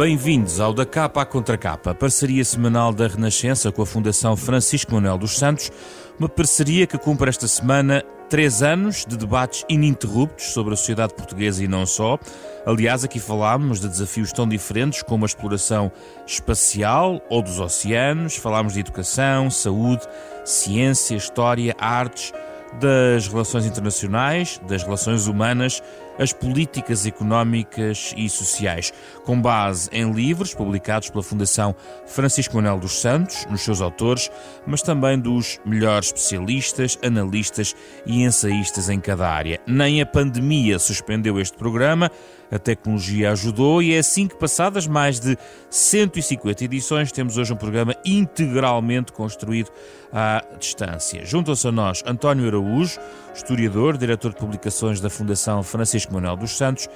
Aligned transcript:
Bem-vindos 0.00 0.60
ao 0.60 0.72
Da 0.72 0.86
Capa 0.86 1.20
à 1.20 1.26
Contra 1.26 1.58
Capa, 1.58 1.94
parceria 1.94 2.42
semanal 2.42 2.90
da 2.90 3.06
Renascença 3.06 3.70
com 3.70 3.82
a 3.82 3.86
Fundação 3.86 4.34
Francisco 4.34 4.94
Manuel 4.94 5.18
dos 5.18 5.36
Santos, 5.36 5.70
uma 6.18 6.26
parceria 6.26 6.86
que 6.86 6.96
cumpre 6.96 7.28
esta 7.28 7.46
semana 7.46 8.02
três 8.26 8.62
anos 8.62 9.04
de 9.06 9.14
debates 9.14 9.62
ininterruptos 9.68 10.54
sobre 10.54 10.72
a 10.72 10.76
sociedade 10.78 11.12
portuguesa 11.12 11.62
e 11.62 11.68
não 11.68 11.84
só. 11.84 12.18
Aliás, 12.64 13.04
aqui 13.04 13.20
falámos 13.20 13.78
de 13.78 13.88
desafios 13.90 14.32
tão 14.32 14.48
diferentes 14.48 15.02
como 15.02 15.26
a 15.26 15.28
exploração 15.28 15.92
espacial 16.26 17.20
ou 17.28 17.42
dos 17.42 17.60
oceanos, 17.60 18.36
falámos 18.36 18.72
de 18.72 18.80
educação, 18.80 19.50
saúde, 19.50 20.08
ciência, 20.46 21.14
história, 21.14 21.76
artes 21.78 22.32
das 22.80 23.28
relações 23.28 23.66
internacionais, 23.66 24.60
das 24.66 24.82
relações 24.82 25.26
humanas, 25.26 25.82
as 26.20 26.32
políticas 26.32 27.06
económicas 27.06 28.14
e 28.16 28.28
sociais, 28.28 28.92
com 29.24 29.40
base 29.40 29.88
em 29.90 30.12
livros 30.12 30.54
publicados 30.54 31.08
pela 31.08 31.22
Fundação 31.22 31.74
Francisco 32.06 32.54
Manuel 32.56 32.78
dos 32.78 33.00
Santos, 33.00 33.46
nos 33.46 33.62
seus 33.62 33.80
autores, 33.80 34.30
mas 34.66 34.82
também 34.82 35.18
dos 35.18 35.58
melhores 35.64 36.08
especialistas, 36.08 36.98
analistas 37.02 37.74
e 38.04 38.22
ensaístas 38.22 38.90
em 38.90 39.00
cada 39.00 39.28
área. 39.28 39.58
Nem 39.66 40.02
a 40.02 40.06
pandemia 40.06 40.78
suspendeu 40.78 41.40
este 41.40 41.56
programa, 41.56 42.10
a 42.50 42.58
tecnologia 42.58 43.30
ajudou 43.30 43.80
e 43.80 43.94
é 43.94 43.98
assim 43.98 44.26
que, 44.26 44.34
passadas 44.36 44.86
mais 44.86 45.20
de 45.20 45.38
150 45.70 46.64
edições, 46.64 47.12
temos 47.12 47.38
hoje 47.38 47.52
um 47.52 47.56
programa 47.56 47.94
integralmente 48.04 49.12
construído 49.12 49.70
à 50.12 50.44
distância. 50.58 51.24
Juntam-se 51.24 51.66
a 51.68 51.72
nós 51.72 52.02
António 52.04 52.48
Araújo, 52.48 52.98
historiador, 53.40 53.96
diretor 53.96 54.30
de 54.30 54.36
publicações 54.36 55.00
da 55.00 55.08
Fundação 55.10 55.62
Francisco 55.62 56.12
Manuel 56.12 56.36
dos 56.36 56.56
Santos, 56.56 56.88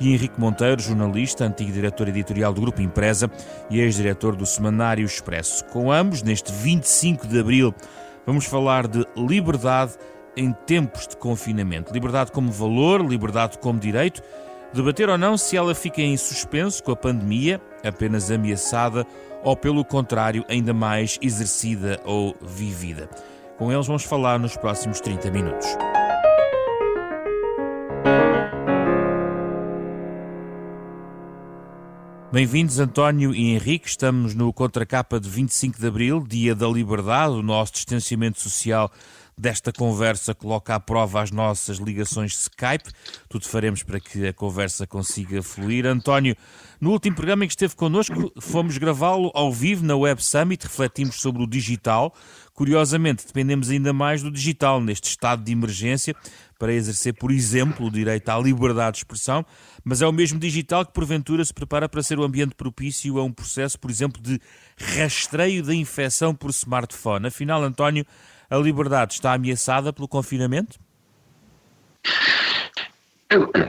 e 0.00 0.12
Henrique 0.12 0.40
Monteiro, 0.40 0.80
jornalista, 0.80 1.44
antigo 1.44 1.70
diretor 1.70 2.08
editorial 2.08 2.52
do 2.54 2.60
Grupo 2.62 2.80
Empresa 2.80 3.30
e 3.68 3.80
ex-diretor 3.80 4.34
do 4.34 4.46
Semanário 4.46 5.04
Expresso. 5.04 5.64
Com 5.66 5.92
ambos, 5.92 6.22
neste 6.22 6.50
25 6.50 7.26
de 7.26 7.38
abril, 7.38 7.74
vamos 8.26 8.46
falar 8.46 8.88
de 8.88 9.06
liberdade 9.14 9.92
em 10.36 10.52
tempos 10.66 11.06
de 11.06 11.16
confinamento. 11.16 11.92
Liberdade 11.92 12.32
como 12.32 12.50
valor, 12.50 13.04
liberdade 13.04 13.58
como 13.58 13.78
direito 13.78 14.22
Debater 14.72 15.08
ou 15.08 15.18
não 15.18 15.36
se 15.36 15.56
ela 15.56 15.74
fica 15.74 16.00
em 16.00 16.16
suspenso 16.16 16.82
com 16.84 16.92
a 16.92 16.96
pandemia, 16.96 17.60
apenas 17.84 18.30
ameaçada, 18.30 19.04
ou 19.42 19.56
pelo 19.56 19.84
contrário, 19.84 20.44
ainda 20.48 20.72
mais 20.72 21.18
exercida 21.20 22.00
ou 22.04 22.36
vivida. 22.40 23.08
Com 23.60 23.70
eles 23.70 23.86
vamos 23.86 24.04
falar 24.04 24.40
nos 24.40 24.56
próximos 24.56 25.02
30 25.02 25.30
minutos. 25.30 25.66
Bem-vindos, 32.32 32.78
António 32.78 33.34
e 33.34 33.50
Henrique. 33.50 33.86
Estamos 33.86 34.34
no 34.34 34.50
Contracapa 34.50 35.20
de 35.20 35.28
25 35.28 35.78
de 35.78 35.86
Abril, 35.86 36.24
Dia 36.26 36.54
da 36.54 36.66
Liberdade, 36.68 37.34
o 37.34 37.42
nosso 37.42 37.74
distanciamento 37.74 38.40
social 38.40 38.90
desta 39.40 39.72
conversa 39.72 40.34
coloca 40.34 40.74
à 40.74 40.80
prova 40.80 41.22
as 41.22 41.30
nossas 41.30 41.78
ligações 41.78 42.34
Skype. 42.34 42.90
Tudo 43.28 43.48
faremos 43.48 43.82
para 43.82 43.98
que 43.98 44.26
a 44.26 44.34
conversa 44.34 44.86
consiga 44.86 45.42
fluir. 45.42 45.86
António, 45.86 46.36
no 46.78 46.90
último 46.90 47.16
programa 47.16 47.44
em 47.44 47.48
que 47.48 47.52
esteve 47.52 47.74
connosco, 47.74 48.30
fomos 48.38 48.76
gravá-lo 48.76 49.30
ao 49.34 49.50
vivo 49.50 49.84
na 49.84 49.96
Web 49.96 50.22
Summit, 50.22 50.64
refletimos 50.64 51.20
sobre 51.20 51.42
o 51.42 51.46
digital. 51.46 52.14
Curiosamente, 52.60 53.26
dependemos 53.26 53.70
ainda 53.70 53.90
mais 53.90 54.22
do 54.22 54.30
digital 54.30 54.82
neste 54.82 55.08
estado 55.08 55.42
de 55.42 55.50
emergência 55.50 56.14
para 56.58 56.74
exercer, 56.74 57.14
por 57.14 57.30
exemplo, 57.30 57.86
o 57.86 57.90
direito 57.90 58.28
à 58.28 58.38
liberdade 58.38 58.96
de 58.96 58.98
expressão, 58.98 59.46
mas 59.82 60.02
é 60.02 60.06
o 60.06 60.12
mesmo 60.12 60.38
digital 60.38 60.84
que, 60.84 60.92
porventura, 60.92 61.42
se 61.42 61.54
prepara 61.54 61.88
para 61.88 62.02
ser 62.02 62.18
o 62.18 62.22
ambiente 62.22 62.54
propício 62.54 63.18
a 63.18 63.24
um 63.24 63.32
processo, 63.32 63.80
por 63.80 63.90
exemplo, 63.90 64.20
de 64.20 64.38
rastreio 64.78 65.62
da 65.62 65.74
infecção 65.74 66.34
por 66.34 66.50
smartphone. 66.50 67.28
Afinal, 67.28 67.62
António, 67.62 68.04
a 68.50 68.56
liberdade 68.58 69.14
está 69.14 69.32
ameaçada 69.32 69.90
pelo 69.90 70.06
confinamento? 70.06 70.78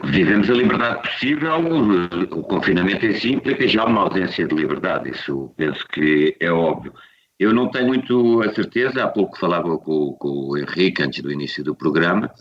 Vivemos 0.03 0.50
a 0.50 0.53
liberdade 0.53 1.02
possível, 1.03 1.53
o 2.31 2.44
confinamento 2.44 3.06
em 3.06 3.18
si 3.18 3.35
implica 3.35 3.66
já 3.69 3.85
uma 3.85 4.02
ausência 4.02 4.46
de 4.46 4.53
liberdade, 4.53 5.12
isso 5.12 5.50
penso 5.56 5.88
que 5.88 6.35
é 6.41 6.52
óbvio. 6.52 6.91
Eu 7.41 7.52
não 7.56 7.72
tenho 7.72 7.88
muito 7.88 8.44
a 8.44 8.53
certeza, 8.53 9.03
há 9.03 9.07
pouco 9.07 9.35
falava 9.40 9.75
com, 9.79 10.13
com 10.13 10.50
o 10.50 10.57
Henrique 10.59 11.02
antes 11.02 11.24
do 11.24 11.31
início 11.31 11.63
do 11.63 11.74
programa, 11.74 12.31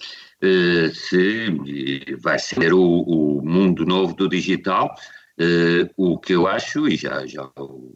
eh, 0.43 0.91
se 0.93 2.17
vai 2.21 2.39
ser 2.39 2.75
o, 2.75 2.83
o, 2.83 3.43
mundo 3.43 3.87
novo 3.87 4.15
do 4.15 4.29
digital. 4.29 4.95
Eh, 5.39 5.89
o 5.97 6.19
que 6.19 6.35
eu 6.35 6.47
acho, 6.47 6.87
e 6.87 6.97
já, 6.97 7.27
já 7.27 7.51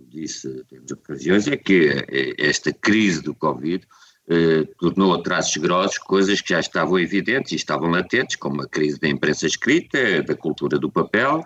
disse 0.09 0.65
em 0.73 0.81
ocasiões, 0.91 1.47
é 1.47 1.59
que 1.59 2.07
esta 2.39 2.73
crise 2.73 3.23
do 3.23 3.35
Covid 3.35 3.87
eh, 4.27 4.67
tornou 4.79 5.13
a 5.13 5.23
traços 5.23 5.59
grossos 5.59 5.99
coisas 5.99 6.41
que 6.41 6.55
já 6.55 6.61
estavam 6.61 6.99
evidentes 6.99 7.53
e 7.53 7.57
estavam 7.57 7.91
latentes, 7.91 8.37
como 8.37 8.63
a 8.63 8.67
crise 8.67 8.99
da 8.99 9.09
imprensa 9.09 9.47
escrita, 9.47 10.23
da 10.23 10.35
cultura 10.35 10.79
do 10.79 10.91
papel, 10.91 11.45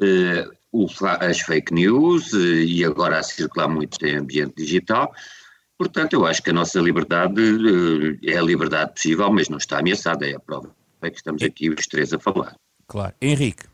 eh, 0.00 0.48
as 1.20 1.40
fake 1.40 1.72
news 1.72 2.32
eh, 2.34 2.64
e 2.64 2.84
agora 2.84 3.18
a 3.18 3.22
circular 3.22 3.68
muito 3.68 4.04
em 4.04 4.16
ambiente 4.16 4.54
digital. 4.56 5.12
Portanto, 5.78 6.14
eu 6.14 6.24
acho 6.26 6.42
que 6.42 6.50
a 6.50 6.54
nossa 6.54 6.80
liberdade 6.80 7.40
eh, 7.40 8.32
é 8.32 8.38
a 8.38 8.42
liberdade 8.42 8.92
possível, 8.94 9.30
mas 9.30 9.48
não 9.48 9.58
está 9.58 9.78
ameaçada, 9.78 10.26
é 10.26 10.34
a 10.34 10.40
prova 10.40 10.74
é 11.06 11.10
que 11.10 11.16
estamos 11.16 11.42
aqui 11.42 11.70
os 11.70 11.86
três 11.86 12.12
a 12.12 12.18
falar. 12.18 12.56
Claro. 12.86 13.14
Henrique. 13.20 13.64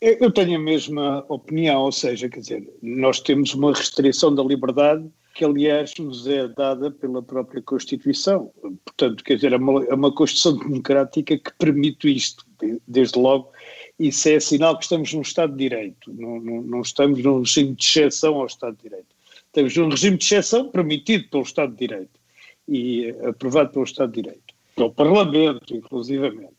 Eu 0.00 0.32
tenho 0.32 0.56
a 0.56 0.62
mesma 0.62 1.24
opinião, 1.28 1.82
ou 1.82 1.92
seja, 1.92 2.28
quer 2.28 2.40
dizer, 2.40 2.68
nós 2.82 3.20
temos 3.20 3.54
uma 3.54 3.72
restrição 3.72 4.34
da 4.34 4.42
liberdade 4.42 5.08
que 5.32 5.44
aliás 5.44 5.94
nos 5.96 6.26
é 6.26 6.48
dada 6.48 6.90
pela 6.90 7.22
própria 7.22 7.62
Constituição. 7.62 8.52
Portanto, 8.84 9.22
quer 9.22 9.36
dizer, 9.36 9.52
é 9.52 9.56
uma, 9.56 9.84
é 9.84 9.94
uma 9.94 10.12
Constituição 10.12 10.58
democrática 10.58 11.38
que 11.38 11.52
permite 11.56 12.14
isto, 12.14 12.44
desde 12.86 13.18
logo, 13.18 13.52
isso 13.98 14.28
é 14.28 14.40
sinal 14.40 14.76
que 14.76 14.84
estamos 14.84 15.12
num 15.12 15.22
Estado 15.22 15.52
de 15.52 15.58
Direito, 15.58 16.12
não, 16.12 16.40
não, 16.40 16.62
não 16.62 16.80
estamos 16.80 17.22
num 17.22 17.40
regime 17.40 17.74
de 17.74 17.84
exceção 17.84 18.36
ao 18.36 18.46
Estado 18.46 18.76
de 18.76 18.82
Direito. 18.82 19.14
Estamos 19.46 19.76
num 19.76 19.88
regime 19.88 20.16
de 20.16 20.24
exceção 20.24 20.68
permitido 20.70 21.28
pelo 21.28 21.42
Estado 21.42 21.72
de 21.72 21.78
Direito 21.78 22.20
e 22.68 23.10
aprovado 23.24 23.70
pelo 23.70 23.84
Estado 23.84 24.12
de 24.12 24.22
Direito, 24.22 24.54
pelo 24.74 24.92
Parlamento, 24.92 25.74
inclusivamente. 25.76 26.54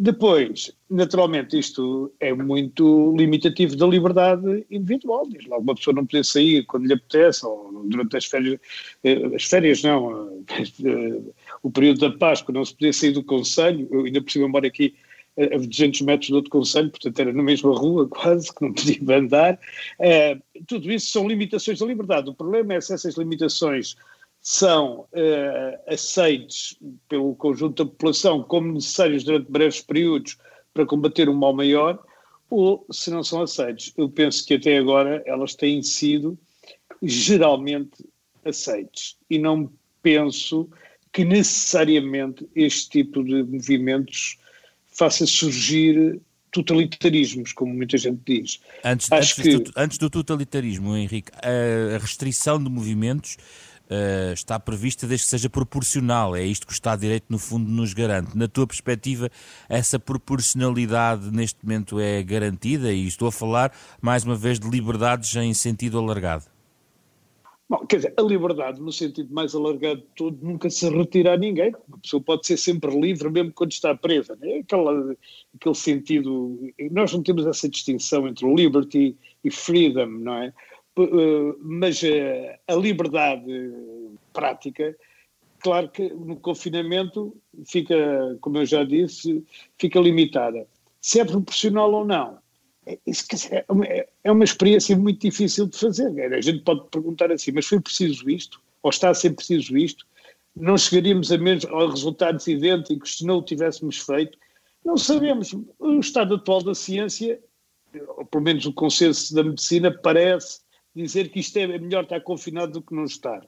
Depois, 0.00 0.72
naturalmente, 0.88 1.58
isto 1.58 2.12
é 2.20 2.32
muito 2.32 3.12
limitativo 3.18 3.74
da 3.74 3.84
liberdade 3.84 4.64
individual. 4.70 5.28
Diz 5.28 5.44
lá, 5.46 5.58
uma 5.58 5.74
pessoa 5.74 5.92
não 5.92 6.06
poder 6.06 6.24
sair 6.24 6.64
quando 6.66 6.86
lhe 6.86 6.92
apetece, 6.92 7.44
ou 7.44 7.82
durante 7.84 8.16
as 8.16 8.24
férias, 8.24 8.60
eh, 9.02 9.34
as 9.34 9.42
férias 9.42 9.82
não, 9.82 10.44
eh, 10.50 11.20
o 11.64 11.70
período 11.72 12.08
da 12.08 12.16
Páscoa, 12.16 12.54
não 12.54 12.64
se 12.64 12.74
poder 12.74 12.94
sair 12.94 13.10
do 13.10 13.24
Conselho. 13.24 13.88
Eu 13.90 14.04
ainda 14.04 14.22
por 14.22 14.30
cima 14.30 14.46
moro 14.46 14.64
aqui 14.64 14.94
a 15.38 15.58
200 15.58 16.00
metros 16.02 16.30
do 16.30 16.36
outro 16.36 16.50
Conselho, 16.50 16.90
portanto 16.90 17.20
era 17.20 17.32
na 17.32 17.42
mesma 17.42 17.72
rua 17.72 18.06
quase, 18.10 18.52
que 18.52 18.62
não 18.62 18.72
podia 18.72 19.16
andar. 19.16 19.58
É, 19.98 20.38
tudo 20.66 20.90
isso 20.90 21.10
são 21.10 21.28
limitações 21.28 21.78
da 21.78 21.86
liberdade. 21.86 22.30
O 22.30 22.34
problema 22.34 22.74
é 22.74 22.80
se 22.80 22.92
essas 22.92 23.16
limitações 23.16 23.96
são 24.40 25.00
uh, 25.00 25.92
aceites 25.92 26.78
pelo 27.08 27.34
conjunto 27.34 27.84
da 27.84 27.90
população 27.90 28.42
como 28.42 28.72
necessários 28.72 29.24
durante 29.24 29.50
breves 29.50 29.80
períodos 29.80 30.38
para 30.72 30.86
combater 30.86 31.28
um 31.28 31.34
mal 31.34 31.52
maior, 31.52 32.02
ou 32.50 32.86
se 32.90 33.10
não 33.10 33.22
são 33.22 33.42
aceites. 33.42 33.92
Eu 33.96 34.08
penso 34.08 34.46
que 34.46 34.54
até 34.54 34.78
agora 34.78 35.22
elas 35.26 35.54
têm 35.54 35.82
sido 35.82 36.38
geralmente 37.02 38.04
aceites 38.44 39.16
e 39.28 39.38
não 39.38 39.70
penso 40.02 40.68
que 41.12 41.24
necessariamente 41.24 42.48
este 42.54 42.90
tipo 42.90 43.22
de 43.22 43.42
movimentos 43.42 44.38
faça 44.98 45.24
surgir 45.26 46.20
totalitarismos, 46.50 47.52
como 47.52 47.72
muita 47.72 47.96
gente 47.96 48.20
diz. 48.26 48.60
Antes, 48.84 49.10
antes, 49.12 49.32
que... 49.34 49.58
do, 49.58 49.72
antes 49.76 49.98
do 49.98 50.10
totalitarismo, 50.10 50.96
Henrique, 50.96 51.30
a 51.34 51.98
restrição 51.98 52.62
de 52.62 52.68
movimentos 52.68 53.36
uh, 53.88 54.32
está 54.32 54.58
prevista 54.58 55.06
desde 55.06 55.26
que 55.26 55.30
seja 55.30 55.50
proporcional. 55.50 56.34
É 56.34 56.42
isto 56.42 56.66
que 56.66 56.72
o 56.72 56.74
Estado 56.74 57.00
de 57.00 57.06
Direito, 57.06 57.26
no 57.28 57.38
fundo, 57.38 57.70
nos 57.70 57.92
garante. 57.92 58.36
Na 58.36 58.48
tua 58.48 58.66
perspectiva, 58.66 59.30
essa 59.68 59.98
proporcionalidade 59.98 61.30
neste 61.30 61.58
momento 61.62 62.00
é 62.00 62.22
garantida? 62.22 62.92
E 62.92 63.06
estou 63.06 63.28
a 63.28 63.32
falar, 63.32 63.72
mais 64.00 64.24
uma 64.24 64.34
vez, 64.34 64.58
de 64.58 64.68
liberdades 64.68 65.34
em 65.36 65.52
sentido 65.54 65.98
alargado. 65.98 66.44
Bom, 67.68 67.84
quer 67.86 67.96
dizer, 67.96 68.14
a 68.16 68.22
liberdade, 68.22 68.80
no 68.80 68.90
sentido 68.90 69.32
mais 69.32 69.54
alargado 69.54 70.00
de 70.00 70.06
todo, 70.16 70.38
nunca 70.40 70.70
se 70.70 70.88
retira 70.88 71.34
a 71.34 71.36
ninguém. 71.36 71.74
Uma 71.86 71.98
pessoa 71.98 72.22
pode 72.22 72.46
ser 72.46 72.56
sempre 72.56 72.98
livre, 72.98 73.30
mesmo 73.30 73.52
quando 73.52 73.72
está 73.72 73.94
presa. 73.94 74.36
Né? 74.36 74.60
Aquela, 74.60 75.14
aquele 75.54 75.74
sentido. 75.74 76.58
Nós 76.90 77.12
não 77.12 77.22
temos 77.22 77.46
essa 77.46 77.68
distinção 77.68 78.26
entre 78.26 78.50
liberty 78.54 79.14
e 79.44 79.50
freedom, 79.50 80.06
não 80.06 80.34
é? 80.34 80.52
Eh, 80.98 81.54
mas 81.60 82.02
eh, 82.02 82.58
a 82.66 82.74
liberdade 82.74 83.72
prática, 84.32 84.96
claro 85.60 85.90
que 85.90 86.08
no 86.08 86.36
confinamento 86.36 87.36
fica, 87.66 88.36
como 88.40 88.58
eu 88.58 88.66
já 88.66 88.82
disse, 88.82 89.44
fica 89.78 90.00
limitada. 90.00 90.66
Se 91.00 91.20
é 91.20 91.24
proporcional 91.24 91.92
ou 91.92 92.04
não, 92.04 92.38
é, 93.50 93.64
uma, 93.68 93.84
é 93.86 94.32
uma 94.32 94.44
experiência 94.44 94.96
muito 94.96 95.20
difícil 95.20 95.66
de 95.66 95.76
fazer. 95.78 96.32
A 96.32 96.40
gente 96.40 96.60
pode 96.60 96.88
perguntar 96.90 97.30
assim, 97.30 97.52
mas 97.52 97.66
foi 97.66 97.80
preciso 97.80 98.28
isto? 98.30 98.60
Ou 98.82 98.90
está 98.90 99.10
a 99.10 99.14
ser 99.14 99.30
preciso 99.30 99.76
isto? 99.76 100.06
Não 100.56 100.76
chegaríamos 100.78 101.30
a, 101.30 101.38
menos, 101.38 101.64
a 101.66 101.90
resultados 101.90 102.46
idênticos 102.46 103.18
se 103.18 103.26
não 103.26 103.38
o 103.38 103.42
tivéssemos 103.42 103.98
feito? 103.98 104.38
Não 104.84 104.96
sabemos. 104.96 105.54
O 105.78 106.00
estado 106.00 106.34
atual 106.34 106.62
da 106.62 106.74
ciência, 106.74 107.38
ou 108.16 108.24
pelo 108.24 108.44
menos 108.44 108.64
o 108.64 108.72
consenso 108.72 109.34
da 109.34 109.44
medicina, 109.44 109.90
parece 109.90 110.60
dizer 110.94 111.30
que 111.30 111.40
isto 111.40 111.56
é 111.58 111.66
melhor 111.66 112.04
estar 112.04 112.20
confinado 112.20 112.72
do 112.72 112.82
que 112.82 112.94
não 112.94 113.04
estar. 113.04 113.46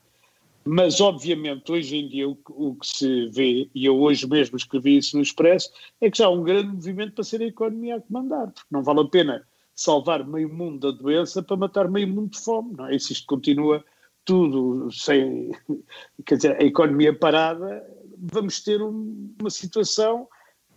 Mas, 0.64 1.00
obviamente, 1.00 1.72
hoje 1.72 1.96
em 1.96 2.08
dia 2.08 2.28
o, 2.28 2.38
o, 2.50 2.74
que 2.74 2.86
se 2.86 3.26
vê, 3.30 3.70
e 3.74 3.86
eu 3.86 3.98
hoje 3.98 4.28
mesmo 4.28 4.56
escrevi 4.56 4.98
isso 4.98 5.16
no 5.16 5.22
Expresso, 5.22 5.70
é 6.00 6.10
que 6.10 6.18
já 6.18 6.26
há 6.26 6.30
um 6.30 6.42
grande 6.42 6.74
movimento 6.74 7.14
para 7.14 7.24
ser 7.24 7.40
a 7.40 7.46
economia 7.46 7.96
a 7.96 8.00
comandar, 8.00 8.50
porque 8.50 8.68
não 8.70 8.82
vale 8.82 9.00
a 9.00 9.04
pena 9.06 9.46
salvar 9.74 10.26
meio 10.26 10.52
mundo 10.52 10.92
da 10.92 10.98
doença 10.98 11.42
para 11.42 11.56
matar 11.56 11.88
meio 11.88 12.08
mundo 12.08 12.30
de 12.30 12.40
fome, 12.40 12.74
não 12.76 12.86
é? 12.86 12.94
E 12.94 13.00
se 13.00 13.14
isto 13.14 13.26
continua 13.26 13.82
tudo 14.24 14.92
sem, 14.92 15.50
quer 16.26 16.36
dizer, 16.36 16.56
a 16.60 16.64
economia 16.64 17.18
parada, 17.18 17.82
vamos 18.18 18.60
ter 18.62 18.82
um, 18.82 19.34
uma 19.40 19.50
situação 19.50 20.28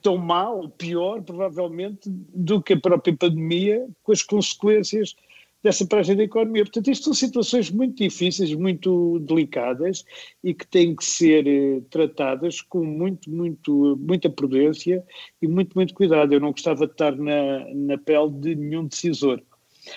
tão 0.02 0.28
ou 0.54 0.70
pior, 0.70 1.22
provavelmente, 1.22 2.10
do 2.10 2.62
que 2.62 2.74
a 2.74 2.80
própria 2.80 3.16
pandemia, 3.16 3.88
com 4.04 4.12
as 4.12 4.22
consequências 4.22 5.16
dessa 5.64 5.86
paragem 5.88 6.16
da 6.16 6.24
economia. 6.24 6.64
Portanto, 6.64 6.92
isto 6.92 7.06
são 7.06 7.14
situações 7.14 7.72
muito 7.72 8.04
difíceis, 8.04 8.54
muito 8.54 9.20
delicadas 9.20 10.04
e 10.44 10.54
que 10.54 10.68
têm 10.68 10.96
que 10.96 11.06
ser 11.06 11.48
eh, 11.48 11.82
tratadas 11.90 12.62
com 12.62 12.84
muito, 12.84 13.32
muito, 13.32 13.98
muita 14.00 14.30
prudência 14.30 15.04
e 15.42 15.48
muito, 15.48 15.74
muito 15.74 15.94
cuidado. 15.94 16.34
Eu 16.34 16.42
não 16.42 16.52
gostava 16.52 16.86
de 16.86 16.92
estar 16.92 17.16
na, 17.16 17.74
na 17.74 17.98
pele 17.98 18.30
de 18.32 18.56
nenhum 18.56 18.86
decisor. 18.86 19.42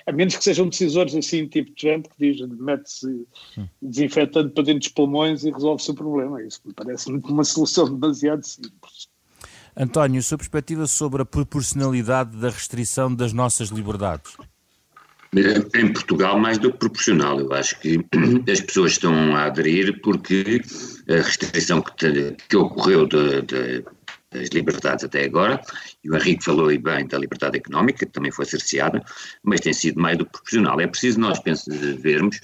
A 0.04 0.12
menos 0.12 0.36
que 0.36 0.42
sejam 0.42 0.68
decisores 0.68 1.14
assim, 1.14 1.46
tipo 1.46 1.70
Trump, 1.72 2.06
que 2.06 2.32
diz 2.32 2.40
mete-se 2.58 3.26
desinfetante 3.80 4.52
para 4.52 4.64
dentro 4.64 4.80
dos 4.80 4.88
pulmões 4.88 5.44
e 5.44 5.50
resolve-se 5.50 5.90
o 5.90 5.94
problema. 5.94 6.42
Isso 6.42 6.60
me 6.64 6.72
parece 6.72 7.10
uma 7.10 7.44
solução 7.44 7.92
demasiado 7.92 8.44
simples. 8.44 9.08
António, 9.76 10.22
sua 10.22 10.38
perspectiva 10.38 10.86
sobre 10.86 11.22
a 11.22 11.24
proporcionalidade 11.24 12.36
da 12.36 12.48
restrição 12.48 13.14
das 13.14 13.32
nossas 13.32 13.68
liberdades? 13.68 14.36
Em 15.74 15.92
Portugal, 15.92 16.38
mais 16.38 16.58
do 16.58 16.72
que 16.72 16.78
proporcional. 16.78 17.40
Eu 17.40 17.52
acho 17.52 17.78
que 17.80 17.98
as 18.50 18.60
pessoas 18.60 18.92
estão 18.92 19.34
a 19.34 19.44
aderir 19.44 20.00
porque 20.00 20.62
a 21.08 21.16
restrição 21.16 21.82
que, 21.82 22.36
que 22.48 22.56
ocorreu 22.56 23.06
de, 23.06 23.42
de, 23.42 23.84
das 24.30 24.48
liberdades 24.50 25.04
até 25.04 25.24
agora, 25.24 25.60
e 26.04 26.10
o 26.10 26.16
Henrique 26.16 26.44
falou 26.44 26.68
aí 26.68 26.78
bem 26.78 27.06
da 27.06 27.18
liberdade 27.18 27.58
económica, 27.58 28.06
que 28.06 28.12
também 28.12 28.30
foi 28.30 28.44
cerceada, 28.44 29.02
mas 29.42 29.60
tem 29.60 29.72
sido 29.72 30.00
mais 30.00 30.18
do 30.18 30.24
que 30.24 30.32
proporcional. 30.32 30.80
É 30.80 30.86
preciso 30.86 31.20
nós 31.20 31.40
vermos, 31.98 32.40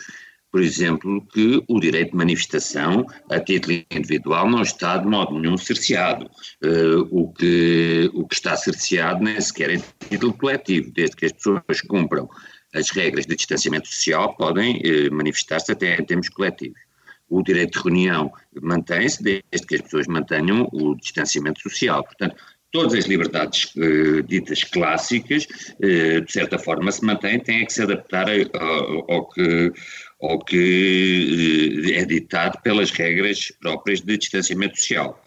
por 0.50 0.62
exemplo, 0.62 1.26
que 1.32 1.62
o 1.68 1.80
direito 1.80 2.12
de 2.12 2.16
manifestação 2.16 3.06
a 3.30 3.40
título 3.40 3.82
individual 3.90 4.48
não 4.48 4.62
está 4.62 4.98
de 4.98 5.06
modo 5.06 5.38
nenhum 5.38 5.56
cerceado. 5.56 6.30
Uh, 6.64 7.08
o, 7.10 7.32
que, 7.32 8.10
o 8.14 8.26
que 8.26 8.34
está 8.34 8.56
cerceado 8.56 9.22
nem 9.22 9.40
sequer 9.40 9.70
é 9.70 9.82
título 10.08 10.32
coletivo, 10.34 10.92
desde 10.92 11.16
que 11.16 11.26
as 11.26 11.32
pessoas 11.32 11.80
cumpram 11.88 12.28
as 12.74 12.90
regras 12.90 13.26
de 13.26 13.36
distanciamento 13.36 13.88
social 13.88 14.34
podem 14.36 14.80
eh, 14.84 15.10
manifestar-se 15.10 15.72
até 15.72 15.96
em 15.96 16.04
termos 16.04 16.28
coletivos. 16.28 16.80
O 17.28 17.42
direito 17.42 17.78
de 17.78 17.84
reunião 17.84 18.32
mantém-se 18.60 19.22
desde 19.22 19.66
que 19.66 19.74
as 19.76 19.80
pessoas 19.80 20.06
mantenham 20.06 20.68
o 20.72 20.94
distanciamento 20.94 21.60
social. 21.60 22.04
Portanto, 22.04 22.36
todas 22.70 22.94
as 22.94 23.06
liberdades 23.06 23.72
eh, 23.76 24.22
ditas 24.22 24.64
clássicas, 24.64 25.46
eh, 25.80 26.20
de 26.20 26.32
certa 26.32 26.58
forma, 26.58 26.90
se 26.90 27.04
mantêm, 27.04 27.38
têm 27.38 27.64
que 27.64 27.72
se 27.72 27.82
adaptar 27.82 28.26
ao, 28.28 29.10
ao 29.10 29.28
que, 29.28 29.72
ao 30.20 30.38
que 30.44 31.84
eh, 31.94 32.00
é 32.00 32.04
ditado 32.04 32.60
pelas 32.62 32.90
regras 32.90 33.52
próprias 33.60 34.00
de 34.00 34.16
distanciamento 34.16 34.76
social. 34.78 35.22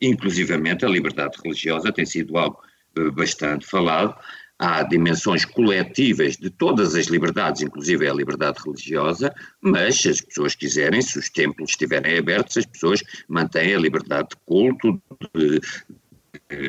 Inclusivamente, 0.00 0.84
a 0.84 0.88
liberdade 0.88 1.36
religiosa 1.42 1.92
tem 1.92 2.06
sido 2.06 2.36
algo 2.36 2.60
eh, 2.96 3.10
bastante 3.10 3.66
falado, 3.66 4.14
há 4.58 4.82
dimensões 4.82 5.44
coletivas 5.44 6.36
de 6.36 6.50
todas 6.50 6.94
as 6.94 7.06
liberdades, 7.06 7.62
inclusive 7.62 8.08
a 8.08 8.12
liberdade 8.12 8.58
religiosa, 8.64 9.32
mas 9.60 10.00
se 10.00 10.08
as 10.08 10.20
pessoas 10.20 10.54
quiserem, 10.54 11.00
se 11.00 11.18
os 11.18 11.28
templos 11.28 11.70
estiverem 11.70 12.18
abertos, 12.18 12.56
as 12.56 12.66
pessoas 12.66 13.02
mantêm 13.28 13.74
a 13.74 13.78
liberdade 13.78 14.30
de 14.30 14.36
culto, 14.44 15.00
de, 15.34 15.60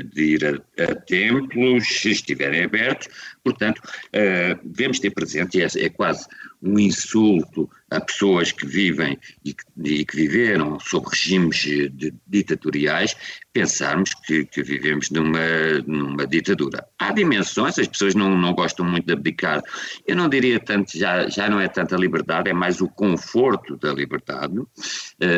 de 0.04 0.24
ir 0.24 0.46
a, 0.46 0.84
a, 0.84 0.96
templos, 0.96 1.88
se 1.88 2.12
estiverem 2.12 2.64
abertos. 2.64 3.08
Portanto, 3.44 3.80
uh, 3.80 4.60
devemos 4.64 5.00
ter 5.00 5.10
presente, 5.12 5.58
e 5.58 5.64
é, 5.64 5.68
é, 5.86 5.90
quase 5.90 6.28
um 6.62 6.78
insulto 6.78 7.70
a 7.90 8.00
pessoas 8.00 8.52
que 8.52 8.66
vivem 8.66 9.18
e 9.44 9.54
que, 9.54 9.64
e 9.84 10.06
que 10.06 10.16
viveram 10.16 10.80
sob 10.80 11.08
regimes 11.10 11.58
de, 11.58 12.14
ditatoriais, 12.28 13.16
pensarmos 13.52 14.14
que, 14.26 14.46
que, 14.46 14.62
vivemos 14.62 15.10
numa, 15.10 15.40
numa 15.88 16.28
ditadura. 16.28 16.86
Há 17.00 17.12
dimensões, 17.12 17.80
as 17.80 17.88
pessoas 17.88 18.14
não, 18.14 18.38
não 18.38 18.54
gostam 18.54 18.86
muito 18.86 19.06
de 19.06 19.14
abdicar. 19.14 19.64
Eu 20.06 20.16
não 20.16 20.30
diria 20.30 20.60
tanto, 20.60 20.98
já, 20.98 21.28
já 21.30 21.50
não 21.50 21.60
é 21.60 21.68
tanto 21.68 21.96
a 21.96 21.98
liberdade, 21.98 22.50
é 22.50 22.54
mais 22.54 22.82
o 22.82 22.88
conforto 22.88 23.76
da 23.78 23.92
liberdade. 23.94 24.60
Uh, 24.60 24.68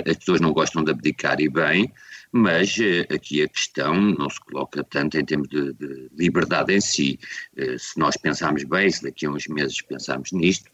as 0.10 0.18
pessoas 0.18 0.42
não 0.42 0.52
gostam 0.52 0.84
de 0.84 0.92
abdicar 0.92 1.40
e 1.40 1.48
bem, 1.48 1.92
mas 2.32 2.78
eh, 2.80 3.06
aqui 3.14 3.44
a 3.44 3.48
questão 3.50 3.94
não 3.94 4.30
se 4.30 4.40
coloca 4.40 4.84
tanto 4.84 5.18
em 5.18 5.26
termos 5.26 5.50
de, 5.50 5.74
de 5.74 6.10
liberdade 6.18 6.74
em 6.74 6.80
si. 6.80 7.20
Eh, 7.58 7.78
se 7.78 8.00
nós 8.00 8.16
pensarmos 8.16 8.64
bem, 8.64 8.90
se 8.90 9.04
daqui 9.04 9.26
a 9.26 9.30
uns 9.30 9.48
meses 9.48 9.82
pensarmos 9.82 10.32
nisto, 10.32 10.72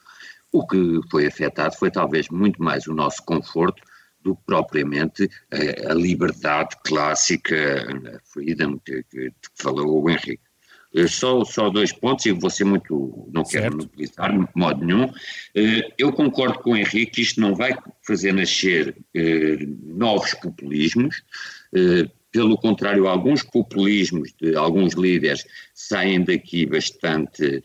o 0.51 0.65
que 0.65 0.99
foi 1.09 1.27
afetado 1.27 1.75
foi 1.75 1.91
talvez 1.91 2.29
muito 2.29 2.61
mais 2.61 2.87
o 2.87 2.93
nosso 2.93 3.23
conforto 3.23 3.81
do 4.21 4.35
que 4.35 4.43
propriamente 4.45 5.29
a, 5.51 5.91
a 5.91 5.93
liberdade 5.93 6.75
clássica, 6.83 7.85
a 8.15 8.19
freedom 8.31 8.79
que, 8.79 9.03
que, 9.03 9.29
que 9.29 9.49
falou 9.55 10.03
o 10.03 10.09
Henrique. 10.09 10.39
Eh, 10.95 11.07
só, 11.07 11.43
só 11.43 11.69
dois 11.69 11.91
pontos, 11.91 12.25
e 12.25 12.31
vou 12.31 12.49
ser 12.49 12.63
muito, 12.63 13.29
não 13.31 13.43
quero 13.43 13.75
monopolizar 13.75 14.31
de 14.31 14.47
modo 14.55 14.85
nenhum. 14.85 15.11
Eu 15.97 16.11
concordo 16.13 16.59
com 16.59 16.71
o 16.71 16.77
Henrique 16.77 17.11
que 17.11 17.21
isto 17.21 17.41
não 17.41 17.53
vai 17.53 17.77
fazer 18.01 18.31
nascer 18.31 18.95
novos 19.83 20.33
populismos, 20.33 21.23
eh, 21.75 22.09
pelo 22.31 22.57
contrário, 22.57 23.07
alguns 23.07 23.41
populismos 23.41 24.33
de 24.39 24.55
alguns 24.55 24.93
líderes 24.93 25.45
saem 25.73 26.23
daqui 26.23 26.65
bastante 26.65 27.43
eh, 27.45 27.61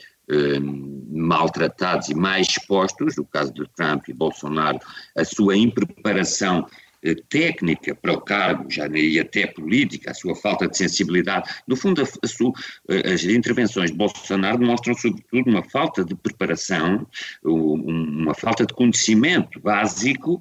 maltratados 1.09 2.09
e 2.09 2.15
mais 2.15 2.49
expostos, 2.49 3.17
no 3.17 3.25
caso 3.25 3.53
de 3.53 3.67
Trump 3.77 4.09
e 4.09 4.13
Bolsonaro, 4.13 4.79
a 5.17 5.25
sua 5.25 5.57
impreparação 5.57 6.67
eh, 7.05 7.17
técnica 7.29 7.95
para 7.97 8.13
o 8.13 8.21
cargo, 8.21 8.71
já 8.71 8.87
e 8.87 9.19
até 9.19 9.47
política, 9.47 10.13
a 10.13 10.15
sua 10.15 10.37
falta 10.37 10.69
de 10.69 10.77
sensibilidade. 10.77 11.51
No 11.67 11.77
fundo, 11.77 12.01
a, 12.01 12.05
a 12.05 12.29
sua, 12.29 12.53
as 13.13 13.25
intervenções 13.25 13.91
de 13.91 13.97
Bolsonaro 13.97 14.59
demonstram, 14.59 14.95
sobretudo, 14.95 15.51
uma 15.51 15.65
falta 15.65 16.05
de 16.05 16.15
preparação, 16.15 17.05
uma 17.43 18.35
falta 18.35 18.65
de 18.65 18.73
conhecimento 18.73 19.59
básico. 19.61 20.41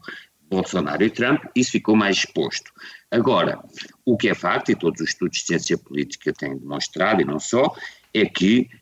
Bolsonaro 0.52 1.02
e 1.02 1.10
Trump, 1.10 1.46
isso 1.56 1.72
ficou 1.72 1.96
mais 1.96 2.18
exposto. 2.18 2.72
Agora, 3.10 3.58
o 4.06 4.18
que 4.18 4.28
é 4.28 4.36
facto, 4.36 4.70
e 4.70 4.76
todos 4.76 5.00
os 5.00 5.08
estudos 5.08 5.40
de 5.40 5.46
ciência 5.46 5.78
política 5.78 6.34
têm 6.34 6.58
demonstrado, 6.58 7.22
e 7.22 7.26
não 7.26 7.40
só, 7.40 7.74
é 8.14 8.26
que 8.26 8.70
eh, 8.70 8.81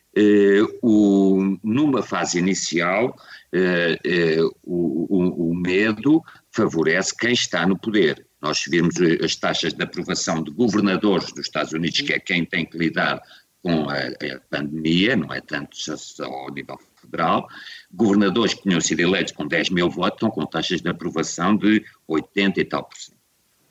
o, 0.81 1.57
numa 1.63 2.01
fase 2.01 2.39
inicial 2.39 3.15
eh, 3.53 3.97
eh, 4.05 4.41
o, 4.63 5.49
o, 5.49 5.55
medo 5.55 6.21
favorece 6.51 7.15
quem 7.15 7.33
está 7.33 7.65
no 7.65 7.77
poder. 7.77 8.25
Nós 8.41 8.63
vimos 8.67 8.95
as 9.23 9.35
taxas 9.35 9.73
de 9.73 9.83
aprovação 9.83 10.43
de 10.43 10.51
governadores 10.51 11.31
dos 11.31 11.45
Estados 11.45 11.73
Unidos, 11.73 12.01
que 12.01 12.13
é 12.13 12.19
quem 12.19 12.45
tem 12.45 12.65
que 12.65 12.77
lidar 12.77 13.21
com 13.61 13.89
a, 13.89 13.97
a 13.97 14.39
pandemia, 14.49 15.15
não 15.15 15.33
é 15.33 15.41
tanto 15.41 15.75
só 15.75 16.25
ao 16.25 16.51
nível 16.53 16.79
federal, 16.95 17.47
governadores 17.91 18.53
que 18.53 18.63
tinham 18.63 18.79
sido 18.79 19.01
eleitos 19.01 19.33
com 19.33 19.47
10 19.47 19.71
mil 19.71 19.89
votos 19.89 20.17
estão 20.17 20.31
com 20.31 20.45
taxas 20.45 20.81
de 20.81 20.89
aprovação 20.89 21.57
de 21.57 21.83
80 22.07 22.61
e 22.61 22.65
tal 22.65 22.83
por 22.83 22.97
cento. 22.97 23.18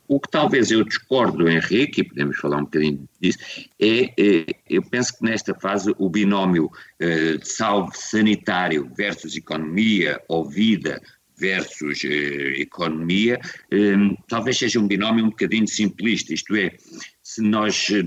O 0.08 0.18
que 0.18 0.30
talvez 0.30 0.70
eu 0.70 0.82
discordo 0.82 1.38
do 1.38 1.48
Henrique, 1.48 2.00
e 2.00 2.04
podemos 2.04 2.38
falar 2.38 2.56
um 2.56 2.64
bocadinho 2.64 3.06
disso, 3.20 3.38
é, 3.78 4.14
é 4.18 4.46
eu 4.68 4.82
penso 4.82 5.18
que 5.18 5.24
nesta 5.24 5.54
fase 5.54 5.94
o 5.98 6.08
binómio 6.08 6.70
eh, 6.98 7.38
salve 7.42 7.96
sanitário 7.96 8.90
versus 8.96 9.36
economia 9.36 10.18
ou 10.26 10.48
vida 10.48 11.00
versus 11.38 12.04
eh, 12.04 12.60
economia, 12.60 13.38
eh, 13.70 13.94
talvez 14.26 14.58
seja 14.58 14.80
um 14.80 14.88
binómio 14.88 15.26
um 15.26 15.30
bocadinho 15.30 15.68
simplista, 15.68 16.34
isto 16.34 16.56
é, 16.56 16.74
se 17.22 17.40
nós 17.42 17.88
eh, 17.90 18.02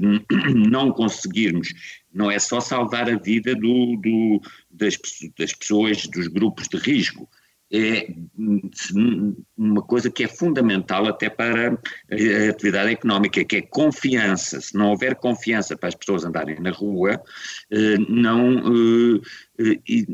não 0.53 0.91
conseguirmos, 0.91 1.69
não 2.13 2.29
é 2.29 2.39
só 2.39 2.59
salvar 2.59 3.09
a 3.09 3.17
vida 3.17 3.55
do, 3.55 3.95
do, 3.97 4.41
das, 4.69 4.97
das 5.37 5.53
pessoas 5.53 6.05
dos 6.07 6.27
grupos 6.27 6.67
de 6.67 6.77
risco, 6.77 7.29
é 7.71 8.07
uma 9.57 9.81
coisa 9.81 10.11
que 10.11 10.25
é 10.25 10.27
fundamental 10.27 11.07
até 11.07 11.29
para 11.29 11.71
a 11.71 12.49
atividade 12.49 12.91
económica, 12.91 13.45
que 13.45 13.55
é 13.57 13.61
confiança. 13.61 14.59
Se 14.59 14.75
não 14.75 14.89
houver 14.89 15.15
confiança 15.15 15.77
para 15.77 15.89
as 15.89 15.95
pessoas 15.95 16.25
andarem 16.25 16.59
na 16.59 16.71
rua, 16.71 17.21
eh, 17.71 17.97
não, 18.09 18.57
eh, 19.57 20.05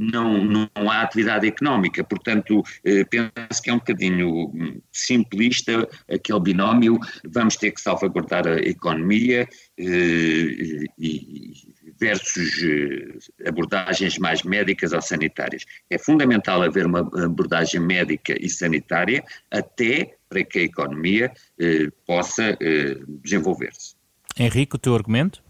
não, 0.00 0.44
não 0.44 0.68
há 0.90 1.02
atividade 1.02 1.46
económica. 1.46 2.02
Portanto, 2.04 2.62
eh, 2.84 3.04
penso 3.04 3.62
que 3.62 3.70
é 3.70 3.72
um 3.72 3.78
bocadinho 3.78 4.82
simplista 4.92 5.88
aquele 6.10 6.40
binómio, 6.40 6.98
vamos 7.24 7.56
ter 7.56 7.70
que 7.72 7.80
salvaguardar 7.80 8.46
a 8.46 8.56
economia 8.58 9.48
e 9.78 11.74
versus 11.98 12.62
eh, 12.62 13.48
abordagens 13.48 14.18
mais 14.18 14.42
médicas 14.42 14.92
ou 14.92 15.02
sanitárias. 15.02 15.64
É 15.90 15.98
fundamental 15.98 16.62
haver 16.62 16.86
uma 16.86 17.00
abordagem 17.00 17.80
médica 17.80 18.34
e 18.40 18.48
sanitária 18.48 19.24
até 19.50 20.14
para 20.28 20.44
que 20.44 20.60
a 20.60 20.62
economia 20.62 21.32
eh, 21.58 21.88
possa 22.06 22.56
eh, 22.60 22.96
desenvolver-se. 23.22 23.96
Henrique, 24.38 24.76
o 24.76 24.78
teu 24.78 24.94
argumento? 24.94 25.42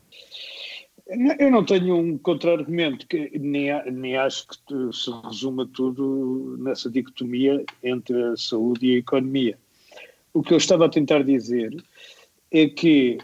Eu 1.08 1.50
não 1.50 1.64
tenho 1.64 1.96
um 1.96 2.18
contra-argumento, 2.18 3.06
nem, 3.40 3.70
nem 3.90 4.16
acho 4.16 4.46
que 4.48 4.56
se 4.92 5.10
resuma 5.24 5.66
tudo 5.66 6.56
nessa 6.58 6.90
dicotomia 6.90 7.64
entre 7.82 8.22
a 8.24 8.36
saúde 8.36 8.86
e 8.86 8.94
a 8.96 8.98
economia. 8.98 9.58
O 10.34 10.42
que 10.42 10.52
eu 10.52 10.58
estava 10.58 10.84
a 10.84 10.90
tentar 10.90 11.24
dizer 11.24 11.74
é 12.50 12.68
que 12.68 13.18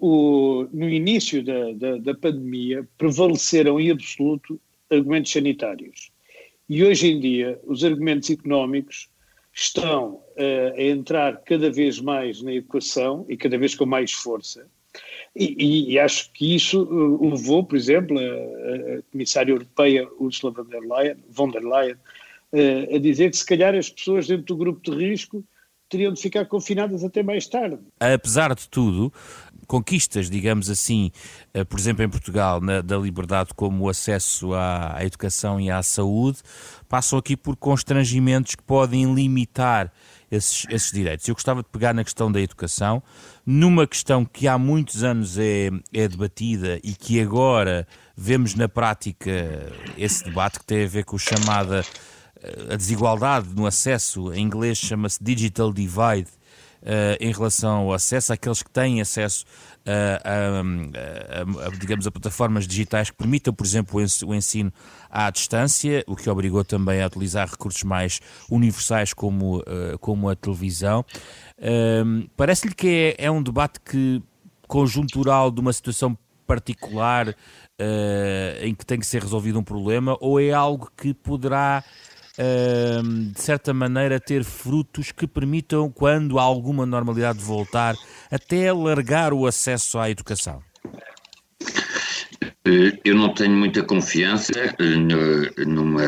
o, 0.00 0.66
no 0.72 0.88
início 0.88 1.42
da, 1.42 1.72
da, 1.72 1.96
da 1.98 2.14
pandemia, 2.14 2.88
prevaleceram 2.96 3.78
em 3.78 3.90
absoluto 3.90 4.60
argumentos 4.90 5.30
sanitários. 5.30 6.10
E 6.68 6.82
hoje 6.84 7.10
em 7.10 7.20
dia, 7.20 7.60
os 7.64 7.84
argumentos 7.84 8.30
económicos 8.30 9.08
estão 9.52 10.14
uh, 10.14 10.74
a 10.76 10.82
entrar 10.82 11.42
cada 11.44 11.70
vez 11.70 12.00
mais 12.00 12.40
na 12.42 12.52
equação 12.52 13.26
e 13.28 13.36
cada 13.36 13.58
vez 13.58 13.74
com 13.74 13.84
mais 13.84 14.12
força. 14.12 14.66
E, 15.34 15.92
e 15.92 15.98
acho 15.98 16.30
que 16.32 16.56
isso 16.56 16.82
uh, 16.82 17.30
levou, 17.30 17.64
por 17.64 17.76
exemplo, 17.76 18.18
a, 18.18 18.22
a, 18.22 19.02
Comissária 19.12 19.52
Europeia 19.52 20.08
Ursula 20.18 20.52
von 20.52 20.64
der 20.64 20.80
Leyen, 20.80 21.16
von 21.30 21.50
der 21.50 21.62
Leyen 21.62 21.96
uh, 22.52 22.96
a 22.96 22.98
dizer 22.98 23.30
que 23.30 23.36
se 23.36 23.46
calhar 23.46 23.74
as 23.74 23.88
pessoas 23.88 24.26
dentro 24.26 24.46
do 24.46 24.56
grupo 24.56 24.80
de 24.82 24.96
risco 24.96 25.44
teriam 25.88 26.12
de 26.12 26.20
ficar 26.20 26.46
confinadas 26.46 27.04
até 27.04 27.22
mais 27.22 27.46
tarde. 27.46 27.78
Apesar 27.98 28.54
de 28.54 28.68
tudo, 28.68 29.12
conquistas, 29.70 30.28
digamos 30.28 30.68
assim, 30.68 31.12
eh, 31.54 31.62
por 31.62 31.78
exemplo, 31.78 32.04
em 32.04 32.08
Portugal, 32.08 32.60
na, 32.60 32.80
da 32.80 32.98
liberdade 32.98 33.50
como 33.54 33.84
o 33.84 33.88
acesso 33.88 34.52
à, 34.52 34.96
à, 34.96 35.04
educação 35.04 35.60
e 35.60 35.70
à 35.70 35.80
saúde, 35.80 36.40
passam 36.88 37.16
aqui 37.16 37.36
por 37.36 37.54
constrangimentos 37.54 38.56
que 38.56 38.64
podem 38.64 39.14
limitar 39.14 39.92
esses, 40.28 40.66
esses 40.70 40.90
direitos. 40.90 41.28
Eu 41.28 41.36
gostava 41.36 41.62
de 41.62 41.68
pegar 41.68 41.94
na 41.94 42.02
questão 42.02 42.32
da 42.32 42.40
educação, 42.40 43.00
numa 43.46 43.86
questão 43.86 44.24
que 44.24 44.48
há 44.48 44.58
muitos 44.58 45.04
anos 45.04 45.38
é, 45.38 45.70
é 45.92 46.08
debatida 46.08 46.80
e 46.82 46.92
que 46.92 47.20
agora 47.20 47.86
vemos 48.16 48.56
na 48.56 48.68
prática 48.68 49.70
esse 49.96 50.24
debate 50.24 50.58
que 50.58 50.66
tem 50.66 50.82
a 50.82 50.88
ver 50.88 51.04
com 51.04 51.14
o 51.14 51.18
chamada 51.18 51.84
a 52.70 52.76
desigualdade 52.76 53.48
no 53.54 53.66
acesso, 53.66 54.32
em 54.32 54.42
inglês 54.42 54.78
chama-se 54.78 55.22
digital 55.22 55.72
divide, 55.72 56.30
em 57.20 57.30
relação 57.32 57.82
ao 57.82 57.92
acesso 57.92 58.32
àqueles 58.32 58.62
que 58.62 58.70
têm 58.70 59.00
acesso 59.00 59.44
a, 59.86 60.60
a, 61.62 61.66
a, 61.66 61.70
digamos, 61.78 62.06
a 62.06 62.10
plataformas 62.10 62.66
digitais 62.66 63.10
que 63.10 63.16
permitam, 63.16 63.52
por 63.52 63.66
exemplo, 63.66 64.00
o 64.26 64.34
ensino 64.34 64.72
à 65.10 65.30
distância, 65.30 66.02
o 66.06 66.16
que 66.16 66.30
obrigou 66.30 66.64
também 66.64 67.02
a 67.02 67.06
utilizar 67.06 67.48
recursos 67.50 67.82
mais 67.82 68.20
universais 68.50 69.12
como, 69.12 69.62
como 70.00 70.28
a 70.28 70.36
televisão. 70.36 71.04
Parece-lhe 72.36 72.74
que 72.74 73.14
é, 73.18 73.26
é, 73.26 73.30
um 73.30 73.42
debate 73.42 73.80
que 73.80 74.22
conjuntural 74.66 75.50
de 75.50 75.60
uma 75.60 75.72
situação 75.72 76.16
particular 76.46 77.28
uh, 77.28 78.64
em 78.64 78.74
que 78.74 78.84
tem 78.84 78.98
que 78.98 79.06
ser 79.06 79.22
resolvido 79.22 79.58
um 79.58 79.62
problema 79.62 80.16
ou 80.20 80.40
é 80.40 80.52
algo 80.52 80.90
que 80.96 81.14
poderá 81.14 81.84
de 83.32 83.40
certa 83.40 83.74
maneira, 83.74 84.18
ter 84.18 84.44
frutos 84.44 85.12
que 85.12 85.26
permitam, 85.26 85.90
quando 85.90 86.38
há 86.38 86.42
alguma 86.42 86.86
normalidade 86.86 87.38
voltar, 87.38 87.94
até 88.30 88.68
alargar 88.68 89.32
o 89.32 89.46
acesso 89.46 89.98
à 89.98 90.10
educação? 90.10 90.62
Eh, 92.64 92.98
eu 93.04 93.14
não 93.14 93.32
tenho 93.32 93.52
muita 93.52 93.82
confiança 93.82 94.52
eh, 94.52 95.64
numa, 95.64 96.02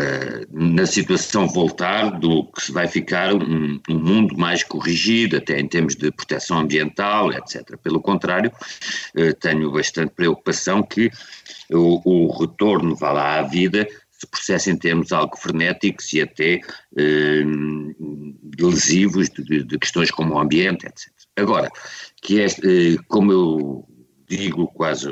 na 0.50 0.84
situação 0.84 1.48
voltar 1.48 2.10
do 2.18 2.44
que 2.44 2.70
vai 2.70 2.86
ficar 2.86 3.34
um, 3.34 3.80
um, 3.88 3.98
mundo 3.98 4.36
mais 4.36 4.62
corrigido, 4.62 5.38
até 5.38 5.58
em 5.58 5.66
termos 5.66 5.96
de 5.96 6.10
proteção 6.10 6.58
ambiental, 6.58 7.32
etc. 7.32 7.76
Pelo 7.82 8.00
contrário, 8.00 8.52
eh, 9.16 9.32
tenho 9.32 9.72
bastante 9.72 10.12
preocupação 10.14 10.82
que 10.82 11.10
o, 11.70 12.00
o 12.04 12.38
retorno, 12.38 12.94
vá 12.96 13.12
lá, 13.12 13.38
à 13.38 13.42
vida 13.42 13.88
se 14.22 14.26
processa 14.26 14.70
em 14.70 14.76
termos 14.76 15.12
algo 15.12 15.36
frenéticos 15.36 16.12
e 16.12 16.22
até 16.22 16.60
eh, 16.96 17.42
lesivos 18.60 19.28
de, 19.28 19.64
de, 19.64 19.78
questões 19.78 20.10
como 20.10 20.34
o 20.34 20.38
ambiente, 20.38 20.86
etc. 20.86 21.10
Agora, 21.36 21.68
que 22.22 22.40
é, 22.40 22.46
eh, 22.46 22.96
como 23.08 23.32
eu 23.32 23.88
digo 24.28 24.68
quase 24.68 25.08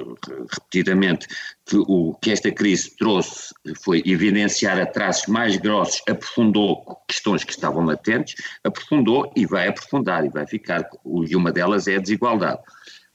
repetidamente, 0.49 1.27
que 1.67 1.77
o 1.77 2.15
que 2.23 2.31
esta 2.31 2.51
crise 2.53 2.97
trouxe 2.97 3.53
foi 3.83 4.03
evidenciar 4.07 4.91
traços 4.93 5.27
mais 5.27 5.57
grossos, 5.57 6.01
aprofundou 6.09 7.03
questões 7.09 7.45
que 7.45 7.53
estavam 7.53 7.85
latentes, 7.85 8.37
aprofundou 8.65 9.31
e 9.37 9.45
vai 9.45 9.69
aprofundar 9.69 10.25
e 10.25 10.31
vai 10.31 10.47
ficar, 10.47 10.89
e 11.29 11.37
uma 11.37 11.53
delas 11.53 11.87
é 11.87 11.97
a 11.97 12.01
desigualdade. 12.01 12.61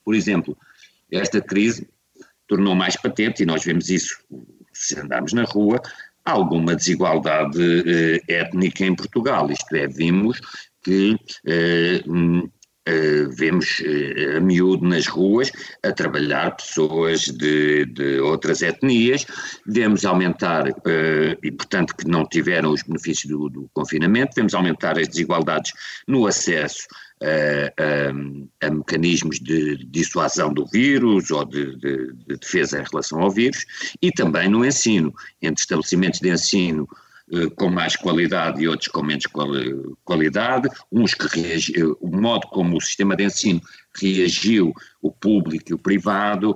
Por 0.03 0.13
exemplo, 0.13 0.55
esta 1.09 1.41
crise 1.41 1.87
tornou 2.47 2.75
mais 2.75 2.95
patente, 2.95 3.41
e 3.41 3.45
nós 3.45 3.63
vemos 3.63 3.89
isso 3.89 4.19
se 4.75 5.00
andarmos 5.00 5.34
na 5.34 5.44
rua, 5.44 5.82
alguma 6.25 6.75
desigualdade 6.75 7.60
eh, 7.88 8.22
étnica 8.27 8.84
em 8.84 8.96
Portugal, 8.96 9.50
isto 9.51 9.75
é, 9.75 9.88
vimos 9.88 10.41
que 10.84 11.15
eh, 11.46 12.03
hum, 12.08 12.50
Uh, 12.88 13.32
vemos 13.32 13.79
uh, 13.79 14.38
a 14.38 14.39
miúdo 14.39 14.88
nas 14.88 15.08
ruas 15.08 15.51
a 15.82 15.91
trabalhar 15.91 16.55
pessoas 16.55 17.22
de, 17.22 17.84
de 17.88 18.20
outras 18.20 18.62
etnias, 18.62 19.25
vemos 19.65 20.05
aumentar, 20.05 20.70
uh, 20.70 21.38
e 21.41 21.51
portanto 21.51 21.96
que 21.96 22.08
não 22.08 22.27
tiveram 22.27 22.70
os 22.72 22.84
benefícios 22.84 23.25
do, 23.32 23.50
do, 23.50 23.67
confinamento, 23.74 24.36
vemos 24.36 24.53
aumentar 24.53 25.00
as 25.00 25.08
desigualdades 25.08 25.72
no 26.08 26.27
acesso 26.27 26.86
a, 27.22 28.63
a, 28.63 28.67
a 28.67 28.72
mecanismos 28.72 29.39
de 29.39 29.77
dissuasão 29.86 30.53
do 30.53 30.65
vírus 30.65 31.31
ou 31.31 31.45
de, 31.45 31.75
de, 31.77 32.13
de, 32.13 32.38
defesa 32.38 32.79
em 32.79 32.86
relação 32.91 33.22
ao 33.22 33.31
vírus 33.31 33.65
e 34.01 34.12
também 34.12 34.50
no 34.50 34.65
ensino, 34.65 35.13
entre 35.41 35.62
estabelecimentos 35.62 36.19
de 36.19 36.29
ensino 36.29 36.88
eh, 36.91 37.04
com 37.55 37.70
mais 37.70 37.96
qualidade 37.96 38.62
e 38.62 38.67
outros 38.67 38.88
com 38.88 39.01
menos 39.01 39.25
qualidade, 40.03 40.70
uns 40.91 41.13
que 41.13 41.27
reagiram, 41.27 41.98
o 42.00 42.15
modo 42.15 42.48
como 42.48 42.77
o 42.77 42.82
sistema 42.82 43.15
de 43.15 43.24
ensino 43.24 43.62
reagiu, 44.00 44.74
o 45.01 45.12
público 45.12 45.72
e 45.72 45.74
o 45.74 45.77
privado, 45.77 46.55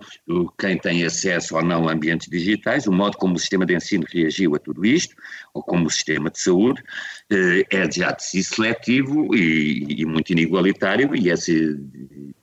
quem 0.57 0.77
tem 0.77 1.03
acesso 1.05 1.55
ou 1.55 1.63
não 1.63 1.87
a 1.87 1.93
ambientes 1.93 2.29
digitais, 2.29 2.85
o 2.85 2.91
modo 2.91 3.17
como 3.17 3.35
o 3.35 3.39
sistema 3.39 3.65
de 3.65 3.75
ensino 3.75 4.05
reagiu 4.11 4.55
a 4.55 4.59
tudo 4.59 4.85
isto, 4.85 5.15
ou 5.53 5.63
como 5.63 5.87
o 5.87 5.91
sistema 5.91 6.29
de 6.29 6.39
saúde, 6.39 6.83
eh, 7.31 7.63
é 7.71 7.91
já 7.91 8.11
de 8.11 8.23
si 8.23 8.43
seletivo 8.43 9.33
e, 9.35 10.01
e 10.01 10.05
muito 10.05 10.31
inigualitário, 10.31 11.15
e 11.15 11.29
essa 11.29 11.51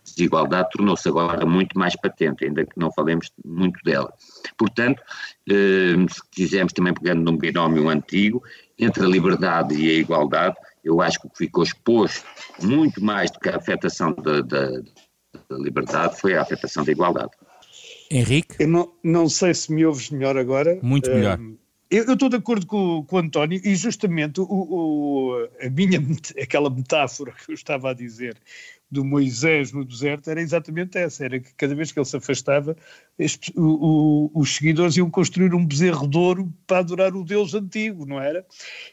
desigualdade 0.04 0.70
tornou-se 0.70 1.08
agora 1.08 1.44
muito 1.44 1.78
mais 1.78 1.94
patente, 1.96 2.44
ainda 2.44 2.64
que 2.64 2.78
não 2.78 2.90
falemos 2.92 3.30
muito 3.44 3.78
dela. 3.84 4.12
Portanto, 4.56 5.02
eh, 5.50 5.94
se 6.08 6.20
quisermos 6.30 6.72
também 6.72 6.94
pegando 6.94 7.22
num 7.22 7.36
binómio 7.36 7.88
antigo, 7.88 8.42
entre 8.78 9.04
a 9.04 9.08
liberdade 9.08 9.74
e 9.74 9.90
a 9.90 9.94
igualdade, 9.94 10.56
eu 10.84 11.00
acho 11.00 11.20
que 11.20 11.26
o 11.26 11.30
que 11.30 11.38
ficou 11.38 11.64
exposto 11.64 12.24
muito 12.62 13.02
mais 13.02 13.30
do 13.30 13.38
que 13.38 13.48
a 13.48 13.56
afetação 13.56 14.12
da, 14.12 14.40
da, 14.40 14.68
da 15.48 15.56
liberdade 15.58 16.20
foi 16.20 16.34
a 16.34 16.42
afetação 16.42 16.84
da 16.84 16.92
igualdade. 16.92 17.30
Henrique? 18.10 18.56
Eu 18.60 18.68
não, 18.68 18.92
não 19.02 19.28
sei 19.28 19.52
se 19.52 19.72
me 19.72 19.84
ouves 19.84 20.10
melhor 20.10 20.36
agora. 20.36 20.78
Muito 20.82 21.10
melhor. 21.10 21.38
Eu 21.90 22.12
estou 22.12 22.28
de 22.28 22.36
acordo 22.36 22.66
com, 22.66 23.04
com 23.04 23.16
o 23.16 23.18
António 23.18 23.60
e 23.64 23.76
justamente 23.76 24.40
o, 24.40 24.44
o, 24.44 25.48
a 25.60 25.70
minha, 25.70 26.00
aquela 26.42 26.68
metáfora 26.68 27.32
que 27.32 27.50
eu 27.50 27.54
estava 27.54 27.90
a 27.90 27.94
dizer 27.94 28.36
do 28.90 29.04
Moisés 29.04 29.72
no 29.72 29.84
deserto 29.84 30.30
era 30.30 30.40
exatamente 30.40 30.96
essa, 30.96 31.24
era 31.24 31.40
que 31.40 31.52
cada 31.54 31.74
vez 31.74 31.90
que 31.90 31.98
ele 31.98 32.06
se 32.06 32.16
afastava, 32.16 32.76
este, 33.18 33.52
o, 33.56 34.30
o, 34.34 34.40
os 34.40 34.54
seguidores 34.54 34.96
iam 34.96 35.10
construir 35.10 35.54
um 35.54 35.66
bezerro 35.66 36.06
de 36.06 36.16
ouro 36.16 36.52
para 36.66 36.78
adorar 36.78 37.14
o 37.14 37.24
Deus 37.24 37.52
antigo, 37.54 38.06
não 38.06 38.20
era? 38.20 38.46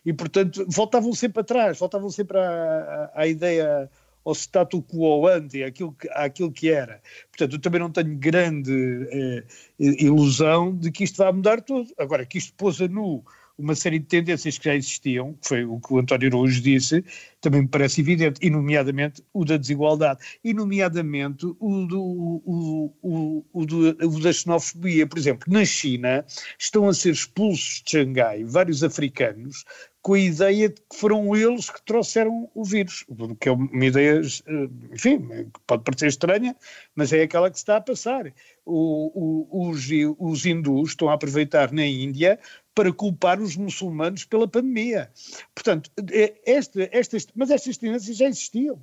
E 0.03 0.11
portanto 0.11 0.65
voltavam 0.67 1.13
sempre 1.13 1.41
atrás, 1.41 1.77
voltavam 1.77 2.09
sempre 2.09 2.37
à, 2.37 3.11
à, 3.13 3.21
à 3.21 3.27
ideia 3.27 3.89
ao 4.25 4.33
status 4.33 4.81
quo 4.87 5.27
ante, 5.27 5.63
àquilo 5.63 5.93
que, 5.93 6.51
que 6.51 6.69
era. 6.69 7.01
Portanto, 7.29 7.53
eu 7.53 7.59
também 7.59 7.79
não 7.79 7.91
tenho 7.91 8.15
grande 8.17 8.73
eh, 9.11 9.43
ilusão 9.79 10.75
de 10.75 10.91
que 10.91 11.03
isto 11.03 11.17
vai 11.17 11.31
mudar 11.31 11.61
tudo. 11.61 11.91
Agora, 11.97 12.25
que 12.25 12.37
isto 12.37 12.53
pôs 12.55 12.81
a 12.81 12.87
nu 12.87 13.23
uma 13.57 13.75
série 13.75 13.99
de 13.99 14.05
tendências 14.05 14.57
que 14.57 14.65
já 14.65 14.75
existiam, 14.75 15.37
foi 15.41 15.63
o 15.63 15.79
que 15.79 15.93
o 15.93 15.99
António 15.99 16.27
Araújo 16.27 16.61
disse, 16.61 17.03
também 17.39 17.61
me 17.61 17.67
parece 17.67 18.01
evidente, 18.01 18.39
e 18.41 18.49
nomeadamente 18.49 19.23
o 19.31 19.45
da 19.45 19.57
desigualdade, 19.57 20.19
e 20.43 20.53
nomeadamente 20.53 21.45
o, 21.59 21.85
do, 21.85 22.01
o, 22.01 22.93
o, 23.01 23.45
o, 23.53 23.61
o 23.61 24.19
da 24.19 24.33
xenofobia. 24.33 25.05
Por 25.05 25.19
exemplo, 25.19 25.53
na 25.53 25.63
China 25.63 26.25
estão 26.57 26.87
a 26.87 26.93
ser 26.93 27.11
expulsos 27.11 27.83
de 27.85 27.91
Xangai 27.91 28.43
vários 28.43 28.83
africanos 28.83 29.63
com 30.03 30.15
a 30.15 30.19
ideia 30.19 30.67
de 30.67 30.75
que 30.75 30.97
foram 30.97 31.33
eles 31.33 31.69
que 31.69 31.81
trouxeram 31.85 32.51
o 32.53 32.65
vírus, 32.65 33.05
que 33.39 33.47
é 33.47 33.51
uma 33.53 33.85
ideia, 33.85 34.19
enfim, 34.91 35.49
pode 35.65 35.83
parecer 35.85 36.07
estranha, 36.07 36.53
mas 36.93 37.13
é 37.13 37.21
aquela 37.21 37.49
que 37.49 37.57
se 37.57 37.63
está 37.63 37.77
a 37.77 37.81
passar. 37.81 38.25
O, 38.65 39.47
o, 39.49 39.69
os, 39.69 39.87
os 40.19 40.45
hindus 40.45 40.89
estão 40.89 41.07
a 41.07 41.13
aproveitar 41.13 41.71
na 41.71 41.85
Índia 41.85 42.37
para 42.75 42.91
culpar 42.91 43.39
os 43.39 43.55
muçulmanos 43.55 44.25
pela 44.25 44.45
pandemia. 44.45 45.09
Portanto, 45.55 45.89
é, 46.11 46.33
esta, 46.45 46.89
estas, 46.91 47.25
mas 47.33 47.49
estas 47.49 47.77
tendências 47.77 48.17
já 48.17 48.27
existiam. 48.27 48.81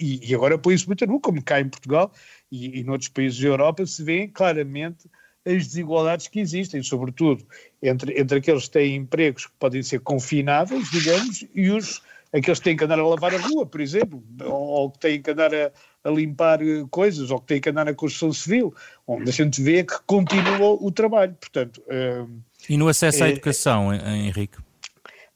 E, 0.00 0.30
e 0.30 0.34
agora 0.34 0.56
põe-se 0.56 0.86
muito 0.86 1.06
nu, 1.06 1.20
como 1.20 1.44
cá 1.44 1.60
em 1.60 1.68
Portugal 1.68 2.10
e, 2.50 2.80
e 2.80 2.84
noutros 2.84 3.10
países 3.10 3.38
da 3.38 3.48
Europa, 3.48 3.84
se 3.84 4.02
vê 4.02 4.28
claramente 4.28 5.10
as 5.44 5.66
desigualdades 5.66 6.28
que 6.28 6.40
existem, 6.40 6.82
sobretudo 6.82 7.44
entre, 7.82 8.18
entre 8.18 8.38
aqueles 8.38 8.64
que 8.64 8.70
têm 8.70 8.96
empregos 8.96 9.46
que 9.46 9.52
podem 9.58 9.82
ser 9.82 10.00
confináveis, 10.00 10.90
digamos, 10.90 11.44
e 11.54 11.70
os 11.70 12.02
aqueles 12.32 12.58
que 12.58 12.64
têm 12.64 12.76
que 12.76 12.84
andar 12.84 12.98
a 12.98 13.06
lavar 13.06 13.32
a 13.32 13.38
rua, 13.38 13.64
por 13.64 13.80
exemplo, 13.80 14.22
ou, 14.44 14.90
que 14.90 14.98
têm 14.98 15.22
que 15.22 15.30
andar 15.30 15.54
a, 15.54 15.70
a, 16.02 16.10
limpar 16.10 16.60
eh, 16.60 16.84
coisas, 16.90 17.30
ou 17.30 17.38
que 17.38 17.46
têm 17.46 17.60
que 17.60 17.70
andar 17.70 17.84
na 17.84 17.94
construção 17.94 18.32
civil, 18.32 18.74
onde 19.06 19.30
a 19.30 19.32
gente 19.32 19.62
vê 19.62 19.84
que 19.84 19.94
continua 20.04 20.72
o 20.72 20.90
trabalho. 20.90 21.34
Portanto, 21.34 21.80
uh, 21.86 22.28
e 22.68 22.76
no 22.76 22.88
acesso 22.88 23.22
à 23.22 23.28
é, 23.28 23.30
educação, 23.30 23.94
Henrique? 23.94 24.58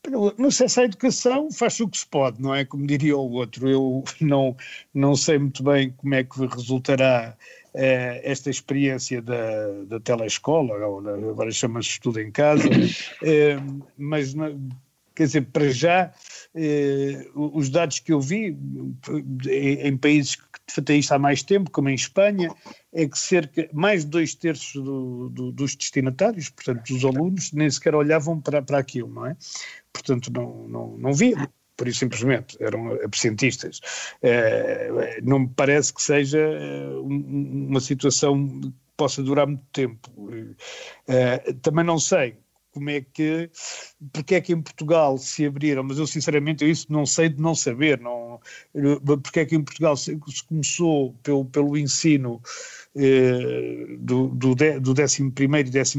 No, 0.09 0.49
acesso 0.49 0.81
à 0.81 0.85
educação 0.85 1.50
faz-se 1.53 1.83
o 1.83 1.88
que 1.88 1.99
se 1.99 2.07
pode, 2.07 2.41
não 2.41 2.55
é? 2.55 2.65
Como 2.65 2.87
diria 2.87 3.17
o 3.17 3.31
outro. 3.33 3.69
Eu 3.69 4.05
não, 4.21 4.57
não 4.95 5.15
sei 5.15 5.38
muito 5.38 5.62
bem 5.62 5.91
como 5.91 6.15
é 6.15 6.25
que 6.25 6.47
resultará 6.47 7.37
eh, 7.80 8.20
esta 8.25 8.50
experiência 8.50 9.23
da, 9.23 9.85
da 9.87 10.00
telescola, 10.00 10.75
agora 10.75 11.52
chama-se 11.52 11.90
estudo 11.90 12.18
em 12.18 12.28
casa, 12.28 12.68
eh, 13.23 13.56
mas 13.97 14.35
quer 15.14 15.26
dizer, 15.26 15.42
para 15.52 15.68
já, 15.68 16.12
eh, 16.56 17.25
os 17.37 17.70
dados 17.70 18.00
que 18.00 18.12
eu 18.12 18.20
vi 18.20 18.58
em, 19.49 19.97
países 19.97 20.35
que 20.35 20.42
fato 20.68 20.92
isto 20.92 21.12
há 21.12 21.20
mais 21.20 21.44
tempo, 21.44 21.70
como 21.70 21.88
em 21.88 21.94
Espanha, 21.94 22.52
é 22.92 23.06
que 23.06 23.16
cerca, 23.16 23.68
mais 23.73 24.04
de 24.04 24.11
dois 24.11 24.35
terços 24.35 24.82
do, 24.82 25.28
do, 25.28 25.52
dos 25.52 25.76
destinatários, 25.76 26.50
portanto 26.50 26.92
dos 26.92 27.04
alunos, 27.04 27.52
nem 27.52 27.70
sequer 27.70 27.94
olhavam 27.94 28.40
para, 28.40 28.61
para 28.61 28.78
aquilo, 28.78 29.08
não 29.08 29.25
é? 29.25 29.37
Portanto 29.92 30.32
não, 30.32 30.66
não, 30.66 30.99
não 30.99 31.12
viam 31.12 31.49
por 31.78 31.87
isso 31.88 32.00
simplesmente, 32.00 32.61
eram 32.61 32.92
absentistas. 33.02 33.80
É, 34.20 35.20
não 35.23 35.38
me 35.38 35.49
parece 35.49 35.94
que 35.94 36.02
seja 36.02 36.38
eh, 36.40 36.88
uma 37.00 37.80
situação 37.80 38.47
que 38.61 38.75
possa 38.97 39.23
durar 39.23 39.47
muito 39.47 39.64
tempo. 39.73 40.11
É, 41.06 41.38
também 41.62 41.85
não 41.85 41.99
sei 41.99 42.37
como 42.78 42.90
é 42.90 43.00
que, 43.00 43.50
porque 44.12 44.37
é 44.37 44.40
que 44.40 44.52
em 44.52 44.62
Portugal 44.62 45.18
se 45.18 45.44
abriram, 45.44 45.82
mas 45.82 45.99
eu 45.99 46.06
sinceramente 46.06 46.68
isso 46.68 46.87
não 46.88 47.04
sei 47.04 47.28
de 47.28 47.42
não 47.42 47.54
saber, 47.54 48.00
não, 48.00 48.40
porque 49.23 49.40
é 49.40 49.44
que 49.44 49.56
em 49.56 49.62
Portugal 49.62 49.97
se, 49.97 50.18
se 50.28 50.44
começou 50.44 51.12
pelo, 51.23 51.44
pelo 51.44 51.76
ensino 51.76 52.40
eh, 52.94 53.97
do, 53.99 54.28
do, 54.28 54.54
de, 54.54 54.78
do 54.80 54.92
11 54.92 55.23
e 55.23 55.70
12 55.70 55.94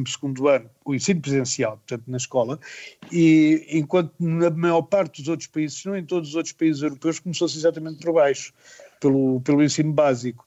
ano, 0.47 0.69
o 0.85 0.95
ensino 0.95 1.21
presencial, 1.21 1.77
portanto 1.77 2.03
na 2.07 2.17
escola, 2.17 2.59
e 3.11 3.67
enquanto 3.71 4.13
na 4.19 4.49
maior 4.49 4.81
parte 4.83 5.21
dos 5.21 5.29
outros 5.29 5.47
países, 5.47 5.83
não 5.83 5.97
em 5.97 6.05
todos 6.05 6.29
os 6.29 6.35
outros 6.35 6.53
países 6.53 6.81
europeus, 6.81 7.19
começou-se 7.19 7.57
exatamente 7.57 8.03
por 8.03 8.13
baixo, 8.13 8.53
pelo, 9.01 9.41
pelo 9.41 9.63
ensino 9.63 9.91
básico. 9.91 10.45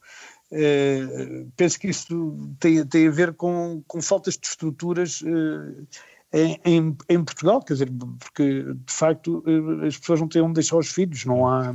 Uh, 0.50 1.50
penso 1.56 1.80
que 1.80 1.88
isso 1.88 2.36
tem, 2.60 2.84
tem 2.86 3.08
a 3.08 3.10
ver 3.10 3.32
com, 3.32 3.82
com 3.86 4.02
faltas 4.02 4.36
de 4.36 4.46
estruturas 4.46 5.22
uh, 5.22 5.86
em, 6.32 6.96
em, 7.08 7.24
Portugal, 7.24 7.60
quer 7.62 7.74
dizer, 7.74 7.90
porque 8.18 8.64
de 8.74 8.92
facto 8.92 9.44
uh, 9.46 9.84
as 9.86 9.98
pessoas 9.98 10.20
não 10.20 10.28
têm 10.28 10.42
onde 10.42 10.54
deixar 10.54 10.76
os 10.76 10.88
filhos, 10.88 11.24
não 11.24 11.46
há 11.46 11.74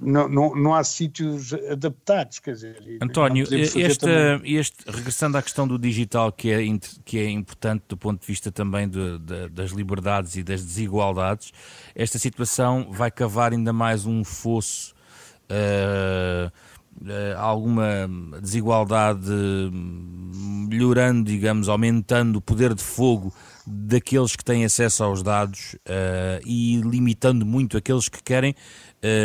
não, 0.00 0.28
não, 0.28 0.54
não 0.54 0.74
há 0.74 0.84
sítios 0.84 1.52
adaptados, 1.54 2.38
quer 2.38 2.52
dizer. 2.52 2.98
António, 3.00 3.46
este, 3.54 3.80
este, 3.80 4.74
regressando 4.86 5.38
à 5.38 5.42
questão 5.42 5.66
do 5.66 5.78
digital, 5.78 6.30
que 6.30 6.50
é, 6.50 6.60
que 7.04 7.18
é 7.18 7.30
importante 7.30 7.84
do 7.88 7.96
ponto 7.96 8.20
de 8.20 8.26
vista 8.26 8.52
também 8.52 8.86
de, 8.88 9.18
de, 9.18 9.48
das 9.48 9.70
liberdades 9.70 10.36
e 10.36 10.42
das 10.42 10.62
desigualdades, 10.62 11.52
esta 11.94 12.18
situação 12.18 12.88
vai 12.90 13.10
cavar 13.10 13.52
ainda 13.52 13.72
mais 13.72 14.04
um 14.04 14.22
fosso. 14.24 14.94
Uh, 15.44 16.52
alguma 17.36 18.08
desigualdade 18.40 19.30
melhorando, 20.68 21.24
digamos, 21.24 21.68
aumentando 21.68 22.36
o 22.36 22.40
poder 22.40 22.74
de 22.74 22.82
fogo 22.82 23.32
daqueles 23.66 24.34
que 24.34 24.44
têm 24.44 24.64
acesso 24.64 25.04
aos 25.04 25.22
dados 25.22 25.74
uh, 25.74 26.40
e 26.44 26.80
limitando 26.80 27.46
muito 27.46 27.76
aqueles 27.76 28.08
que 28.08 28.22
querem 28.22 28.54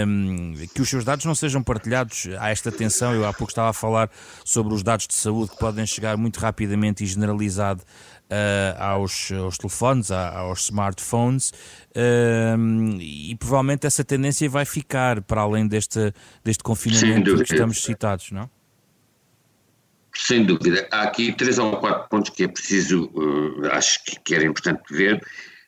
um, 0.07 0.53
que 0.73 0.81
os 0.81 0.89
seus 0.89 1.03
dados 1.03 1.25
não 1.25 1.35
sejam 1.35 1.63
partilhados. 1.63 2.27
Há 2.39 2.49
esta 2.49 2.71
tensão, 2.71 3.13
eu 3.13 3.25
há 3.25 3.33
pouco 3.33 3.51
estava 3.51 3.69
a 3.69 3.73
falar 3.73 4.09
sobre 4.43 4.73
os 4.73 4.83
dados 4.83 5.07
de 5.07 5.13
saúde 5.13 5.51
que 5.51 5.57
podem 5.57 5.85
chegar 5.85 6.17
muito 6.17 6.39
rapidamente 6.39 7.03
e 7.03 7.07
generalizado 7.07 7.83
uh, 8.31 8.81
aos, 8.81 9.31
aos, 9.31 9.57
telefones, 9.57 10.11
aos 10.11 10.65
smartphones, 10.65 11.51
uh, 11.95 12.99
e 12.99 13.35
provavelmente 13.35 13.87
essa 13.87 14.03
tendência 14.03 14.49
vai 14.49 14.65
ficar 14.65 15.21
para 15.21 15.41
além 15.41 15.67
deste, 15.67 16.13
deste 16.43 16.63
confinamento 16.63 17.35
que 17.43 17.53
estamos 17.53 17.81
citados, 17.81 18.31
não? 18.31 18.49
Sem 20.15 20.45
dúvida. 20.45 20.87
Há 20.91 21.03
aqui 21.03 21.31
três 21.31 21.59
ou 21.59 21.77
quatro 21.77 22.09
pontos 22.09 22.31
que 22.31 22.43
é 22.43 22.47
preciso, 22.47 23.05
uh, 23.13 23.67
acho 23.71 23.99
que 24.23 24.35
era 24.35 24.45
importante 24.45 24.81
ver. 24.89 25.21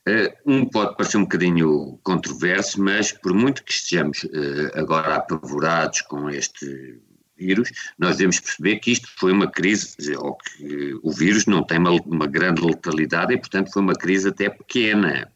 Uh, 0.07 0.51
um 0.51 0.65
pode 0.65 0.95
parecer 0.95 1.17
um 1.17 1.23
bocadinho 1.23 1.99
controverso, 2.03 2.81
mas 2.81 3.11
por 3.11 3.33
muito 3.33 3.63
que 3.63 3.71
estejamos 3.71 4.25
agora 4.73 5.15
apavorados 5.15 6.01
com 6.01 6.29
este 6.29 6.99
vírus, 7.39 7.71
nós 7.97 8.17
devemos 8.17 8.39
perceber 8.39 8.78
que 8.78 8.91
isto 8.91 9.08
foi 9.17 9.32
uma 9.32 9.49
crise, 9.49 9.95
ou 10.17 10.36
que 10.36 10.93
o 11.02 11.12
vírus 11.12 11.45
não 11.45 11.63
tem 11.63 11.78
uma, 11.78 11.91
uma 12.06 12.28
grande 12.28 12.62
letalidade 12.62 13.34
e, 13.34 13.38
portanto, 13.38 13.71
foi 13.71 13.82
uma 13.82 13.95
crise 13.95 14.30
até 14.30 14.49
pequena. 14.49 15.32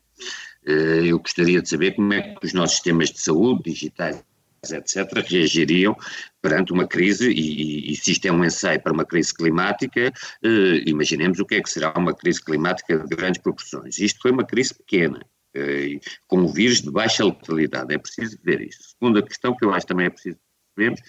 Uh, 0.66 1.06
eu 1.06 1.20
gostaria 1.20 1.62
de 1.62 1.70
saber 1.70 1.92
como 1.96 2.13
é 2.13 2.22
que 2.22 2.46
os 2.46 2.54
nossos 2.54 2.76
sistemas 2.76 3.10
de 3.10 3.20
saúde 3.20 3.63
digitais 3.72 4.24
etc., 4.72 5.26
reagiriam 5.28 5.96
perante 6.42 6.72
uma 6.72 6.88
crise, 6.88 7.30
e, 7.30 7.92
e, 7.92 7.96
se 7.96 8.12
isto 8.12 8.26
é 8.26 8.32
um 8.32 8.44
ensaio 8.44 8.82
para 8.82 8.94
uma 8.94 9.06
crise 9.06 9.34
climática, 9.34 10.12
eh, 10.44 10.84
imaginemos 10.86 11.39
o 11.39 11.46
que 11.46 11.56
é 11.56 11.62
que 11.62 11.70
será 11.70 11.94
uma 11.98 12.13
crise 12.13 12.44
climática 12.44 13.00
de 13.00 13.16
grandes 13.16 13.42
proporções. 13.42 13.98
Isto 13.98 14.22
foi 14.22 14.32
uma 14.32 14.46
crise 14.46 14.74
pequena, 14.74 15.20
eh, 15.56 16.00
com 16.28 16.39
um 16.39 16.48
vírus 16.52 16.82
de 16.82 16.92
baixa 16.92 17.26
letalidade, 17.26 17.94
é 17.94 17.98
preciso 17.98 18.38
ver 18.44 18.62
isso. 18.62 18.96
Segunda 19.00 19.22
questão 19.22 19.56
que 19.56 19.66
eu 19.66 19.74
acho 19.74 19.88
também 19.88 20.08
é 20.08 20.10
preciso 20.10 20.38
percebermos 20.73 21.01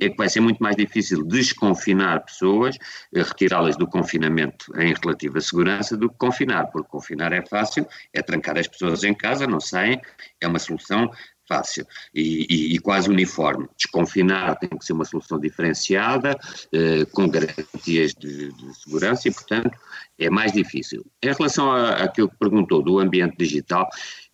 é 0.00 0.08
que 0.08 0.16
vai 0.16 0.28
ser 0.28 0.40
muito 0.40 0.62
mais 0.62 0.76
difícil 0.76 1.24
desconfinar 1.24 2.24
pessoas, 2.24 2.76
eh, 3.14 3.22
retirá-las 3.22 3.76
do 3.76 3.86
confinamento 3.86 4.66
em 4.76 4.94
relativa 4.94 5.40
segurança 5.40 5.96
do 5.96 6.08
que 6.08 6.16
confinar, 6.16 6.66
porque 6.66 6.88
confinar 6.88 7.32
é 7.32 7.44
fácil, 7.46 7.86
é 8.12 8.22
trancar 8.22 8.58
as 8.58 8.68
pessoas 8.68 9.04
em 9.04 9.14
casa, 9.14 9.46
não 9.46 9.60
saem, 9.60 10.00
é 10.40 10.46
uma 10.46 10.58
solução 10.58 11.10
fácil 11.48 11.84
e, 12.14 12.46
e, 12.48 12.74
e, 12.74 12.78
quase 12.78 13.10
uniforme. 13.10 13.68
Desconfinar 13.76 14.56
tem 14.56 14.70
que 14.70 14.84
ser 14.84 14.92
uma 14.92 15.04
solução 15.04 15.38
diferenciada, 15.38 16.38
eh, 16.72 17.04
com 17.12 17.28
garantias 17.28 18.14
de, 18.14 18.52
de, 18.52 18.74
segurança 18.82 19.28
e, 19.28 19.32
portanto, 19.32 19.76
é 20.18 20.30
mais 20.30 20.52
difícil. 20.52 21.04
Em 21.22 21.32
relação 21.32 21.72
àquilo 21.72 22.30
que 22.30 22.36
perguntou 22.36 22.82
do 22.82 22.98
ambiente 22.98 23.36
digital, 23.36 23.88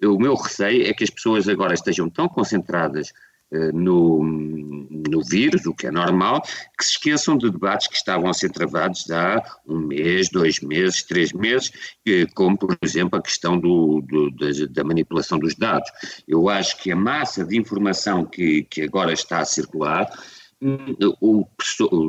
o 0.05 0.18
meu 0.18 0.35
receio 0.35 0.87
é 0.87 0.92
que 0.92 1.03
as 1.03 1.11
pessoas 1.11 1.48
agora 1.48 1.74
estejam 1.74 2.09
tão 2.11 2.29
concentradas 2.29 3.12
no, 3.73 4.23
no 4.23 5.23
vírus, 5.25 5.65
o 5.67 5.75
que 5.75 5.87
é 5.87 5.91
normal, 5.91 6.43
que 6.77 6.85
se 6.85 6.93
esqueçam 6.93 7.37
de 7.37 7.51
debates 7.51 7.87
que 7.87 7.97
estavam 7.97 8.29
a 8.29 8.35
ser 8.35 8.51
travados 8.51 9.11
há 9.11 9.43
um 9.67 9.79
mês, 9.79 10.29
dois 10.29 10.61
meses, 10.61 11.03
três 11.03 11.33
meses, 11.33 11.73
como, 12.35 12.59
por 12.59 12.77
exemplo, 12.83 13.19
a 13.19 13.23
questão 13.23 13.59
do, 13.59 14.03
do, 14.03 14.31
da, 14.69 14.85
manipulação 14.85 15.39
dos 15.39 15.55
dados. 15.55 15.91
Eu 16.27 16.49
acho 16.49 16.77
que 16.79 16.93
a 16.93 16.97
massa 16.97 17.45
de 17.45 17.57
informação 17.57 18.25
que, 18.25 18.65
que 18.65 18.83
agora 18.83 19.13
está 19.13 19.41
a 19.41 19.45
circular. 19.45 20.09
O, 21.21 21.47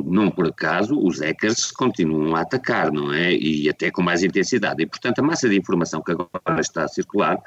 não 0.06 0.28
por 0.28 0.48
acaso 0.48 0.98
os 0.98 1.20
hackers 1.20 1.70
continuam 1.70 2.34
a 2.34 2.40
atacar, 2.40 2.90
não 2.90 3.14
é? 3.14 3.32
E 3.32 3.68
até 3.68 3.92
com 3.92 4.02
mais 4.02 4.24
intensidade. 4.24 4.82
E, 4.82 4.86
portanto, 4.86 5.20
a 5.20 5.22
massa 5.22 5.48
de 5.48 5.56
informação 5.56 6.02
que 6.02 6.10
agora 6.10 6.60
está 6.60 6.82
a 6.82 6.88
circular 6.88 7.40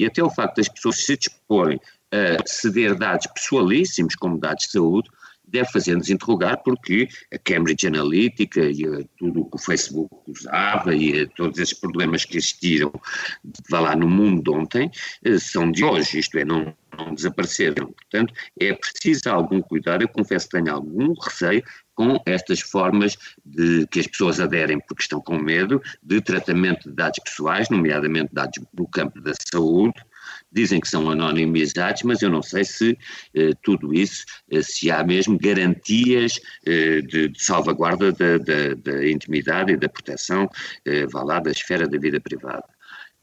e 0.00 0.06
até 0.06 0.24
o 0.24 0.30
facto 0.30 0.56
das 0.56 0.68
pessoas 0.70 1.04
se 1.04 1.14
disporem 1.14 1.78
a 2.12 2.46
ceder 2.46 2.94
dados 2.94 3.26
pessoalíssimos, 3.34 4.14
como 4.14 4.38
dados 4.38 4.64
de 4.64 4.72
saúde, 4.72 5.08
deve 5.46 5.70
fazer-nos 5.70 6.10
interrogar 6.10 6.62
porque 6.62 7.08
a 7.32 7.38
Cambridge 7.38 7.86
Analytica 7.86 8.60
e 8.64 9.04
tudo 9.16 9.42
o 9.42 9.50
que 9.50 9.56
o 9.56 9.60
Facebook 9.60 10.10
usava 10.26 10.94
e 10.94 11.26
todos 11.28 11.58
esses 11.58 11.74
problemas 11.78 12.24
que 12.24 12.36
existiram, 12.36 12.92
lá, 13.70 13.94
no 13.94 14.08
mundo 14.08 14.42
de 14.42 14.50
ontem, 14.50 14.90
eh, 15.24 15.38
são 15.38 15.70
de 15.70 15.84
hoje, 15.84 16.18
isto 16.18 16.36
é, 16.38 16.44
não, 16.44 16.74
não 16.98 17.14
desapareceram. 17.14 17.92
Portanto, 17.92 18.34
é 18.58 18.72
preciso 18.72 19.28
algum 19.30 19.60
cuidado, 19.60 20.02
eu 20.02 20.08
confesso 20.08 20.48
que 20.48 20.58
tenho 20.58 20.74
algum 20.74 21.14
receio 21.14 21.62
com 21.94 22.20
estas 22.26 22.60
formas 22.60 23.16
de 23.44 23.86
que 23.86 24.00
as 24.00 24.06
pessoas 24.06 24.40
aderem 24.40 24.78
porque 24.80 25.02
estão 25.02 25.20
com 25.20 25.38
medo 25.38 25.80
de 26.02 26.20
tratamento 26.20 26.90
de 26.90 26.94
dados 26.94 27.20
pessoais, 27.24 27.70
nomeadamente 27.70 28.34
dados 28.34 28.62
do 28.74 28.86
campo 28.86 29.20
da 29.20 29.32
saúde, 29.50 29.94
dizem 30.56 30.80
que 30.80 30.88
são 30.88 31.10
anonimizados, 31.10 32.02
mas 32.02 32.22
eu 32.22 32.30
não 32.30 32.42
sei 32.42 32.64
se 32.64 32.98
eh, 33.34 33.50
tudo 33.62 33.92
isso, 33.92 34.24
eh, 34.50 34.62
se 34.62 34.90
há 34.90 35.04
mesmo 35.04 35.38
garantias 35.38 36.40
eh, 36.64 37.02
de, 37.02 37.28
de, 37.28 37.44
salvaguarda 37.44 38.10
da, 38.10 38.38
da, 38.38 38.74
da, 38.74 39.06
intimidade 39.06 39.72
e 39.72 39.76
da 39.76 39.88
proteção, 39.88 40.48
eh, 40.86 41.06
vá 41.06 41.22
lá, 41.22 41.40
da 41.40 41.50
esfera 41.50 41.86
da 41.86 41.98
vida 41.98 42.18
privada. 42.18 42.64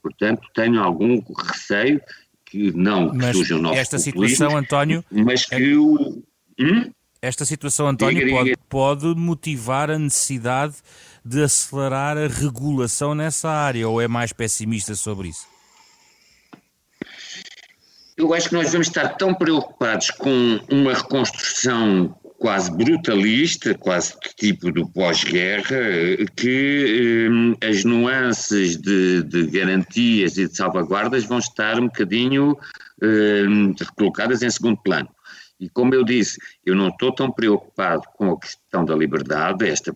Portanto, 0.02 0.48
tenho 0.54 0.80
algum 0.80 1.20
receio 1.52 2.00
que 2.46 2.72
não 2.72 3.10
que 3.10 3.18
mas 3.18 3.36
surja 3.36 3.56
o 3.56 3.60
nosso 3.60 3.80
esta 3.80 3.98
situação, 3.98 4.56
António, 4.56 5.04
mas 5.10 5.46
que 5.46 5.56
é... 5.56 5.76
o... 5.76 6.22
Hum? 6.60 6.92
Esta 7.20 7.46
situação, 7.46 7.88
António, 7.88 8.20
diga, 8.20 8.32
pode, 8.32 8.50
diga. 8.50 8.62
pode 8.70 9.06
motivar 9.16 9.90
a 9.90 9.98
necessidade 9.98 10.76
de 11.26 11.42
acelerar 11.42 12.18
a 12.18 12.28
regulação 12.28 13.16
nessa 13.16 13.50
área 13.50 13.88
ou 13.88 14.00
é 14.00 14.08
mais 14.08 14.34
pessimista 14.34 14.94
sobre 14.94 15.30
isso? 15.30 15.53
Eu 18.24 18.34
acho 18.34 18.48
que 18.48 18.56
nós 18.56 18.72
vamos 18.72 18.88
estar 18.88 19.10
tão 19.18 19.34
preocupados 19.34 20.10
com 20.12 20.58
uma 20.72 20.94
reconstrução 20.94 22.16
quase 22.40 22.72
brutalista, 22.72 23.76
quase 23.76 24.14
tipo 24.38 24.72
do 24.72 24.88
pós-guerra, 24.88 25.76
que 26.34 27.58
eh, 27.62 27.68
as 27.70 27.84
nuances 27.84 28.78
de, 28.78 29.24
de, 29.24 29.48
garantias 29.48 30.38
e 30.38 30.48
de 30.48 30.56
salvaguardas 30.56 31.26
vão 31.26 31.40
estar 31.40 31.78
um 31.78 31.88
bocadinho 31.88 32.58
eh, 33.02 33.44
colocadas 33.98 34.42
em 34.42 34.50
segundo 34.50 34.78
plano. 34.78 35.10
E 35.60 35.68
como 35.68 35.94
eu 35.94 36.06
disse, 36.06 36.40
eu 36.66 36.76
não 36.76 36.88
estou 36.88 37.14
tão 37.14 37.30
preocupado 37.30 38.04
com 38.16 38.32
a 38.32 38.40
questão 38.40 38.86
da 38.86 38.96
liberdade, 38.96 39.68
esta 39.68 39.94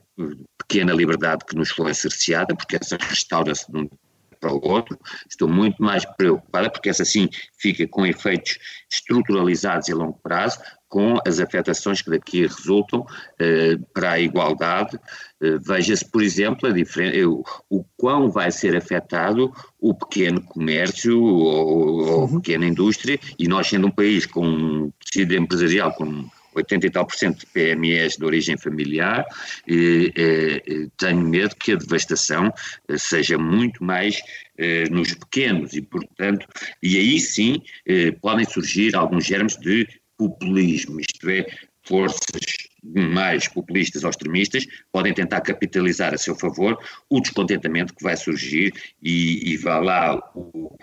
pequena 0.57 0.91
liberdade 0.91 1.45
que 1.45 1.55
nos 1.55 1.69
foi 1.69 1.93
cerceada, 1.93 2.53
porque 2.53 2.75
essa 2.75 2.97
restaura-se 2.99 3.71
de 3.71 3.77
um 3.77 3.89
para 4.39 4.53
o 4.53 4.65
outro, 4.67 4.97
estou 5.29 5.47
muito 5.47 5.81
mais 5.81 6.05
preocupada, 6.05 6.69
porque 6.69 6.89
essa 6.89 7.05
sim 7.05 7.29
fica 7.57 7.87
com 7.87 8.05
efeitos 8.05 8.57
estruturalizados 8.89 9.89
a 9.89 9.95
longo 9.95 10.19
prazo, 10.21 10.59
com 10.89 11.17
as 11.25 11.39
afetações 11.39 12.01
que 12.01 12.09
daqui 12.09 12.43
resultam 12.43 13.05
eh, 13.39 13.77
para 13.93 14.11
a 14.11 14.19
igualdade. 14.19 14.97
Eh, 15.41 15.57
Veja-se, 15.59 16.09
por 16.09 16.23
exemplo, 16.23 16.69
a 16.69 17.27
o, 17.27 17.43
o 17.69 17.83
quão 17.97 18.31
vai 18.31 18.51
ser 18.51 18.75
afetado 18.75 19.51
o 19.79 19.93
pequeno 19.93 20.41
comércio 20.41 21.21
ou, 21.21 22.07
ou 22.07 22.21
uhum. 22.21 22.39
pequena 22.39 22.65
indústria, 22.65 23.19
e 23.37 23.47
nós 23.47 23.67
sendo 23.67 23.87
um 23.87 23.91
país 23.91 24.25
com 24.25 24.47
um 24.47 24.91
tecido 25.03 25.35
empresarial 25.35 25.93
com 25.93 26.25
80 26.57 26.87
e 26.87 26.89
tal 26.89 27.05
por 27.05 27.15
cento 27.15 27.39
de 27.39 27.45
PMEs 27.47 28.17
de 28.17 28.25
origem 28.25 28.57
familiar, 28.57 29.25
e, 29.67 30.11
e, 30.15 30.89
tenho 30.97 31.21
medo 31.21 31.55
que 31.55 31.73
a 31.73 31.75
devastação 31.75 32.53
eh, 32.87 32.97
seja 32.97 33.37
muito 33.37 33.83
mais 33.83 34.21
eh, 34.57 34.89
nos 34.89 35.13
pequenos 35.13 35.73
e, 35.73 35.81
portanto, 35.81 36.47
e 36.81 36.97
aí 36.97 37.19
sim 37.19 37.61
eh, 37.85 38.11
podem 38.11 38.45
surgir 38.45 38.95
alguns 38.95 39.25
germes 39.25 39.55
de 39.57 39.87
populismo, 40.17 40.99
isto 40.99 41.29
é, 41.29 41.45
forças 41.83 42.41
mais 42.83 43.47
populistas 43.47 44.03
ou 44.03 44.09
extremistas 44.09 44.65
podem 44.91 45.13
tentar 45.13 45.41
capitalizar 45.41 46.13
a 46.13 46.17
seu 46.17 46.35
favor 46.35 46.77
o 47.09 47.19
descontentamento 47.19 47.93
que 47.93 48.03
vai 48.03 48.15
surgir 48.15 48.73
e, 49.01 49.53
e 49.53 49.57
vai 49.57 49.83
lá 49.83 50.31
o, 50.35 50.75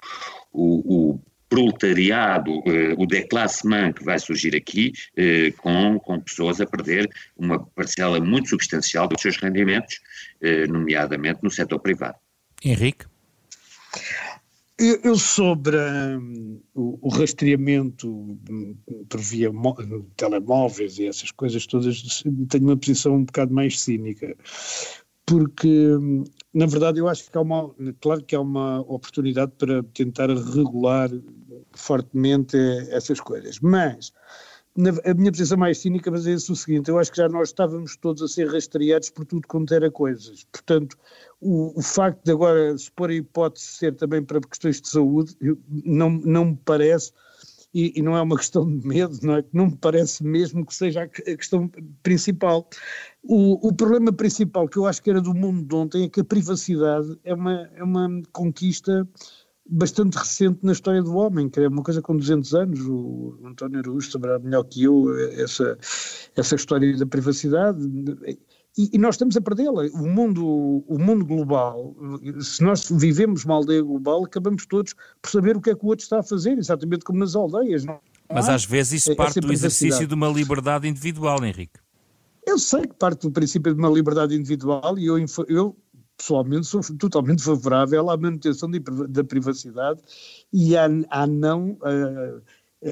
o, 0.53 1.13
o 1.13 1.21
proletariado, 1.55 2.63
eh, 2.67 2.95
o 2.99 3.07
déclassement 3.07 3.93
que 3.93 4.05
vai 4.05 4.19
surgir 4.19 4.57
aqui, 4.57 4.93
eh, 5.17 5.53
com, 5.59 6.01
com 6.01 6.21
pessoas 6.21 6.61
a 6.61 6.67
perder 6.67 7.09
uma 7.37 7.65
parcela 7.65 8.19
muito 8.19 8.49
substancial 8.49 9.07
dos 9.07 9.23
seus 9.23 9.37
rendimentos, 9.37 10.01
eh, 10.41 10.67
nomeadamente 10.67 11.39
no 11.45 11.51
setor 11.51 11.79
privado. 11.79 12.17
Henrique? 12.65 13.07
Eu, 14.77 15.17
sobre 15.17 15.77
um, 15.77 16.61
o, 16.75 16.99
o, 17.03 17.09
rastreamento 17.09 18.09
hum, 18.51 18.77
por 19.09 19.21
via 19.21 19.49
telemóveis 20.17 20.99
e 20.99 21.07
essas 21.07 21.31
coisas 21.31 21.65
todas, 21.65 22.25
tenho 22.49 22.65
uma 22.65 22.77
posição 22.77 23.15
um 23.15 23.25
bocado 23.25 23.55
mais 23.55 23.81
cínica, 23.81 24.37
porque 25.27 25.97
na 26.53 26.67
verdade 26.67 27.01
eu 27.01 27.09
acho 27.09 27.31
que 27.31 27.37
há 27.37 27.41
uma, 27.41 27.75
claro 28.01 28.23
que 28.25 28.37
há 28.37 28.41
uma 28.41 28.81
oportunidade 28.81 29.53
para 29.59 29.83
tentar 29.83 30.29
regular 30.29 31.11
fortemente 31.73 32.57
essas 32.91 33.21
coisas. 33.21 33.59
Mas 33.61 34.13
na, 34.77 34.91
a 34.91 35.15
minha 35.15 35.31
posição 35.31 35.57
mais 35.57 35.79
cínica 35.79 36.11
mas 36.11 36.27
é 36.27 36.35
o 36.35 36.41
seguinte: 36.41 36.91
eu 36.91 36.99
acho 36.99 37.11
que 37.11 37.17
já 37.17 37.29
nós 37.29 37.49
estávamos 37.49 37.97
todos 37.97 38.23
a 38.23 38.29
ser 38.29 38.51
rastreados 38.51 39.11
por 39.11 39.25
tudo 39.25 39.47
quanto 39.49 39.73
era 39.73 39.91
coisas. 39.91 40.45
Portanto, 40.53 40.97
o, 41.41 41.79
o 41.79 41.83
facto 41.83 42.25
de 42.25 42.33
agora 42.33 42.77
se 42.77 42.91
pôr 42.91 43.11
a 43.11 43.15
hipótese 43.15 43.67
ser 43.67 43.95
também 43.95 44.23
para 44.23 44.41
questões 44.41 44.81
de 44.81 44.89
saúde, 44.89 45.37
não, 45.71 46.11
não 46.11 46.45
me 46.47 46.59
parece. 46.65 47.13
E, 47.75 47.93
e, 47.97 48.03
não 48.03 48.17
é 48.17 48.23
uma 48.23 48.37
questão 48.37 48.65
de 48.65 48.87
medo, 48.87 49.19
não 49.23 49.37
é? 49.37 49.45
Não 49.53 49.67
me 49.67 49.77
parece 49.77 50.23
mesmo 50.23 50.65
que 50.65 50.73
seja 50.73 51.01
a, 51.01 51.05
a 51.05 51.37
questão 51.37 51.69
principal. 52.05 52.69
O, 53.23 53.69
o, 53.69 53.75
problema 53.75 54.13
principal 54.13 54.69
que 54.69 54.77
eu 54.77 54.87
acho 54.87 55.03
que 55.03 55.11
era 55.11 55.21
do 55.21 55.35
mundo 55.35 55.67
de 55.67 55.75
ontem 55.75 56.05
é 56.05 56.09
que 56.09 56.21
a 56.21 56.25
privacidade 56.25 57.19
é 57.25 57.35
uma, 57.35 57.69
é 57.75 57.83
uma 57.83 58.23
conquista 58.33 59.09
bastante 59.67 60.17
recente 60.17 60.61
na 60.63 60.73
história 60.73 61.03
do 61.03 61.17
homem, 61.17 61.49
que 61.49 61.59
é 61.59 61.69
uma 61.69 61.83
coisa 61.83 62.03
com 62.03 62.17
200 62.17 62.55
anos, 62.55 62.81
o 62.87 63.39
António 63.45 63.81
Araújo 63.81 64.11
saberá 64.11 64.39
melhor 64.39 64.63
que 64.65 64.85
eu 64.85 65.07
essa, 65.41 65.77
essa 66.37 66.55
história 66.55 66.97
da 66.97 67.07
privacidade, 67.07 67.81
e, 68.77 68.91
e 68.93 68.99
nós 68.99 69.15
estamos 69.15 69.37
a 69.37 69.41
perdê-la. 69.41 69.85
O 69.93 70.07
mundo, 70.07 70.85
o 70.87 70.99
mundo 70.99 71.25
global, 71.25 71.95
se 72.41 72.63
nós 72.63 72.89
vivemos 72.91 73.45
uma 73.45 73.55
aldeia 73.55 73.83
global, 73.83 74.25
acabamos 74.25 74.67
todos 74.67 74.95
por 75.23 75.31
saber 75.31 75.57
o 75.57 75.61
que 75.61 75.71
é 75.71 75.75
que 75.75 75.85
o 75.85 75.89
outro 75.89 76.03
está 76.03 76.19
a 76.19 76.23
fazer, 76.23 76.59
exatamente 76.59 77.05
como 77.05 77.19
nas 77.19 77.35
aldeias. 77.37 77.85
Não? 77.85 78.01
Mas 78.33 78.49
às 78.49 78.65
vezes 78.65 79.05
isso 79.05 79.17
parte 79.17 79.41
do 79.41 79.53
exercício 79.53 80.07
de 80.07 80.15
uma 80.15 80.29
liberdade 80.29 80.89
individual, 80.89 81.45
Henrique. 81.45 81.79
Eu 82.47 82.59
sei 82.59 82.83
que 82.83 82.95
parte 82.95 83.23
do 83.23 83.31
princípio 83.31 83.73
de 83.73 83.79
uma 83.79 83.89
liberdade 83.89 84.35
individual 84.35 84.99
e 84.99 85.07
eu, 85.07 85.17
eu 85.49 85.77
pessoalmente 86.17 86.67
sou 86.67 86.81
totalmente 86.99 87.43
favorável 87.43 88.11
à 88.11 88.17
manutenção 88.17 88.71
de, 88.71 88.81
da 89.09 89.25
privacidade 89.25 90.01
e 90.53 90.77
à, 90.77 90.87
à 91.11 91.27
não 91.27 91.79
a, 91.83 92.41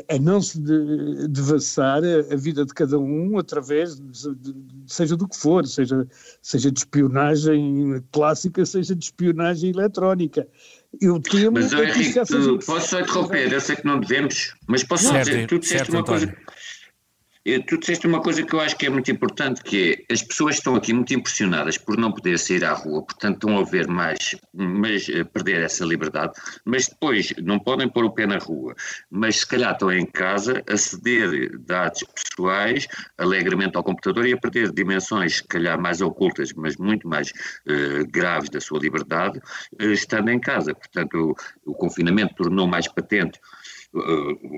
a, 0.08 0.18
não 0.18 0.40
se 0.40 0.58
de, 0.58 1.28
devassar 1.28 2.02
a, 2.02 2.34
a, 2.34 2.36
vida 2.36 2.64
de 2.64 2.72
cada 2.72 2.98
um 2.98 3.38
através 3.38 3.96
de, 3.96 4.34
de, 4.34 4.54
seja 4.86 5.16
do 5.16 5.28
que 5.28 5.36
for, 5.36 5.66
seja, 5.66 6.06
seja 6.40 6.70
de 6.70 6.78
espionagem 6.78 8.02
clássica, 8.10 8.64
seja 8.64 8.94
de 8.94 9.04
espionagem 9.04 9.70
eletrónica. 9.70 10.46
Eu 11.00 11.20
temo 11.20 11.52
mas, 11.52 11.72
é 11.72 11.84
Henrique, 11.84 12.12
que 12.12 12.66
posso 12.66 12.88
só 12.88 13.00
interromper, 13.00 13.52
eu 13.52 13.60
sei 13.60 13.76
que 13.76 13.86
não 13.86 14.00
devemos, 14.00 14.54
mas 14.66 14.84
posso 14.84 15.04
só 15.04 15.18
dizer, 15.18 15.46
tu 15.46 15.58
disseste 15.58 15.90
uma 15.90 16.00
António. 16.00 16.28
coisa 16.28 16.61
Tu 17.44 17.76
disseste 17.76 18.06
uma 18.06 18.22
coisa 18.22 18.44
que 18.44 18.54
eu 18.54 18.60
acho 18.60 18.76
que 18.76 18.86
é 18.86 18.90
muito 18.90 19.10
importante, 19.10 19.64
que 19.64 20.04
é 20.08 20.12
as 20.12 20.22
pessoas 20.22 20.56
estão 20.56 20.76
aqui 20.76 20.92
muito 20.92 21.12
impressionadas 21.12 21.76
por 21.76 21.96
não 21.96 22.12
poder 22.12 22.38
sair 22.38 22.64
à 22.64 22.72
rua, 22.72 23.02
portanto 23.02 23.34
estão 23.34 23.58
a 23.58 23.64
ver 23.64 23.88
mais, 23.88 24.36
mas 24.54 25.08
eh, 25.08 25.24
perder 25.24 25.60
essa 25.60 25.84
liberdade, 25.84 26.34
mas 26.64 26.86
depois 26.86 27.34
não 27.42 27.58
podem 27.58 27.88
pôr 27.88 28.04
o 28.04 28.12
pé 28.12 28.28
na 28.28 28.38
rua, 28.38 28.76
mas 29.10 29.40
se 29.40 29.46
calhar 29.46 29.72
estão 29.72 29.90
em 29.90 30.06
casa 30.06 30.62
a 30.70 30.76
ceder 30.76 31.58
dados 31.58 32.04
pessoais 32.14 32.86
alegremente 33.18 33.76
ao 33.76 33.82
computador 33.82 34.24
e 34.24 34.34
a 34.34 34.38
perder 34.38 34.70
dimensões 34.70 35.38
se 35.38 35.44
calhar 35.44 35.80
mais 35.80 36.00
ocultas, 36.00 36.52
mas 36.52 36.76
muito 36.76 37.08
mais 37.08 37.30
uh, 37.30 38.06
graves 38.08 38.50
da 38.50 38.60
sua 38.60 38.78
liberdade, 38.78 39.40
uh, 39.80 39.90
estando 39.90 40.30
em 40.30 40.38
casa. 40.38 40.74
Portanto, 40.74 41.34
o, 41.66 41.72
o 41.72 41.74
confinamento 41.74 42.36
tornou 42.36 42.68
mais 42.68 42.86
patente 42.86 43.40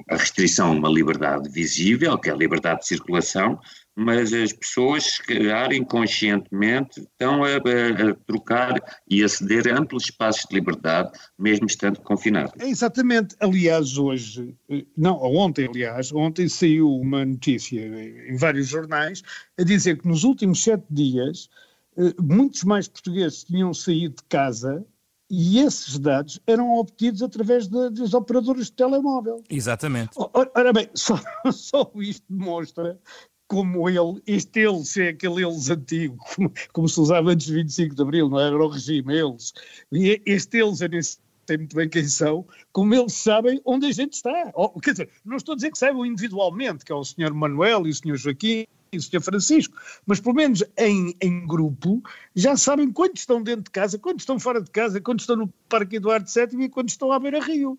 a 0.08 0.16
restrição 0.16 0.68
a 0.68 0.70
uma 0.70 0.88
liberdade 0.88 1.48
visível, 1.48 2.16
que 2.18 2.30
é 2.30 2.32
a 2.32 2.36
liberdade 2.36 2.80
de 2.80 2.86
circulação, 2.86 3.58
mas 3.96 4.32
as 4.32 4.52
pessoas, 4.52 5.04
se 5.04 5.22
calhar 5.22 5.72
inconscientemente, 5.72 7.00
estão 7.00 7.44
a, 7.44 7.48
a, 7.48 8.10
a, 8.10 8.14
trocar 8.26 8.80
e 9.08 9.22
a 9.22 9.28
ceder 9.28 9.72
amplos 9.72 10.04
espaços 10.04 10.44
de 10.48 10.54
liberdade, 10.54 11.12
mesmo 11.38 11.66
estando 11.66 12.00
confinados. 12.00 12.52
É 12.58 12.68
exatamente. 12.68 13.36
Aliás, 13.40 13.96
hoje, 13.96 14.54
não, 14.96 15.16
ontem, 15.16 15.68
aliás, 15.68 16.12
ontem 16.12 16.48
saiu 16.48 16.90
uma 16.90 17.24
notícia 17.24 17.80
em 18.28 18.36
vários 18.36 18.68
jornais 18.68 19.22
a 19.58 19.62
dizer 19.62 19.98
que 19.98 20.08
nos 20.08 20.24
últimos 20.24 20.62
sete 20.62 20.84
dias 20.90 21.48
eh, 21.96 22.14
muitos 22.20 22.64
mais 22.64 22.88
portugueses 22.88 23.44
tinham 23.44 23.72
saído 23.72 24.16
de 24.16 24.24
casa 24.28 24.84
e 25.30 25.58
esses 25.58 25.98
dados 25.98 26.40
eram 26.46 26.74
obtidos 26.74 27.22
através 27.22 27.66
de, 27.66 27.90
dos 27.90 28.14
operadores 28.14 28.66
de 28.66 28.72
telemóvel. 28.72 29.42
Exatamente. 29.48 30.10
Ora, 30.16 30.50
ora 30.54 30.72
bem, 30.72 30.88
só, 30.94 31.18
só 31.52 31.90
isto 31.96 32.24
demonstra 32.28 32.98
como 33.46 33.88
ele, 33.88 34.22
este 34.26 34.60
eles 34.60 34.96
é 34.96 35.08
aquele 35.08 35.44
eles 35.44 35.70
antigo, 35.70 36.16
como, 36.34 36.52
como 36.72 36.88
se 36.88 37.00
usava 37.00 37.30
antes 37.30 37.46
de 37.46 37.54
25 37.54 37.94
de 37.94 38.02
Abril, 38.02 38.28
não 38.28 38.40
era 38.40 38.56
o 38.56 38.68
regime, 38.68 39.14
eles. 39.14 39.52
E 39.92 40.20
este 40.24 40.58
eles, 40.58 40.80
eu 40.80 40.88
nem 40.88 41.02
sei 41.02 41.58
muito 41.58 41.76
bem 41.76 41.88
quem 41.88 42.04
são, 42.04 42.46
como 42.72 42.94
eles 42.94 43.12
sabem 43.12 43.60
onde 43.64 43.86
a 43.86 43.92
gente 43.92 44.14
está. 44.14 44.50
Ou, 44.54 44.70
quer 44.80 44.92
dizer, 44.92 45.10
não 45.24 45.36
estou 45.36 45.52
a 45.52 45.56
dizer 45.56 45.70
que 45.70 45.78
saibam 45.78 46.06
individualmente, 46.06 46.84
que 46.84 46.92
é 46.92 46.94
o 46.94 47.04
Sr. 47.04 47.34
Manuel 47.34 47.86
e 47.86 47.90
o 47.90 47.94
Sr. 47.94 48.16
Joaquim, 48.16 48.66
e 48.94 48.98
o 48.98 49.02
Sr. 49.02 49.20
Francisco, 49.20 49.76
mas 50.06 50.20
pelo 50.20 50.34
menos 50.34 50.62
em, 50.76 51.14
em 51.20 51.46
grupo 51.46 52.02
já 52.34 52.56
sabem 52.56 52.90
quantos 52.90 53.22
estão 53.22 53.42
dentro 53.42 53.64
de 53.64 53.70
casa, 53.70 53.98
quantos 53.98 54.22
estão 54.22 54.38
fora 54.38 54.60
de 54.60 54.70
casa, 54.70 55.00
quantos 55.00 55.24
estão 55.24 55.36
no 55.36 55.48
Parque 55.68 55.96
Eduardo 55.96 56.28
VII 56.28 56.64
e 56.64 56.68
quantos 56.68 56.94
estão 56.94 57.12
à 57.12 57.18
beira-rio. 57.18 57.78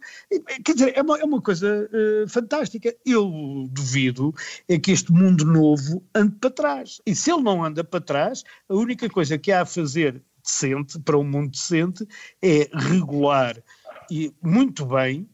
Quer 0.64 0.74
dizer, 0.74 0.94
é 0.96 1.02
uma, 1.02 1.20
é 1.20 1.24
uma 1.24 1.42
coisa 1.42 1.90
uh, 1.92 2.28
fantástica. 2.28 2.96
Eu 3.06 3.68
duvido 3.70 4.34
é 4.68 4.78
que 4.78 4.92
este 4.92 5.12
mundo 5.12 5.46
novo 5.46 6.04
ande 6.14 6.36
para 6.36 6.50
trás. 6.50 7.02
E 7.06 7.16
se 7.16 7.32
ele 7.32 7.44
não 7.44 7.64
anda 7.64 7.84
para 7.84 8.02
trás, 8.02 8.44
a 8.70 8.76
única 8.76 9.10
coisa 9.10 9.38
que 9.38 9.52
há 9.52 9.62
a 9.62 9.66
fazer 9.66 10.22
decente, 10.44 11.00
para 11.00 11.18
um 11.18 11.24
mundo 11.24 11.52
decente, 11.52 12.08
é 12.42 12.70
regular 12.74 13.62
e 14.10 14.34
muito 14.42 14.86
bem, 14.86 15.28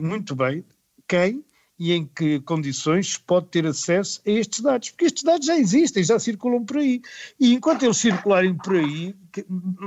muito 0.00 0.34
bem, 0.36 0.64
quem 1.06 1.44
e 1.78 1.92
em 1.92 2.04
que 2.06 2.40
condições 2.40 3.16
pode 3.16 3.46
ter 3.46 3.64
acesso 3.66 4.20
a 4.26 4.30
estes 4.30 4.60
dados, 4.60 4.90
porque 4.90 5.04
estes 5.04 5.22
dados 5.22 5.46
já 5.46 5.56
existem, 5.56 6.02
já 6.02 6.18
circulam 6.18 6.64
por 6.64 6.78
aí. 6.78 7.00
E 7.38 7.54
enquanto 7.54 7.84
eles 7.84 7.96
circularem 7.96 8.54
por 8.56 8.76
aí, 8.76 9.14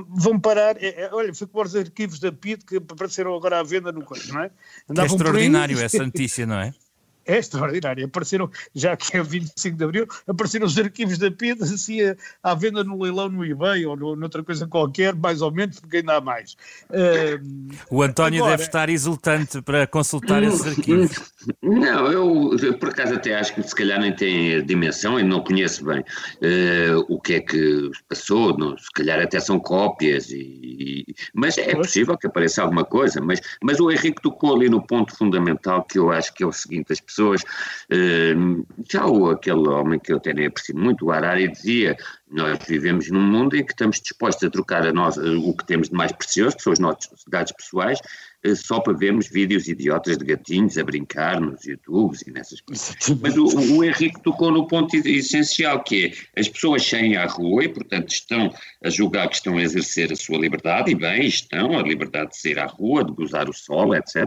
vão 0.09 0.39
parar. 0.39 0.77
É, 0.77 1.03
é, 1.03 1.09
olha, 1.11 1.33
foi 1.33 1.47
como 1.47 1.65
os 1.65 1.75
arquivos 1.75 2.19
da 2.19 2.31
PID 2.31 2.63
que 2.65 2.77
apareceram 2.77 3.35
agora 3.35 3.59
à 3.59 3.63
venda 3.63 3.91
no 3.91 4.03
coisa, 4.05 4.33
não 4.33 4.41
é? 4.41 4.51
Andavam 4.89 5.11
é 5.11 5.15
extraordinário 5.15 5.79
essa 5.79 6.05
notícia, 6.05 6.45
não 6.45 6.59
é? 6.59 6.73
é 7.25 7.37
extraordinário. 7.37 8.05
Apareceram, 8.05 8.49
já 8.73 8.95
que 8.95 9.17
é 9.17 9.23
25 9.23 9.77
de 9.77 9.83
Abril, 9.83 10.07
apareceram 10.27 10.65
os 10.65 10.77
arquivos 10.77 11.17
da 11.17 11.31
PID 11.31 11.61
assim 11.63 11.99
à 12.43 12.55
venda 12.55 12.83
no 12.83 13.01
leilão 13.01 13.29
no 13.29 13.45
eBay 13.45 13.85
ou 13.85 13.95
no, 13.95 14.15
noutra 14.15 14.43
coisa 14.43 14.67
qualquer, 14.67 15.15
mais 15.15 15.41
ou 15.41 15.51
menos, 15.51 15.79
porque 15.79 15.97
ainda 15.97 16.17
há 16.17 16.21
mais. 16.21 16.55
Uh, 16.89 17.71
o 17.89 18.01
António 18.01 18.39
agora, 18.39 18.57
deve 18.57 18.67
estar 18.67 18.89
exultante 18.89 19.61
para 19.61 19.87
consultar 19.87 20.43
esses 20.43 20.65
arquivos. 20.65 21.33
Não, 21.61 22.07
eu, 22.07 22.57
eu, 22.61 22.77
por 22.77 22.89
acaso 22.89 23.15
até 23.15 23.35
acho 23.35 23.55
que 23.55 23.63
se 23.63 23.75
calhar 23.75 23.99
nem 23.99 24.15
tem 24.15 24.63
dimensão 24.65 25.19
e 25.19 25.23
não 25.23 25.43
conheço 25.43 25.83
bem 25.85 25.99
uh, 25.99 27.05
o 27.09 27.19
que 27.19 27.35
é 27.35 27.39
que 27.41 27.89
passou, 28.07 28.57
não, 28.57 28.77
se 28.77 28.91
calhar 28.93 29.19
até 29.19 29.39
são 29.39 29.59
cópias, 29.59 30.29
e, 30.29 30.37
e 30.37 31.15
mas 31.33 31.57
é 31.57 31.75
possível 31.75 32.17
que 32.17 32.27
apareça 32.27 32.61
alguma 32.61 32.85
coisa, 32.85 33.21
mas, 33.21 33.41
mas 33.61 33.79
o 33.79 33.91
Henrique 33.91 34.21
tocou 34.21 34.55
ali 34.55 34.69
no 34.69 34.85
ponto 34.85 35.15
fundamental 35.15 35.83
que 35.83 35.97
eu 35.97 36.11
acho 36.11 36.33
que 36.33 36.43
é 36.43 36.47
o 36.47 36.51
seguinte, 36.51 36.91
as 36.91 36.99
pessoas. 37.11 37.41
Uh, 37.91 38.65
já 38.89 39.05
o, 39.05 39.29
aquele 39.29 39.67
homem 39.67 39.99
que 39.99 40.11
eu 40.11 40.17
até 40.17 40.33
nem 40.33 40.47
aprecio 40.47 40.75
muito, 40.75 41.05
o 41.05 41.11
Harari, 41.11 41.51
dizia: 41.51 41.95
nós 42.29 42.57
vivemos 42.67 43.09
num 43.11 43.21
mundo 43.21 43.55
em 43.55 43.65
que 43.65 43.73
estamos 43.73 43.99
dispostos 43.99 44.47
a 44.47 44.49
trocar 44.49 44.87
a 44.87 44.93
nós, 44.93 45.17
o 45.17 45.53
que 45.53 45.65
temos 45.65 45.89
de 45.89 45.95
mais 45.95 46.11
precioso, 46.11 46.55
que 46.55 46.63
são 46.63 46.73
os 46.73 46.79
nossos 46.79 47.23
dados 47.27 47.51
pessoais, 47.51 47.99
eh, 47.99 48.05
só 48.55 48.79
para 48.79 48.93
vermos 48.93 49.29
vídeos 49.29 49.67
idiotas 49.67 50.17
de 50.17 50.25
gatinhos 50.25 50.77
a 50.77 50.83
brincar 50.83 51.39
nos 51.39 51.65
YouTubes 51.65 52.21
e 52.23 52.31
nessas 52.31 52.61
coisas. 52.61 52.95
Mas 53.21 53.37
o, 53.37 53.45
o 53.75 53.83
Henrique 53.83 54.21
tocou 54.23 54.51
no 54.51 54.67
ponto 54.67 54.95
essencial, 54.95 55.83
que 55.83 56.07
é 56.07 56.39
as 56.39 56.49
pessoas 56.49 56.85
saem 56.85 57.15
à 57.17 57.25
rua 57.25 57.63
e, 57.63 57.69
portanto, 57.69 58.09
estão 58.09 58.51
a 58.83 58.89
julgar 58.89 59.29
que 59.29 59.35
estão 59.35 59.57
a 59.57 59.61
exercer 59.61 60.11
a 60.11 60.15
sua 60.15 60.37
liberdade, 60.37 60.91
e 60.91 60.95
bem, 60.95 61.25
estão, 61.25 61.77
a 61.77 61.83
liberdade 61.83 62.31
de 62.31 62.37
sair 62.37 62.59
à 62.59 62.65
rua, 62.65 63.03
de 63.03 63.11
gozar 63.11 63.49
o 63.49 63.53
sol, 63.53 63.95
etc. 63.95 64.25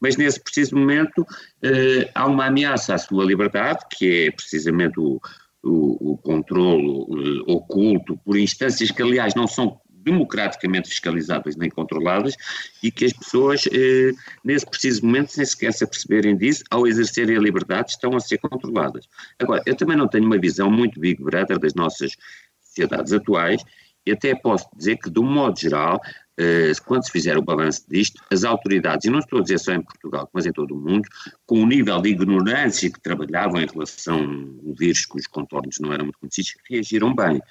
Mas 0.00 0.16
nesse 0.16 0.40
preciso 0.40 0.76
momento 0.76 1.26
eh, 1.62 2.10
há 2.14 2.26
uma 2.26 2.46
ameaça 2.46 2.94
à 2.94 2.98
sua 2.98 3.24
liberdade, 3.24 3.80
que 3.90 4.26
é 4.26 4.30
precisamente 4.30 4.98
o, 4.98 5.20
o, 5.62 6.12
o 6.12 6.18
controlo 6.18 7.02
uh, 7.02 7.52
oculto 7.52 8.16
por 8.24 8.38
instâncias 8.38 8.90
que, 8.90 9.02
aliás, 9.02 9.34
não 9.34 9.46
são 9.46 9.80
democraticamente 10.02 10.88
fiscalizáveis 10.88 11.56
nem 11.56 11.70
controladas 11.70 12.34
e 12.82 12.90
que 12.90 13.04
as 13.04 13.12
pessoas, 13.12 13.66
eh, 13.72 14.12
nesse 14.44 14.66
preciso 14.66 15.04
momento, 15.04 15.32
sem 15.32 15.44
sequer 15.44 15.72
se 15.72 15.84
aperceberem 15.84 16.36
disso, 16.36 16.64
ao 16.70 16.86
exercerem 16.86 17.36
a 17.36 17.40
liberdade, 17.40 17.90
estão 17.90 18.16
a 18.16 18.20
ser 18.20 18.38
controladas. 18.38 19.06
Agora, 19.38 19.62
eu 19.66 19.76
também 19.76 19.96
não 19.96 20.08
tenho 20.08 20.26
uma 20.26 20.38
visão 20.38 20.70
muito 20.70 21.00
Big 21.00 21.22
Brother 21.22 21.58
das 21.58 21.74
nossas 21.74 22.16
sociedades 22.62 23.12
atuais 23.12 23.62
e 24.06 24.12
até 24.12 24.34
posso 24.34 24.66
dizer 24.76 24.96
que, 24.96 25.10
de 25.10 25.20
um 25.20 25.30
modo 25.30 25.58
geral, 25.58 26.00
eh, 26.38 26.72
quando 26.86 27.04
se 27.04 27.12
fizer 27.12 27.36
o 27.36 27.42
balanço 27.42 27.84
disto, 27.86 28.22
as 28.32 28.44
autoridades, 28.44 29.04
e 29.04 29.10
não 29.10 29.18
estou 29.18 29.40
a 29.40 29.42
dizer 29.42 29.58
só 29.58 29.72
em 29.72 29.82
Portugal, 29.82 30.28
mas 30.32 30.46
em 30.46 30.52
todo 30.52 30.74
o 30.74 30.80
mundo, 30.80 31.06
com 31.44 31.62
o 31.62 31.66
nível 31.66 32.00
de 32.00 32.08
ignorância 32.08 32.90
que 32.90 33.00
trabalhavam 33.00 33.60
em 33.60 33.66
relação 33.66 34.20
ao 34.66 34.74
vírus 34.74 35.04
cujos 35.04 35.26
contornos 35.26 35.78
não 35.80 35.92
eram 35.92 36.04
muito 36.04 36.18
conhecidos, 36.18 36.54
reagiram 36.68 37.14
bem. 37.14 37.42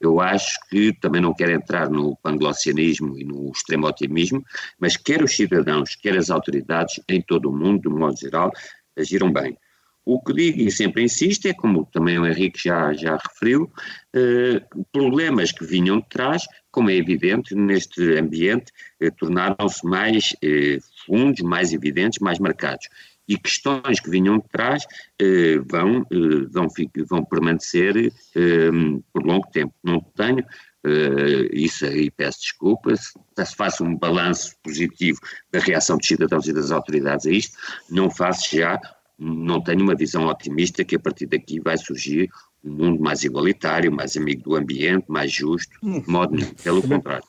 Eu 0.00 0.20
acho 0.20 0.58
que 0.68 0.92
também 1.00 1.20
não 1.20 1.34
quero 1.34 1.52
entrar 1.52 1.88
no 1.88 2.16
panglossianismo 2.16 3.18
e 3.18 3.24
no 3.24 3.50
extremo 3.50 3.86
otimismo, 3.86 4.44
mas 4.78 4.96
quer 4.96 5.22
os 5.22 5.34
cidadãos, 5.34 5.96
quer 5.96 6.16
as 6.16 6.30
autoridades, 6.30 7.00
em 7.08 7.20
todo 7.22 7.48
o 7.48 7.56
mundo, 7.56 7.88
de 7.88 7.94
modo 7.94 8.16
geral, 8.16 8.50
agiram 8.96 9.32
bem. 9.32 9.56
O 10.04 10.22
que 10.22 10.32
digo 10.32 10.60
e 10.60 10.70
sempre 10.70 11.02
insisto 11.02 11.46
é, 11.48 11.52
como 11.52 11.84
também 11.86 12.16
o 12.16 12.24
Henrique 12.24 12.60
já, 12.62 12.92
já 12.92 13.16
referiu, 13.16 13.68
eh, 14.14 14.62
problemas 14.92 15.50
que 15.50 15.64
vinham 15.64 15.98
de 15.98 16.08
trás, 16.08 16.44
como 16.70 16.90
é 16.90 16.94
evidente, 16.94 17.56
neste 17.56 18.16
ambiente, 18.16 18.70
eh, 19.00 19.10
tornaram-se 19.10 19.84
mais 19.84 20.36
eh, 20.44 20.78
fundos, 21.04 21.40
mais 21.40 21.72
evidentes, 21.72 22.20
mais 22.20 22.38
marcados 22.38 22.86
e 23.28 23.36
questões 23.36 24.00
que 24.00 24.10
vinham 24.10 24.38
de 24.38 24.48
trás 24.48 24.84
eh, 25.20 25.58
vão, 25.68 26.06
eh, 26.10 26.46
vão, 26.50 26.68
vão 27.08 27.24
permanecer 27.24 28.12
eh, 28.34 28.70
por 29.12 29.24
longo 29.24 29.46
tempo. 29.52 29.74
Não 29.82 30.00
tenho 30.00 30.44
eh, 30.86 31.48
isso 31.52 31.84
aí, 31.84 32.10
peço 32.12 32.40
desculpas, 32.40 33.12
se 33.44 33.56
faço 33.56 33.82
um 33.82 33.96
balanço 33.96 34.54
positivo 34.62 35.18
da 35.50 35.58
reação 35.58 35.98
dos 35.98 36.06
cidadãos 36.06 36.46
e 36.46 36.52
das 36.52 36.70
autoridades 36.70 37.26
a 37.26 37.30
isto, 37.30 37.58
não 37.90 38.08
faço 38.08 38.56
já, 38.56 38.80
não 39.18 39.60
tenho 39.60 39.82
uma 39.82 39.96
visão 39.96 40.26
otimista 40.26 40.84
que 40.84 40.94
a 40.94 41.00
partir 41.00 41.26
daqui 41.26 41.58
vai 41.58 41.76
surgir 41.76 42.30
um 42.62 42.70
mundo 42.70 43.02
mais 43.02 43.24
igualitário, 43.24 43.90
mais 43.90 44.16
amigo 44.16 44.42
do 44.42 44.54
ambiente, 44.54 45.06
mais 45.08 45.32
justo, 45.32 45.76
de 45.82 46.08
modo 46.08 46.36
nenhum, 46.36 46.54
pelo 46.54 46.82
contrário. 46.82 47.26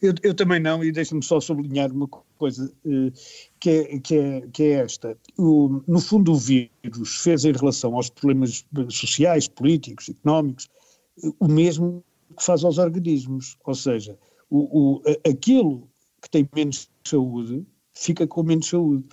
Eu, 0.00 0.14
eu, 0.22 0.34
também 0.34 0.60
não, 0.60 0.84
e 0.84 0.92
deixa-me 0.92 1.22
só 1.22 1.40
sublinhar 1.40 1.92
uma 1.92 2.08
coisa 2.38 2.72
uh, 2.84 3.12
que, 3.58 3.70
é, 3.70 3.98
que, 4.00 4.16
é, 4.16 4.40
que 4.52 4.62
é 4.62 4.70
esta. 4.72 5.16
O, 5.38 5.82
no 5.86 6.00
fundo, 6.00 6.32
o 6.32 6.36
vírus 6.36 7.16
fez 7.22 7.44
em 7.44 7.52
relação 7.52 7.94
aos 7.94 8.10
problemas 8.10 8.64
sociais, 8.90 9.48
políticos, 9.48 10.08
económicos, 10.08 10.68
o 11.38 11.48
mesmo 11.48 12.04
que 12.36 12.44
faz 12.44 12.64
aos 12.64 12.78
organismos. 12.78 13.56
Ou 13.64 13.74
seja, 13.74 14.18
o, 14.50 14.98
o, 14.98 15.02
aquilo 15.28 15.88
que 16.20 16.30
tem 16.30 16.48
menos 16.54 16.88
saúde 17.06 17.64
fica 17.94 18.26
com 18.26 18.42
menos 18.42 18.68
saúde. 18.68 19.04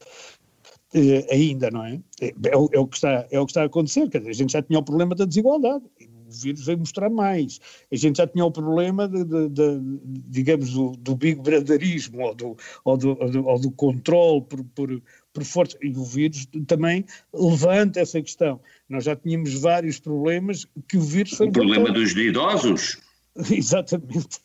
Uh, 0.93 1.23
ainda, 1.31 1.71
não 1.71 1.85
é? 1.85 2.01
É, 2.19 2.33
é, 2.51 2.57
o, 2.57 2.69
é, 2.73 2.79
o 2.79 2.85
que 2.85 2.97
está, 2.97 3.25
é 3.31 3.39
o 3.39 3.45
que 3.45 3.51
está 3.51 3.61
a 3.61 3.65
acontecer. 3.65 4.09
Quer 4.09 4.17
dizer, 4.19 4.31
a 4.31 4.33
gente 4.33 4.51
já 4.51 4.61
tinha 4.61 4.77
o 4.77 4.83
problema 4.83 5.15
da 5.15 5.23
desigualdade 5.23 5.85
o 6.31 6.41
vírus 6.41 6.65
veio 6.65 6.79
mostrar 6.79 7.09
mais. 7.09 7.59
A 7.91 7.95
gente 7.95 8.17
já 8.17 8.27
tinha 8.27 8.45
o 8.45 8.51
problema, 8.51 9.07
de, 9.07 9.23
de, 9.23 9.49
de 9.49 9.79
digamos, 10.27 10.71
do, 10.71 10.91
do, 10.91 11.15
big 11.15 11.41
brotherismo 11.41 12.21
ou 12.21 12.35
do, 12.35 12.57
ou 12.83 12.97
do, 12.97 13.17
ou 13.19 13.29
do, 13.29 13.45
ou 13.45 13.59
do 13.59 13.71
controle 13.71 14.41
por, 14.41 14.63
por, 14.75 15.01
por 15.33 15.43
força. 15.43 15.77
E 15.81 15.89
o 15.89 16.03
vírus 16.03 16.47
também 16.67 17.05
levanta 17.33 17.99
essa 17.99 18.21
questão. 18.21 18.59
Nós 18.89 19.03
já 19.03 19.15
tínhamos 19.15 19.53
vários 19.53 19.99
problemas 19.99 20.65
que 20.87 20.97
o 20.97 21.01
vírus 21.01 21.33
foi. 21.33 21.47
O 21.47 21.51
problema 21.51 21.91
dos 21.91 22.11
idosos. 22.11 22.97
Exatamente. 23.49 24.39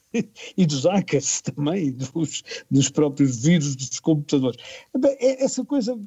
E 0.56 0.64
dos 0.64 0.84
hackers 0.84 1.42
também, 1.42 1.92
dos, 1.92 2.42
dos 2.70 2.88
próprios 2.88 3.42
vírus 3.42 3.74
dos 3.76 4.00
computadores. 4.00 4.58
É 5.18 5.44
essa 5.44 5.64
coisa. 5.64 5.98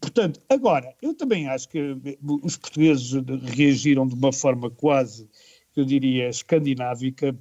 Portanto, 0.00 0.40
agora, 0.48 0.94
eu 1.00 1.14
também 1.14 1.48
acho 1.48 1.68
que 1.68 1.96
os 2.42 2.56
portugueses 2.56 3.12
reagiram 3.44 4.06
de 4.06 4.14
uma 4.14 4.32
forma 4.32 4.70
quase, 4.70 5.28
eu 5.76 5.84
diria, 5.84 6.28
escandinávica, 6.28 7.34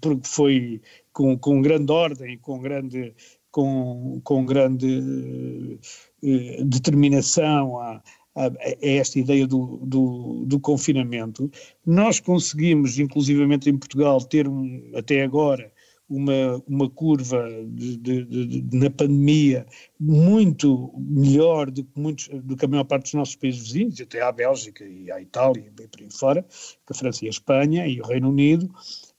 porque 0.00 0.28
foi 0.28 0.82
com, 1.12 1.36
com 1.38 1.62
grande 1.62 1.90
ordem, 1.90 2.38
com 2.38 2.58
grande. 2.60 3.14
Com, 3.50 4.20
com 4.22 4.44
grande 4.44 5.80
eh, 6.22 6.62
determinação 6.62 7.78
a, 7.80 8.02
a, 8.38 8.52
esta 8.80 9.18
ideia 9.18 9.46
do, 9.46 9.78
do, 9.82 10.44
do, 10.46 10.60
confinamento. 10.60 11.50
Nós 11.84 12.20
conseguimos, 12.20 12.98
inclusivamente 12.98 13.68
em 13.68 13.76
Portugal, 13.76 14.20
ter 14.20 14.46
um, 14.46 14.92
até 14.94 15.22
agora 15.22 15.72
uma, 16.08 16.62
uma 16.66 16.88
curva 16.88 17.46
de, 17.66 17.96
de, 17.98 18.24
de, 18.24 18.76
na 18.76 18.88
pandemia 18.88 19.66
muito 20.00 20.90
melhor 20.96 21.70
do 21.70 21.84
que, 21.84 22.00
muitos, 22.00 22.28
do 22.28 22.56
que 22.56 22.64
a 22.64 22.68
maior 22.68 22.84
parte 22.84 23.04
dos 23.04 23.14
nossos 23.14 23.36
países 23.36 23.60
vizinhos, 23.60 24.00
até 24.00 24.22
à 24.22 24.32
Bélgica 24.32 24.84
e 24.86 25.10
à 25.10 25.20
Itália 25.20 25.66
e 25.66 25.88
por 25.88 26.00
aí 26.00 26.08
fora, 26.10 26.42
que 26.42 26.92
a 26.92 26.94
França 26.94 27.24
e 27.24 27.28
a 27.28 27.30
Espanha 27.30 27.86
e 27.86 28.00
o 28.00 28.06
Reino 28.06 28.30
Unido, 28.30 28.70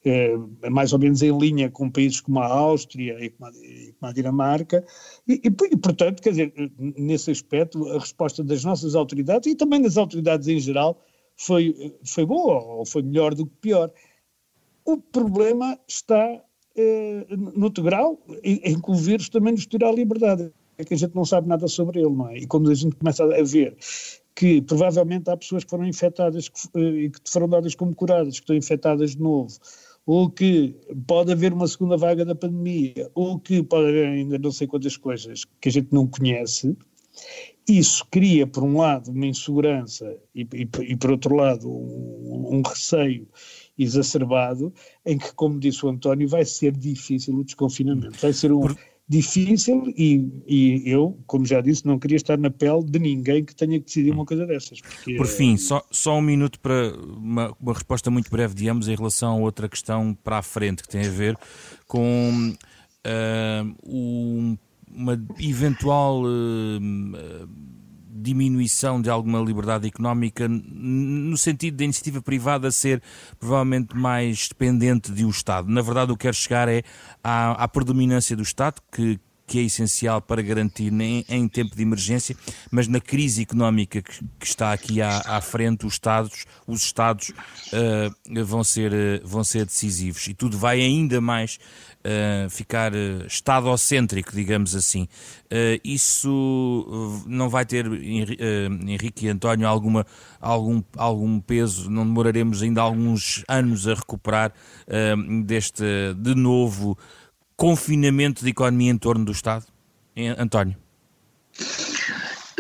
eh, 0.06 0.36
mais 0.70 0.94
ou 0.94 1.00
menos 1.00 1.22
em 1.22 1.38
linha 1.38 1.70
com 1.70 1.90
países 1.90 2.22
como 2.22 2.40
a 2.40 2.48
Áustria 2.48 3.18
e 3.20 3.30
como 3.32 3.50
a, 3.50 3.54
e 3.58 3.94
como 4.00 4.10
a 4.10 4.14
Dinamarca, 4.14 4.86
e, 5.28 5.42
e, 5.44 5.52
portanto, 5.52 6.22
quer 6.22 6.30
dizer, 6.30 6.54
nesse 6.78 7.32
aspecto, 7.32 7.86
a 7.90 8.00
resposta 8.00 8.44
das 8.44 8.64
nossas 8.64 8.96
autoridades 8.96 9.52
e 9.52 9.56
também 9.56 9.82
das 9.82 9.98
autoridades 9.98 10.48
em 10.48 10.60
geral 10.60 11.02
foi, 11.36 11.96
foi 12.06 12.26
boa, 12.26 12.64
ou 12.64 12.86
foi 12.86 13.02
melhor 13.02 13.34
do 13.34 13.46
que 13.46 13.56
pior. 13.62 13.92
O 14.86 14.98
problema 14.98 15.78
está 15.88 16.42
eh, 16.76 17.26
no 17.30 17.70
grau, 17.70 18.22
em, 18.44 18.62
em 18.64 18.80
que 18.80 18.92
o 18.92 18.96
vírus 18.96 19.30
também 19.30 19.54
nos 19.54 19.68
tira 19.68 19.90
a 19.90 19.92
liberdade, 19.92 20.52
é 20.78 20.84
que 20.86 20.94
a 20.94 20.98
gente 20.98 21.14
não 21.14 21.26
sabe 21.26 21.48
nada 21.48 21.68
sobre 21.68 22.00
ele, 22.00 22.16
não 22.16 22.30
é? 22.30 22.38
E 22.38 22.48
quando 22.48 22.72
a 22.72 22.74
gente 22.74 22.96
começa 22.96 23.24
a 23.24 23.44
ver 23.44 23.76
que 24.34 24.62
provavelmente 24.62 25.30
há 25.30 25.36
pessoas 25.36 25.66
que 25.66 25.70
foram 25.70 25.86
infectadas 25.86 26.50
eh, 26.74 26.80
e 26.80 27.10
que 27.10 27.20
foram 27.30 27.50
dadas 27.50 27.76
como 27.76 27.94
curadas, 27.94 28.36
que 28.36 28.44
estão 28.44 28.56
infectadas 28.56 29.12
de 29.12 29.22
novo, 29.22 29.54
ou 30.10 30.28
que 30.28 30.76
pode 31.06 31.32
haver 31.32 31.54
uma 31.54 31.68
segunda 31.68 31.96
vaga 31.96 32.26
da 32.26 32.34
pandemia, 32.34 33.12
ou 33.14 33.40
que 33.40 33.62
pode 33.62 33.90
haver 33.90 34.08
ainda 34.08 34.40
não 34.40 34.52
sei 34.52 34.66
quantas 34.66 34.98
coisas 34.98 35.46
que 35.62 35.70
a 35.70 35.72
gente 35.72 35.94
não 35.94 36.08
conhece, 36.08 36.76
isso 37.68 38.04
cria, 38.10 38.48
por 38.48 38.64
um 38.64 38.80
lado, 38.80 39.12
uma 39.12 39.28
insegurança 39.28 40.18
e, 40.34 40.48
e, 40.52 40.68
e 40.82 40.96
por 40.96 41.12
outro 41.12 41.36
lado, 41.36 41.70
um, 41.70 42.56
um, 42.56 42.62
receio 42.64 43.28
exacerbado, 43.78 44.74
em 45.06 45.16
que, 45.16 45.32
como 45.36 45.60
disse 45.60 45.86
o 45.86 45.90
António, 45.90 46.28
vai 46.28 46.44
ser 46.44 46.76
difícil 46.76 47.36
o 47.36 47.44
desconfinamento. 47.44 48.18
Vai 48.20 48.34
ser 48.34 48.52
um, 48.52 48.62
por 48.62 48.76
difícil 49.10 49.92
e, 49.98 50.30
e, 50.48 50.84
eu, 50.86 51.18
como 51.26 51.44
já 51.44 51.60
disse, 51.62 51.84
não 51.84 51.98
queria 51.98 52.18
estar 52.18 52.38
na 52.38 52.52
pele 52.52 52.84
de 52.84 53.00
ninguém 53.00 53.44
que 53.44 53.56
tenha 53.56 53.80
que 53.80 53.86
decidir 53.86 54.12
uma 54.12 54.24
coisa 54.24 54.46
dessas. 54.46 54.80
Por 55.18 55.26
fim, 55.26 55.58
só, 55.58 55.84
só 55.90 56.16
um 56.20 56.22
minuto 56.22 56.60
para 56.60 56.94
uma, 57.18 57.56
uma, 57.60 57.74
resposta 57.74 58.12
muito 58.12 58.30
breve 58.30 58.54
de 58.54 58.70
ambos 58.70 58.88
em 58.88 58.96
relação 58.96 59.32
a 59.32 59.40
outra 59.40 59.68
questão 59.68 60.16
para 60.24 60.38
a 60.38 60.42
frente 60.44 60.84
que 60.84 60.90
tem 60.90 61.08
a 61.08 61.10
ver 61.10 61.36
com 61.88 62.54
uh, 63.08 63.76
um, 63.84 64.56
uma 64.88 65.20
eventual 65.40 66.22
uh, 66.22 67.50
diminuição 68.22 69.02
de 69.02 69.10
alguma 69.10 69.40
liberdade 69.40 69.88
económica 69.88 70.48
no 70.48 71.38
sentido 71.38 71.78
da 71.78 71.84
iniciativa 71.84 72.22
privada 72.22 72.72
ser 72.72 73.02
provavelmente 73.40 73.96
mais 73.96 74.48
dependente 74.48 75.12
de 75.12 75.26
o 75.26 75.30
Estado. 75.30 75.70
Na 75.70 75.82
verdade, 75.82 76.12
o 76.12 76.18
que 76.18 76.30
quero 76.30 76.36
chegar 76.36 76.68
é 76.68 76.84
à, 77.24 77.64
à 77.64 77.68
predominância 77.68 78.36
do 78.36 78.44
Estado, 78.44 78.82
que, 78.92 79.20
que 79.48 79.58
é 79.60 79.64
essencial 79.64 80.22
para 80.22 80.42
garantir 80.42 80.94
em, 80.94 81.26
em, 81.28 81.48
tempo 81.48 81.76
de 81.76 81.82
emergência, 81.82 82.36
mas 82.70 82.88
na 82.88 83.02
crise 83.02 83.42
económica 83.42 84.02
que, 84.02 84.24
que 84.40 84.46
está 84.46 84.72
aqui 84.72 85.02
à, 85.02 85.20
à, 85.26 85.42
frente, 85.42 85.86
os 85.88 85.94
Estados, 85.94 86.46
os 86.68 86.84
Estados 86.84 87.30
uh, 87.30 88.46
vão, 88.46 88.64
ser, 88.64 88.94
uh, 88.94 89.28
vão 89.28 89.44
ser 89.44 89.66
decisivos 89.66 90.28
e 90.28 90.36
tudo 90.36 90.58
vai 90.58 90.82
ainda 90.82 91.20
mais 91.20 91.58
uh, 92.00 92.50
ficar 92.50 92.94
uh, 92.94 93.26
estadocêntrico, 93.26 94.32
digamos 94.32 94.76
assim. 94.76 95.04
Uh, 95.46 95.80
isso 95.84 97.24
não 97.26 97.50
vai 97.50 97.66
ter, 97.66 97.86
Henrique 97.86 99.26
e 99.26 99.30
António, 99.30 99.68
alguma, 99.68 100.06
algum, 100.40 100.82
algum 100.96 101.40
peso, 101.40 101.90
não 101.90 102.06
demoraremos 102.06 102.62
ainda 102.62 102.82
alguns 102.82 103.44
anos 103.48 103.88
a 103.88 103.94
recuperar 103.94 104.54
deste, 105.46 105.84
de 106.18 106.36
novo, 106.36 106.98
confinamento 107.56 108.44
de 108.44 108.52
economia 108.52 108.92
em 108.92 108.98
torno 108.98 109.26
do 109.26 109.32
Estado? 109.32 109.66
António? 110.38 110.76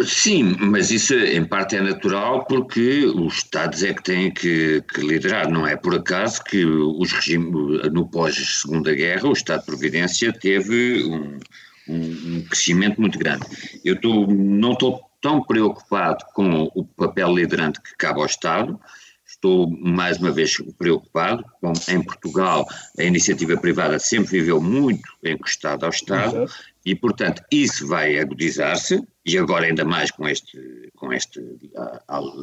Sim, 0.04 0.56
mas 0.60 0.92
isso 0.92 1.14
em 1.14 1.44
parte 1.44 1.76
é 1.76 1.82
natural 1.82 2.46
porque 2.46 3.06
os 3.06 3.36
Estados 3.36 3.84
é 3.84 3.94
que 3.94 4.04
têm 4.04 4.32
que, 4.32 4.82
que 4.94 5.02
liderar. 5.02 5.50
Não 5.50 5.68
é 5.68 5.76
por 5.76 5.96
acaso 5.96 6.44
que 6.44 6.64
os 6.66 7.12
regimes, 7.12 7.92
no 7.92 8.10
pós-segunda 8.10 8.94
guerra, 8.94 9.28
o 9.28 9.34
Estado 9.34 9.62
de 9.62 9.66
Providência 9.66 10.32
teve 10.32 11.04
um, 11.04 11.40
um 11.88 12.42
crescimento 12.44 13.02
muito 13.02 13.20
grande. 13.20 13.46
Eu 13.84 14.00
tô, 14.00 14.28
não 14.28 14.74
estou 14.74 15.02
tão 15.22 15.44
preocupado 15.44 16.24
com 16.34 16.70
o 16.74 16.86
papel 16.86 17.36
liderante 17.36 17.82
que 17.82 17.96
cabe 17.98 18.20
ao 18.20 18.26
Estado, 18.26 18.80
estou 19.26 19.70
mais 19.70 20.18
uma 20.18 20.32
vez 20.32 20.56
preocupado. 20.78 21.44
Bom, 21.62 21.74
em 21.90 22.02
Portugal, 22.02 22.66
a 22.98 23.04
iniciativa 23.04 23.58
privada 23.58 24.00
sempre 24.00 24.40
viveu 24.40 24.62
muito 24.62 25.10
encostada 25.24 25.86
ao 25.86 25.92
Estado 25.92 26.46
e, 26.86 26.96
portanto, 26.96 27.44
isso 27.52 27.88
vai 27.88 28.18
agudizar-se, 28.18 29.02
e 29.26 29.38
agora 29.38 29.66
ainda 29.66 29.86
mais 29.86 30.10
com 30.12 30.28
este, 30.28 30.90
com 30.96 31.14
este, 31.14 31.40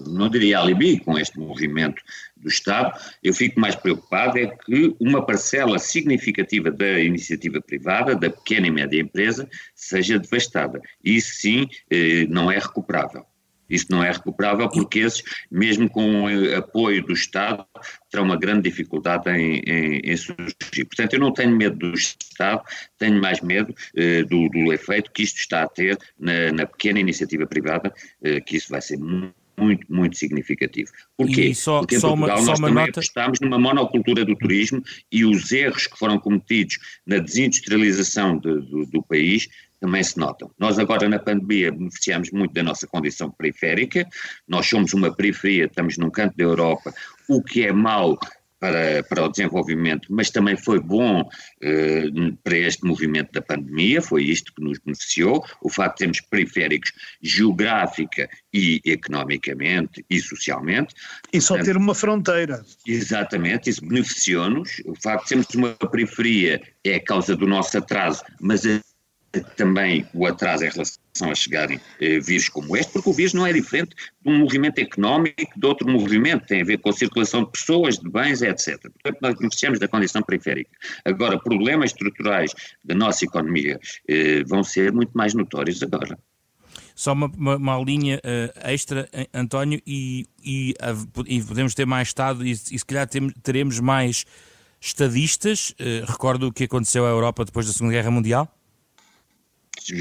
não 0.06 0.28
diria 0.28 0.60
alibi, 0.60 1.00
com 1.00 1.18
este 1.18 1.38
movimento 1.38 2.02
do 2.36 2.48
Estado, 2.48 2.96
eu 3.22 3.34
fico 3.34 3.58
mais 3.58 3.74
preocupado 3.74 4.38
é 4.38 4.46
que 4.46 4.94
uma 5.00 5.24
parcela 5.24 5.78
significativa 5.78 6.70
da 6.70 7.00
iniciativa 7.00 7.60
privada, 7.60 8.14
da 8.14 8.30
pequena 8.30 8.66
e 8.66 8.70
média 8.70 9.00
empresa, 9.00 9.48
seja 9.74 10.18
devastada. 10.18 10.80
Isso 11.02 11.34
sim 11.40 11.68
eh, 11.90 12.26
não 12.28 12.50
é 12.50 12.58
recuperável. 12.58 13.26
Isso 13.68 13.86
não 13.90 14.02
é 14.02 14.10
recuperável 14.10 14.68
porque 14.68 15.00
esses, 15.00 15.22
mesmo 15.50 15.88
com 15.88 16.24
o 16.24 16.56
apoio 16.56 17.04
do 17.04 17.12
Estado, 17.12 17.64
terão 18.10 18.24
uma 18.24 18.36
grande 18.36 18.68
dificuldade 18.68 19.28
em, 19.30 19.60
em, 19.66 20.00
em 20.00 20.16
surgir. 20.16 20.84
Portanto, 20.84 21.14
eu 21.14 21.20
não 21.20 21.32
tenho 21.32 21.56
medo 21.56 21.76
do 21.76 21.94
Estado, 21.94 22.62
tenho 22.98 23.20
mais 23.20 23.40
medo 23.40 23.74
eh, 23.94 24.22
do, 24.24 24.48
do, 24.48 24.72
efeito 24.72 25.10
que 25.12 25.22
isto 25.22 25.38
está 25.38 25.62
a 25.62 25.68
ter 25.68 25.98
na, 26.18 26.52
na 26.52 26.66
pequena 26.66 27.00
iniciativa 27.00 27.46
privada, 27.46 27.92
eh, 28.22 28.40
que 28.40 28.56
isso 28.56 28.70
vai 28.70 28.80
ser 28.80 28.98
muito 28.98 29.34
muito, 29.58 29.86
muito 29.88 30.16
significativo. 30.16 30.90
Porquê? 31.16 31.54
Só, 31.54 31.80
Porque 31.80 31.96
em 31.96 32.00
só 32.00 32.08
Portugal 32.08 32.38
uma, 32.38 32.46
nós 32.46 32.60
também 32.60 32.86
nota... 32.86 33.00
estamos 33.00 33.40
numa 33.40 33.58
monocultura 33.58 34.24
do 34.24 34.36
turismo 34.36 34.82
e 35.10 35.24
os 35.24 35.50
erros 35.50 35.86
que 35.86 35.98
foram 35.98 36.18
cometidos 36.18 36.78
na 37.06 37.18
desindustrialização 37.18 38.38
de, 38.38 38.60
do, 38.60 38.86
do 38.86 39.02
país 39.02 39.48
também 39.80 40.02
se 40.02 40.18
notam. 40.18 40.50
Nós 40.58 40.78
agora 40.78 41.08
na 41.08 41.18
pandemia 41.18 41.72
beneficiamos 41.72 42.30
muito 42.30 42.52
da 42.52 42.62
nossa 42.62 42.86
condição 42.86 43.30
periférica, 43.30 44.06
nós 44.48 44.66
somos 44.66 44.92
uma 44.94 45.14
periferia, 45.14 45.66
estamos 45.66 45.96
num 45.98 46.10
canto 46.10 46.36
da 46.36 46.44
Europa, 46.44 46.94
o 47.28 47.42
que 47.42 47.66
é 47.66 47.72
mau 47.72 48.18
para, 48.58 49.02
para 49.02 49.24
o 49.24 49.28
desenvolvimento, 49.28 50.08
mas 50.10 50.30
também 50.30 50.56
foi 50.56 50.80
bom 50.80 51.28
eh, 51.62 52.04
para 52.42 52.56
este 52.56 52.84
movimento 52.84 53.32
da 53.32 53.42
pandemia, 53.42 54.00
foi 54.00 54.24
isto 54.24 54.52
que 54.54 54.62
nos 54.62 54.78
beneficiou, 54.78 55.44
o 55.60 55.68
facto 55.68 55.94
de 55.94 55.98
termos 55.98 56.20
periféricos 56.22 56.92
geográfica 57.22 58.28
e 58.52 58.80
economicamente 58.84 60.04
e 60.08 60.18
socialmente. 60.20 60.94
E 61.32 61.40
só 61.40 61.54
Portanto, 61.54 61.66
ter 61.66 61.76
uma 61.76 61.94
fronteira. 61.94 62.64
Exatamente, 62.86 63.68
isso 63.68 63.86
beneficiou-nos, 63.86 64.82
o 64.86 64.94
facto 64.94 65.24
de 65.24 65.28
sermos 65.28 65.54
uma 65.54 65.74
periferia 65.90 66.60
é 66.84 66.94
a 66.94 67.04
causa 67.04 67.36
do 67.36 67.46
nosso 67.46 67.76
atraso, 67.76 68.24
mas 68.40 68.64
a 68.64 68.80
também 69.40 70.06
o 70.14 70.26
atraso 70.26 70.64
em 70.64 70.70
relação 70.70 71.30
a 71.30 71.34
chegarem 71.34 71.80
eh, 72.00 72.20
vírus 72.20 72.48
como 72.48 72.76
este, 72.76 72.92
porque 72.92 73.08
o 73.08 73.12
vírus 73.12 73.32
não 73.32 73.46
é 73.46 73.52
diferente 73.52 73.94
de 74.22 74.30
um 74.30 74.38
movimento 74.38 74.78
económico, 74.78 75.58
de 75.58 75.66
outro 75.66 75.88
movimento, 75.88 76.46
tem 76.46 76.62
a 76.62 76.64
ver 76.64 76.78
com 76.78 76.90
a 76.90 76.92
circulação 76.92 77.44
de 77.44 77.50
pessoas, 77.50 77.98
de 77.98 78.08
bens, 78.08 78.42
etc. 78.42 78.80
Portanto, 78.80 79.18
nós 79.20 79.34
beneficiamos 79.34 79.78
da 79.78 79.88
condição 79.88 80.22
periférica. 80.22 80.70
Agora, 81.04 81.38
problemas 81.38 81.90
estruturais 81.90 82.52
da 82.84 82.94
nossa 82.94 83.24
economia 83.24 83.78
eh, 84.08 84.42
vão 84.44 84.62
ser 84.62 84.92
muito 84.92 85.12
mais 85.14 85.34
notórios 85.34 85.82
agora. 85.82 86.18
Só 86.94 87.12
uma, 87.12 87.26
uma, 87.26 87.56
uma 87.56 87.78
linha 87.78 88.16
uh, 88.16 88.70
extra, 88.70 89.06
António, 89.34 89.80
e, 89.86 90.26
e, 90.42 90.74
e, 91.26 91.42
podemos 91.42 91.74
ter 91.74 91.84
mais 91.84 92.08
Estado 92.08 92.44
e, 92.46 92.52
e 92.52 92.56
se 92.56 92.84
calhar 92.86 93.06
tem, 93.06 93.28
teremos 93.42 93.78
mais 93.80 94.24
estadistas. 94.80 95.70
Uh, 95.72 96.06
recordo 96.06 96.48
o 96.48 96.52
que 96.52 96.64
aconteceu 96.64 97.04
à 97.04 97.10
Europa 97.10 97.44
depois 97.44 97.66
da 97.66 97.72
Segunda 97.74 97.92
Guerra 97.92 98.10
Mundial? 98.10 98.55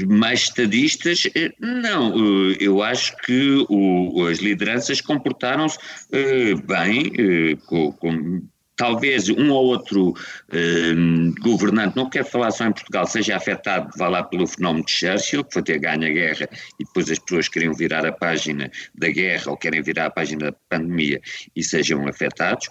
Mais 0.08 0.42
estadistas, 0.42 1.24
eh, 1.34 1.52
não. 1.60 2.14
Eh, 2.52 2.56
eu 2.60 2.82
acho 2.82 3.16
que 3.18 3.64
o, 3.68 4.26
as 4.26 4.38
lideranças 4.38 5.00
comportaram-se 5.00 5.78
uh, 5.78 6.62
bem, 6.66 7.56
com, 7.66 7.92
com, 7.92 8.42
talvez 8.76 9.28
um 9.28 9.50
ou 9.50 9.66
outro 9.66 10.14
governante, 11.40 11.96
não 11.96 12.10
quero 12.10 12.26
falar 12.26 12.50
só 12.50 12.66
em 12.66 12.72
Portugal, 12.72 13.06
seja 13.06 13.36
afetado, 13.36 13.90
vá 13.96 14.08
lá 14.08 14.22
pelo 14.22 14.46
fenómeno 14.46 14.84
de 14.84 14.92
Churchill, 14.92 15.44
que 15.44 15.54
foi 15.54 15.62
ter 15.62 15.78
ganho 15.78 16.06
a 16.06 16.10
guerra 16.10 16.48
e 16.78 16.84
depois 16.84 17.10
as 17.10 17.18
pessoas 17.18 17.48
queriam 17.48 17.72
virar 17.72 18.04
a 18.04 18.12
página 18.12 18.70
da 18.94 19.08
guerra 19.08 19.50
ou 19.50 19.56
querem 19.56 19.82
virar 19.82 20.06
a 20.06 20.10
página 20.10 20.50
da 20.50 20.56
pandemia 20.68 21.20
e 21.54 21.62
sejam 21.62 22.06
afetados. 22.06 22.68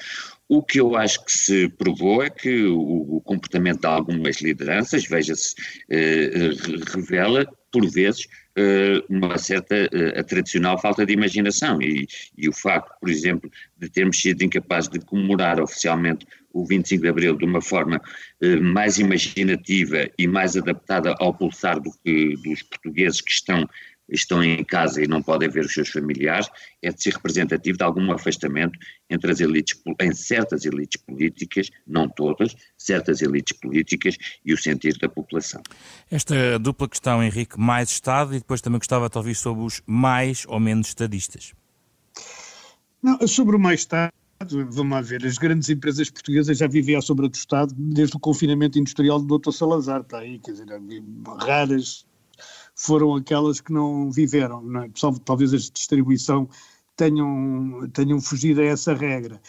O 0.47 0.61
que 0.61 0.79
eu 0.79 0.95
acho 0.95 1.25
que 1.25 1.31
se 1.31 1.69
provou 1.69 2.23
é 2.23 2.29
que 2.29 2.65
o, 2.65 3.17
o 3.17 3.21
comportamento 3.21 3.81
de 3.81 3.87
algumas 3.87 4.41
lideranças, 4.41 5.05
veja-se, 5.05 5.55
eh, 5.89 6.51
revela, 6.93 7.45
por 7.71 7.89
vezes, 7.89 8.27
eh, 8.57 9.03
uma 9.09 9.37
certa 9.37 9.75
eh, 9.75 10.17
a 10.17 10.23
tradicional 10.23 10.79
falta 10.79 11.05
de 11.05 11.11
imaginação. 11.11 11.81
E, 11.81 12.07
e, 12.37 12.47
o 12.47 12.53
facto, 12.53 12.89
por 13.01 13.09
exemplo, 13.09 13.51
de 13.77 13.89
termos 13.89 14.21
sido 14.21 14.43
incapazes 14.43 14.89
de 14.89 14.99
comemorar 15.01 15.59
oficialmente 15.59 16.25
o 16.53 16.65
25 16.65 17.01
de 17.03 17.09
Abril 17.09 17.35
de 17.35 17.43
uma 17.43 17.61
forma 17.61 18.01
eh, 18.41 18.55
mais 18.55 18.97
imaginativa 18.97 20.09
e 20.17 20.25
mais 20.25 20.55
adaptada 20.55 21.13
ao 21.19 21.33
pulsar 21.33 21.81
do 21.81 21.91
que 22.01 22.37
dos 22.37 22.61
portugueses 22.63 23.19
que 23.19 23.31
estão 23.31 23.67
estão 24.09 24.43
em 24.43 24.63
casa 24.63 25.03
e 25.03 25.07
não 25.07 25.21
podem 25.21 25.49
ver 25.49 25.65
os 25.65 25.73
seus 25.73 25.89
familiares, 25.89 26.47
é 26.81 26.91
de 26.91 27.01
ser 27.01 27.13
representativo 27.13 27.77
de 27.77 27.83
algum 27.83 28.11
afastamento 28.11 28.77
entre 29.09 29.31
as 29.31 29.39
elites, 29.39 29.79
em 30.01 30.13
certas 30.13 30.65
elites 30.65 31.01
políticas, 31.01 31.71
não 31.87 32.07
todas, 32.07 32.55
certas 32.77 33.21
elites 33.21 33.57
políticas 33.57 34.17
e 34.45 34.53
o 34.53 34.57
sentir 34.57 34.97
da 34.97 35.09
população. 35.09 35.61
Esta 36.09 36.59
dupla 36.59 36.87
questão, 36.87 37.23
Henrique, 37.23 37.59
mais 37.59 37.89
Estado 37.89 38.35
e 38.35 38.39
depois 38.39 38.61
também 38.61 38.79
gostava 38.79 39.09
de 39.09 39.17
ouvir 39.17 39.35
sobre 39.35 39.63
os 39.63 39.81
mais 39.85 40.45
ou 40.47 40.59
menos 40.59 40.87
estadistas. 40.87 41.53
Não, 43.01 43.27
sobre 43.27 43.55
o 43.55 43.59
mais 43.59 43.81
Estado, 43.81 44.11
vamos 44.69 44.91
lá 44.91 45.01
ver, 45.01 45.25
as 45.25 45.37
grandes 45.37 45.69
empresas 45.69 46.09
portuguesas 46.09 46.57
já 46.57 46.67
vivem 46.67 46.95
à 46.95 47.01
sombra 47.01 47.27
do 47.27 47.35
Estado 47.35 47.73
desde 47.77 48.15
o 48.15 48.19
confinamento 48.19 48.77
industrial 48.77 49.19
do 49.19 49.37
Dr. 49.37 49.51
Salazar, 49.51 50.01
está 50.01 50.19
aí, 50.19 50.39
quer 50.39 50.51
dizer, 50.51 50.67
raras 51.39 52.05
foram 52.75 53.15
aquelas 53.15 53.61
que 53.61 53.71
não 53.71 54.11
viveram, 54.11 54.61
não 54.61 54.83
é? 54.83 54.89
talvez 55.23 55.51
de 55.51 55.71
distribuição 55.71 56.47
tenham, 56.95 57.89
tenham 57.93 58.21
fugido 58.21 58.61
a 58.61 58.65
essa 58.65 58.93
regra. 58.93 59.41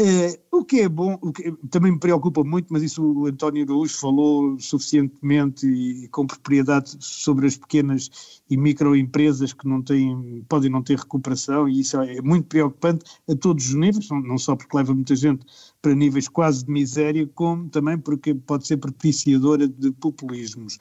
É, 0.00 0.38
o 0.52 0.64
que 0.64 0.82
é 0.82 0.88
bom, 0.88 1.18
que 1.32 1.50
também 1.70 1.90
me 1.90 1.98
preocupa 1.98 2.44
muito, 2.44 2.68
mas 2.72 2.84
isso 2.84 3.02
o 3.02 3.26
António 3.26 3.64
Araújo 3.64 3.98
falou 3.98 4.56
suficientemente 4.60 5.66
e, 5.66 6.04
e 6.04 6.08
com 6.08 6.24
propriedade 6.24 6.96
sobre 7.00 7.48
as 7.48 7.56
pequenas 7.56 8.40
e 8.48 8.56
microempresas 8.56 9.52
que 9.52 9.66
não 9.66 9.82
têm, 9.82 10.44
podem 10.48 10.70
não 10.70 10.84
ter 10.84 10.98
recuperação, 10.98 11.68
e 11.68 11.80
isso 11.80 12.00
é 12.00 12.22
muito 12.22 12.46
preocupante 12.46 13.04
a 13.28 13.34
todos 13.34 13.70
os 13.70 13.74
níveis, 13.74 14.08
não, 14.08 14.20
não 14.20 14.38
só 14.38 14.54
porque 14.54 14.76
leva 14.76 14.94
muita 14.94 15.16
gente 15.16 15.44
para 15.82 15.96
níveis 15.96 16.28
quase 16.28 16.64
de 16.64 16.70
miséria, 16.70 17.28
como 17.34 17.68
também 17.68 17.98
porque 17.98 18.32
pode 18.32 18.68
ser 18.68 18.76
propiciadora 18.76 19.66
de 19.66 19.90
populismos. 19.90 20.78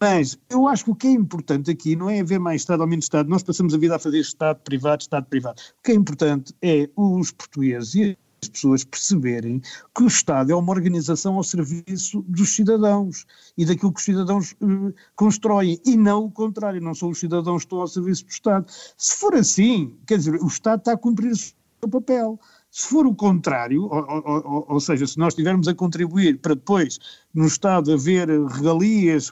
Mas 0.00 0.38
eu 0.50 0.68
acho 0.68 0.84
que 0.84 0.90
o 0.90 0.94
que 0.94 1.06
é 1.06 1.12
importante 1.12 1.70
aqui 1.70 1.96
não 1.96 2.10
é 2.10 2.20
haver 2.20 2.38
mais 2.38 2.62
Estado 2.62 2.80
ou 2.80 2.86
menos 2.86 3.06
Estado. 3.06 3.28
Nós 3.28 3.42
passamos 3.42 3.74
a 3.74 3.78
vida 3.78 3.96
a 3.96 3.98
fazer 3.98 4.18
Estado 4.18 4.60
privado, 4.60 5.02
Estado 5.02 5.26
privado. 5.26 5.60
O 5.78 5.82
que 5.82 5.92
é 5.92 5.94
importante 5.94 6.54
é 6.62 6.88
os 6.96 7.30
portugueses 7.30 7.94
e 7.94 8.18
as 8.42 8.48
pessoas 8.48 8.84
perceberem 8.84 9.60
que 9.94 10.02
o 10.02 10.06
Estado 10.06 10.52
é 10.52 10.54
uma 10.54 10.72
organização 10.72 11.36
ao 11.36 11.44
serviço 11.44 12.22
dos 12.28 12.54
cidadãos 12.54 13.24
e 13.56 13.64
daquilo 13.64 13.92
que 13.92 14.00
os 14.00 14.04
cidadãos 14.04 14.52
uh, 14.60 14.94
constroem, 15.16 15.80
e 15.84 15.96
não 15.96 16.26
o 16.26 16.30
contrário, 16.30 16.80
não 16.80 16.94
são 16.94 17.10
os 17.10 17.18
cidadãos 17.18 17.62
que 17.62 17.66
estão 17.66 17.80
ao 17.80 17.88
serviço 17.88 18.24
do 18.24 18.30
Estado. 18.30 18.66
Se 18.96 19.16
for 19.16 19.34
assim, 19.34 19.96
quer 20.06 20.18
dizer, 20.18 20.34
o 20.34 20.46
Estado 20.46 20.80
está 20.80 20.92
a 20.92 20.98
cumprir 20.98 21.32
o 21.32 21.36
seu 21.36 21.88
papel. 21.90 22.38
Se 22.76 22.88
for 22.88 23.06
o 23.06 23.14
contrário, 23.14 23.84
ou, 23.84 24.04
ou, 24.26 24.66
ou, 24.70 24.80
seja, 24.80 25.06
se 25.06 25.16
nós 25.16 25.28
estivermos 25.28 25.68
a 25.68 25.74
contribuir 25.76 26.40
para 26.40 26.56
depois 26.56 26.98
no 27.32 27.46
Estado 27.46 27.92
haver 27.92 28.28
regalias 28.28 29.30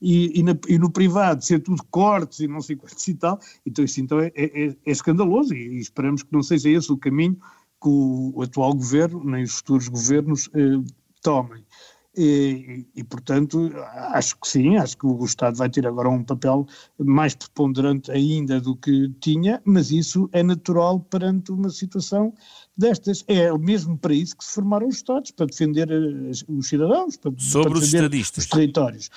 e, 0.00 0.38
e, 0.38 0.42
na, 0.44 0.56
e 0.68 0.78
no 0.78 0.88
privado 0.88 1.44
ser 1.44 1.58
tudo 1.58 1.82
cortes 1.90 2.38
e 2.38 2.46
não 2.46 2.60
sei 2.60 2.76
quantos 2.76 3.08
e 3.08 3.14
tal, 3.14 3.40
então 3.66 3.84
isso 3.84 4.00
então 4.00 4.20
é, 4.20 4.30
é, 4.36 4.68
é 4.68 4.76
escandaloso 4.86 5.52
e, 5.52 5.78
e, 5.78 5.80
esperamos 5.80 6.22
que 6.22 6.32
não 6.32 6.44
seja 6.44 6.70
esse 6.70 6.92
o 6.92 6.96
caminho 6.96 7.34
que 7.82 7.88
o, 7.88 8.32
o 8.36 8.42
atual 8.42 8.72
governo, 8.72 9.24
nem 9.24 9.42
os 9.42 9.56
futuros 9.56 9.88
governos 9.88 10.48
eh, 10.54 10.80
tomem. 11.22 11.63
E, 12.16 12.86
e, 12.94 13.02
portanto, 13.02 13.72
acho 14.12 14.38
que 14.38 14.48
sim, 14.48 14.76
acho 14.76 14.96
que 14.96 15.06
o 15.06 15.24
Estado 15.24 15.56
vai 15.56 15.68
ter 15.68 15.84
agora 15.86 16.08
um 16.08 16.22
papel 16.22 16.64
mais 16.98 17.34
preponderante 17.34 18.10
ainda 18.10 18.60
do 18.60 18.76
que 18.76 19.08
tinha, 19.20 19.60
mas 19.64 19.90
isso 19.90 20.28
é 20.32 20.42
natural 20.42 21.00
perante 21.00 21.50
uma 21.50 21.70
situação 21.70 22.32
destas. 22.76 23.24
É 23.26 23.56
mesmo 23.58 23.98
para 23.98 24.14
isso 24.14 24.36
que 24.36 24.44
se 24.44 24.52
formaram 24.52 24.86
os 24.86 24.96
Estados, 24.96 25.32
para 25.32 25.46
defender 25.46 25.88
os 26.48 26.68
cidadãos, 26.68 27.16
para, 27.16 27.32
Sobre 27.36 27.70
para 27.70 27.78
os 27.78 27.92
estadistas. 27.92 28.44
os 28.44 28.50
territórios. 28.50 29.10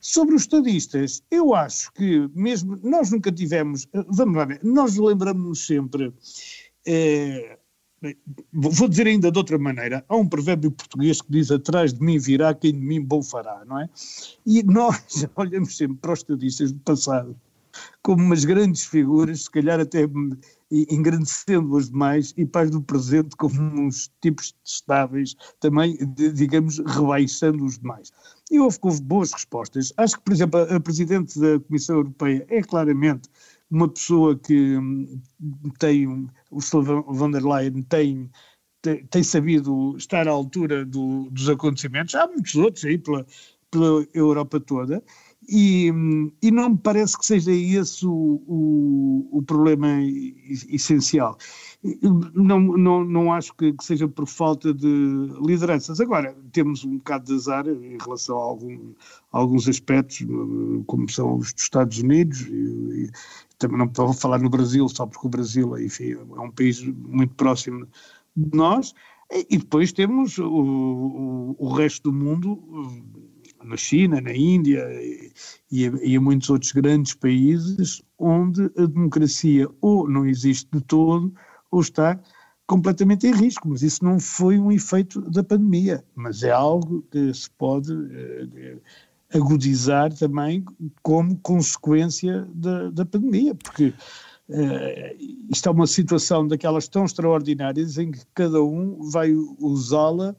Sobre 0.00 0.34
os 0.34 0.42
estadistas, 0.42 1.22
eu 1.30 1.54
acho 1.54 1.92
que 1.92 2.30
mesmo 2.34 2.78
nós 2.82 3.10
nunca 3.10 3.32
tivemos, 3.32 3.86
vamos 4.08 4.36
lá 4.36 4.44
ver, 4.44 4.60
nós 4.62 4.96
lembramos-nos 4.96 5.66
sempre. 5.66 6.14
Eh, 6.86 7.57
Vou 8.52 8.88
dizer 8.88 9.06
ainda 9.06 9.30
de 9.30 9.38
outra 9.38 9.58
maneira, 9.58 10.04
há 10.08 10.16
um 10.16 10.28
provérbio 10.28 10.70
português 10.70 11.20
que 11.20 11.32
diz 11.32 11.50
atrás 11.50 11.92
de 11.92 12.00
mim 12.00 12.18
virá 12.18 12.54
quem 12.54 12.72
de 12.72 12.78
mim 12.78 13.00
bom 13.00 13.22
fará, 13.22 13.64
não 13.66 13.80
é? 13.80 13.88
E 14.46 14.62
nós 14.64 15.26
olhamos 15.34 15.76
sempre 15.76 15.96
para 15.96 16.12
os 16.12 16.20
estadistas 16.20 16.72
do 16.72 16.80
passado 16.80 17.36
como 18.02 18.22
umas 18.22 18.44
grandes 18.44 18.84
figuras, 18.84 19.44
se 19.44 19.50
calhar 19.50 19.78
até 19.80 20.08
engrandecendo-as 20.70 21.90
demais, 21.90 22.34
e 22.36 22.44
para 22.44 22.70
do 22.70 22.82
presente 22.82 23.36
como 23.36 23.60
uns 23.60 24.10
tipos 24.20 24.54
estáveis, 24.64 25.36
também, 25.60 25.96
digamos, 26.34 26.78
rebaixando-os 26.78 27.78
demais. 27.78 28.12
E 28.50 28.58
houve, 28.58 28.78
houve 28.82 29.02
boas 29.02 29.32
respostas. 29.32 29.92
Acho 29.96 30.16
que, 30.16 30.22
por 30.22 30.32
exemplo, 30.32 30.60
a 30.60 30.80
Presidente 30.80 31.38
da 31.38 31.60
Comissão 31.60 31.96
Europeia 31.96 32.46
é 32.48 32.62
claramente 32.62 33.28
uma 33.70 33.88
pessoa 33.88 34.38
que 34.38 34.76
hum, 34.76 35.20
tem, 35.78 36.06
o 36.06 36.28
Ursula 36.50 37.02
von 37.02 37.30
der 37.30 37.44
Leyen 37.44 37.82
tem, 37.82 38.30
tem, 38.82 39.04
tem 39.06 39.22
sabido 39.22 39.96
estar 39.96 40.26
à 40.26 40.30
altura 40.30 40.84
do, 40.84 41.28
dos 41.30 41.48
acontecimentos, 41.48 42.14
há 42.14 42.26
muitos 42.26 42.54
outros 42.54 42.84
aí 42.84 42.98
pela, 42.98 43.26
pela 43.70 44.06
Europa 44.14 44.58
toda, 44.60 45.02
e, 45.48 45.90
hum, 45.92 46.30
e 46.42 46.50
não 46.50 46.70
me 46.70 46.78
parece 46.78 47.18
que 47.18 47.24
seja 47.24 47.52
esse 47.52 48.06
o, 48.06 48.42
o, 48.46 49.38
o 49.38 49.42
problema 49.42 49.88
essencial. 50.68 51.38
Não, 52.34 52.58
não, 52.58 53.04
não 53.04 53.32
acho 53.32 53.54
que, 53.54 53.72
que, 53.72 53.84
seja 53.84 54.08
por 54.08 54.26
falta 54.26 54.74
de 54.74 54.86
lideranças. 55.40 56.00
Agora, 56.00 56.36
temos 56.52 56.84
um 56.84 56.98
bocado 56.98 57.26
de 57.26 57.34
azar 57.34 57.68
em 57.68 57.96
relação 57.98 58.36
a, 58.36 58.42
algum, 58.42 58.92
alguns 59.30 59.68
aspectos, 59.68 60.26
como 60.86 61.08
são 61.08 61.36
os 61.36 61.52
dos 61.52 61.62
Estados 61.62 61.98
Unidos, 61.98 62.40
e 62.40 63.10
também 63.58 63.78
não 63.78 63.86
estou 63.86 64.08
a 64.08 64.14
falar 64.14 64.38
no 64.38 64.48
Brasil, 64.48 64.88
só 64.88 65.06
porque 65.06 65.26
o 65.26 65.30
Brasil, 65.30 65.78
enfim, 65.78 66.12
é 66.12 66.40
um 66.40 66.50
país 66.50 66.82
muito 66.82 67.34
próximo 67.34 67.86
de 68.36 68.56
nós, 68.56 68.94
e 69.30 69.58
depois 69.58 69.92
temos 69.92 70.38
o, 70.38 70.46
o, 70.48 71.56
o 71.58 71.72
resto 71.74 72.10
do 72.10 72.16
mundo 72.16 72.62
na 73.62 73.76
China, 73.76 74.20
na 74.20 74.32
Índia 74.32 74.86
e, 75.70 75.84
e 75.84 76.18
muitos 76.18 76.48
outros 76.48 76.72
grandes 76.72 77.14
países 77.14 78.02
onde 78.18 78.64
a 78.78 78.86
democracia 78.86 79.68
ou 79.80 80.08
não 80.08 80.24
existe 80.24 80.68
de 80.72 80.80
todo 80.80 81.34
ou 81.70 81.80
está 81.80 82.18
completamente 82.66 83.26
em 83.26 83.32
risco, 83.32 83.68
mas 83.68 83.82
isso 83.82 84.04
não 84.04 84.20
foi 84.20 84.58
um 84.58 84.70
efeito 84.70 85.22
da 85.30 85.42
pandemia, 85.42 86.04
mas 86.14 86.42
é 86.42 86.50
algo 86.50 87.02
que 87.10 87.32
se 87.32 87.50
pode 87.52 87.92
eh, 87.92 88.78
agudizar 89.32 90.12
também 90.12 90.64
como 91.02 91.36
consequência 91.38 92.46
da, 92.54 92.90
da 92.90 93.04
pandemia, 93.04 93.54
porque 93.54 93.92
uh, 94.48 95.50
isto 95.50 95.68
é 95.68 95.72
uma 95.72 95.86
situação 95.86 96.46
daquelas 96.46 96.88
tão 96.88 97.04
extraordinárias 97.04 97.98
em 97.98 98.10
que 98.10 98.20
cada 98.34 98.62
um 98.62 99.10
vai 99.10 99.32
usá-la 99.32 100.34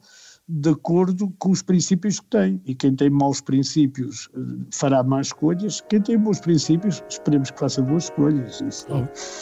de 0.52 0.70
acordo 0.70 1.32
com 1.38 1.50
os 1.50 1.62
princípios 1.62 2.18
que 2.18 2.26
tem. 2.26 2.60
E 2.66 2.74
quem 2.74 2.94
tem 2.94 3.08
maus 3.08 3.40
princípios 3.40 4.28
eh, 4.34 4.40
fará 4.72 5.02
más 5.02 5.28
escolhas. 5.28 5.80
Quem 5.88 6.00
tem 6.00 6.18
bons 6.18 6.40
princípios, 6.40 7.02
esperemos 7.08 7.52
que 7.52 7.60
faça 7.60 7.80
boas 7.80 8.04
escolhas. 8.04 8.60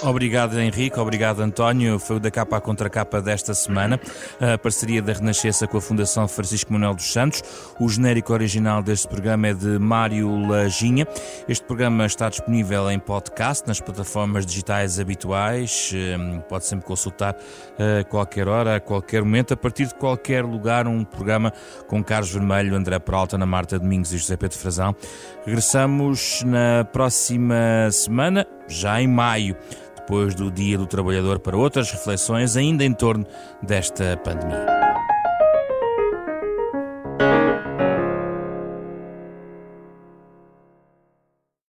Obrigado, 0.02 0.58
Henrique. 0.60 0.98
Obrigado, 1.00 1.40
António. 1.40 1.98
Foi 1.98 2.16
o 2.16 2.20
da 2.20 2.30
capa 2.30 2.58
à 2.58 2.60
contracapa 2.60 3.22
desta 3.22 3.54
semana. 3.54 3.98
A 4.38 4.58
parceria 4.58 5.00
da 5.00 5.14
Renascença 5.14 5.66
com 5.66 5.78
a 5.78 5.80
Fundação 5.80 6.28
Francisco 6.28 6.72
Manuel 6.72 6.94
dos 6.94 7.10
Santos. 7.10 7.42
O 7.80 7.88
genérico 7.88 8.34
original 8.34 8.82
deste 8.82 9.08
programa 9.08 9.48
é 9.48 9.54
de 9.54 9.78
Mário 9.78 10.46
Lajinha. 10.46 11.06
Este 11.48 11.64
programa 11.64 12.04
está 12.04 12.28
disponível 12.28 12.90
em 12.90 12.98
podcast, 12.98 13.66
nas 13.66 13.80
plataformas 13.80 14.44
digitais 14.44 15.00
habituais. 15.00 15.90
Eh, 15.94 16.38
pode 16.48 16.66
sempre 16.66 16.84
consultar 16.84 17.34
a 17.78 18.04
qualquer 18.04 18.46
hora, 18.46 18.76
a 18.76 18.80
qualquer 18.80 19.22
momento, 19.22 19.54
a 19.54 19.56
partir 19.56 19.86
de 19.86 19.94
qualquer 19.94 20.44
lugar. 20.44 20.86
Um 20.86 20.97
um 20.98 21.04
programa 21.04 21.52
com 21.86 22.02
Carlos 22.02 22.30
Vermelho, 22.32 22.74
André 22.74 22.98
Peralta, 22.98 23.36
Ana 23.36 23.46
Marta 23.46 23.78
Domingos 23.78 24.12
e 24.12 24.18
José 24.18 24.36
Pedro 24.36 24.58
Frazão. 24.58 24.94
Regressamos 25.44 26.42
na 26.44 26.84
próxima 26.84 27.90
semana, 27.90 28.46
já 28.68 29.00
em 29.00 29.08
maio, 29.08 29.56
depois 29.96 30.34
do 30.34 30.50
Dia 30.50 30.78
do 30.78 30.86
Trabalhador, 30.86 31.38
para 31.38 31.56
outras 31.56 31.90
reflexões 31.90 32.56
ainda 32.56 32.84
em 32.84 32.92
torno 32.92 33.26
desta 33.62 34.16
pandemia. 34.16 34.77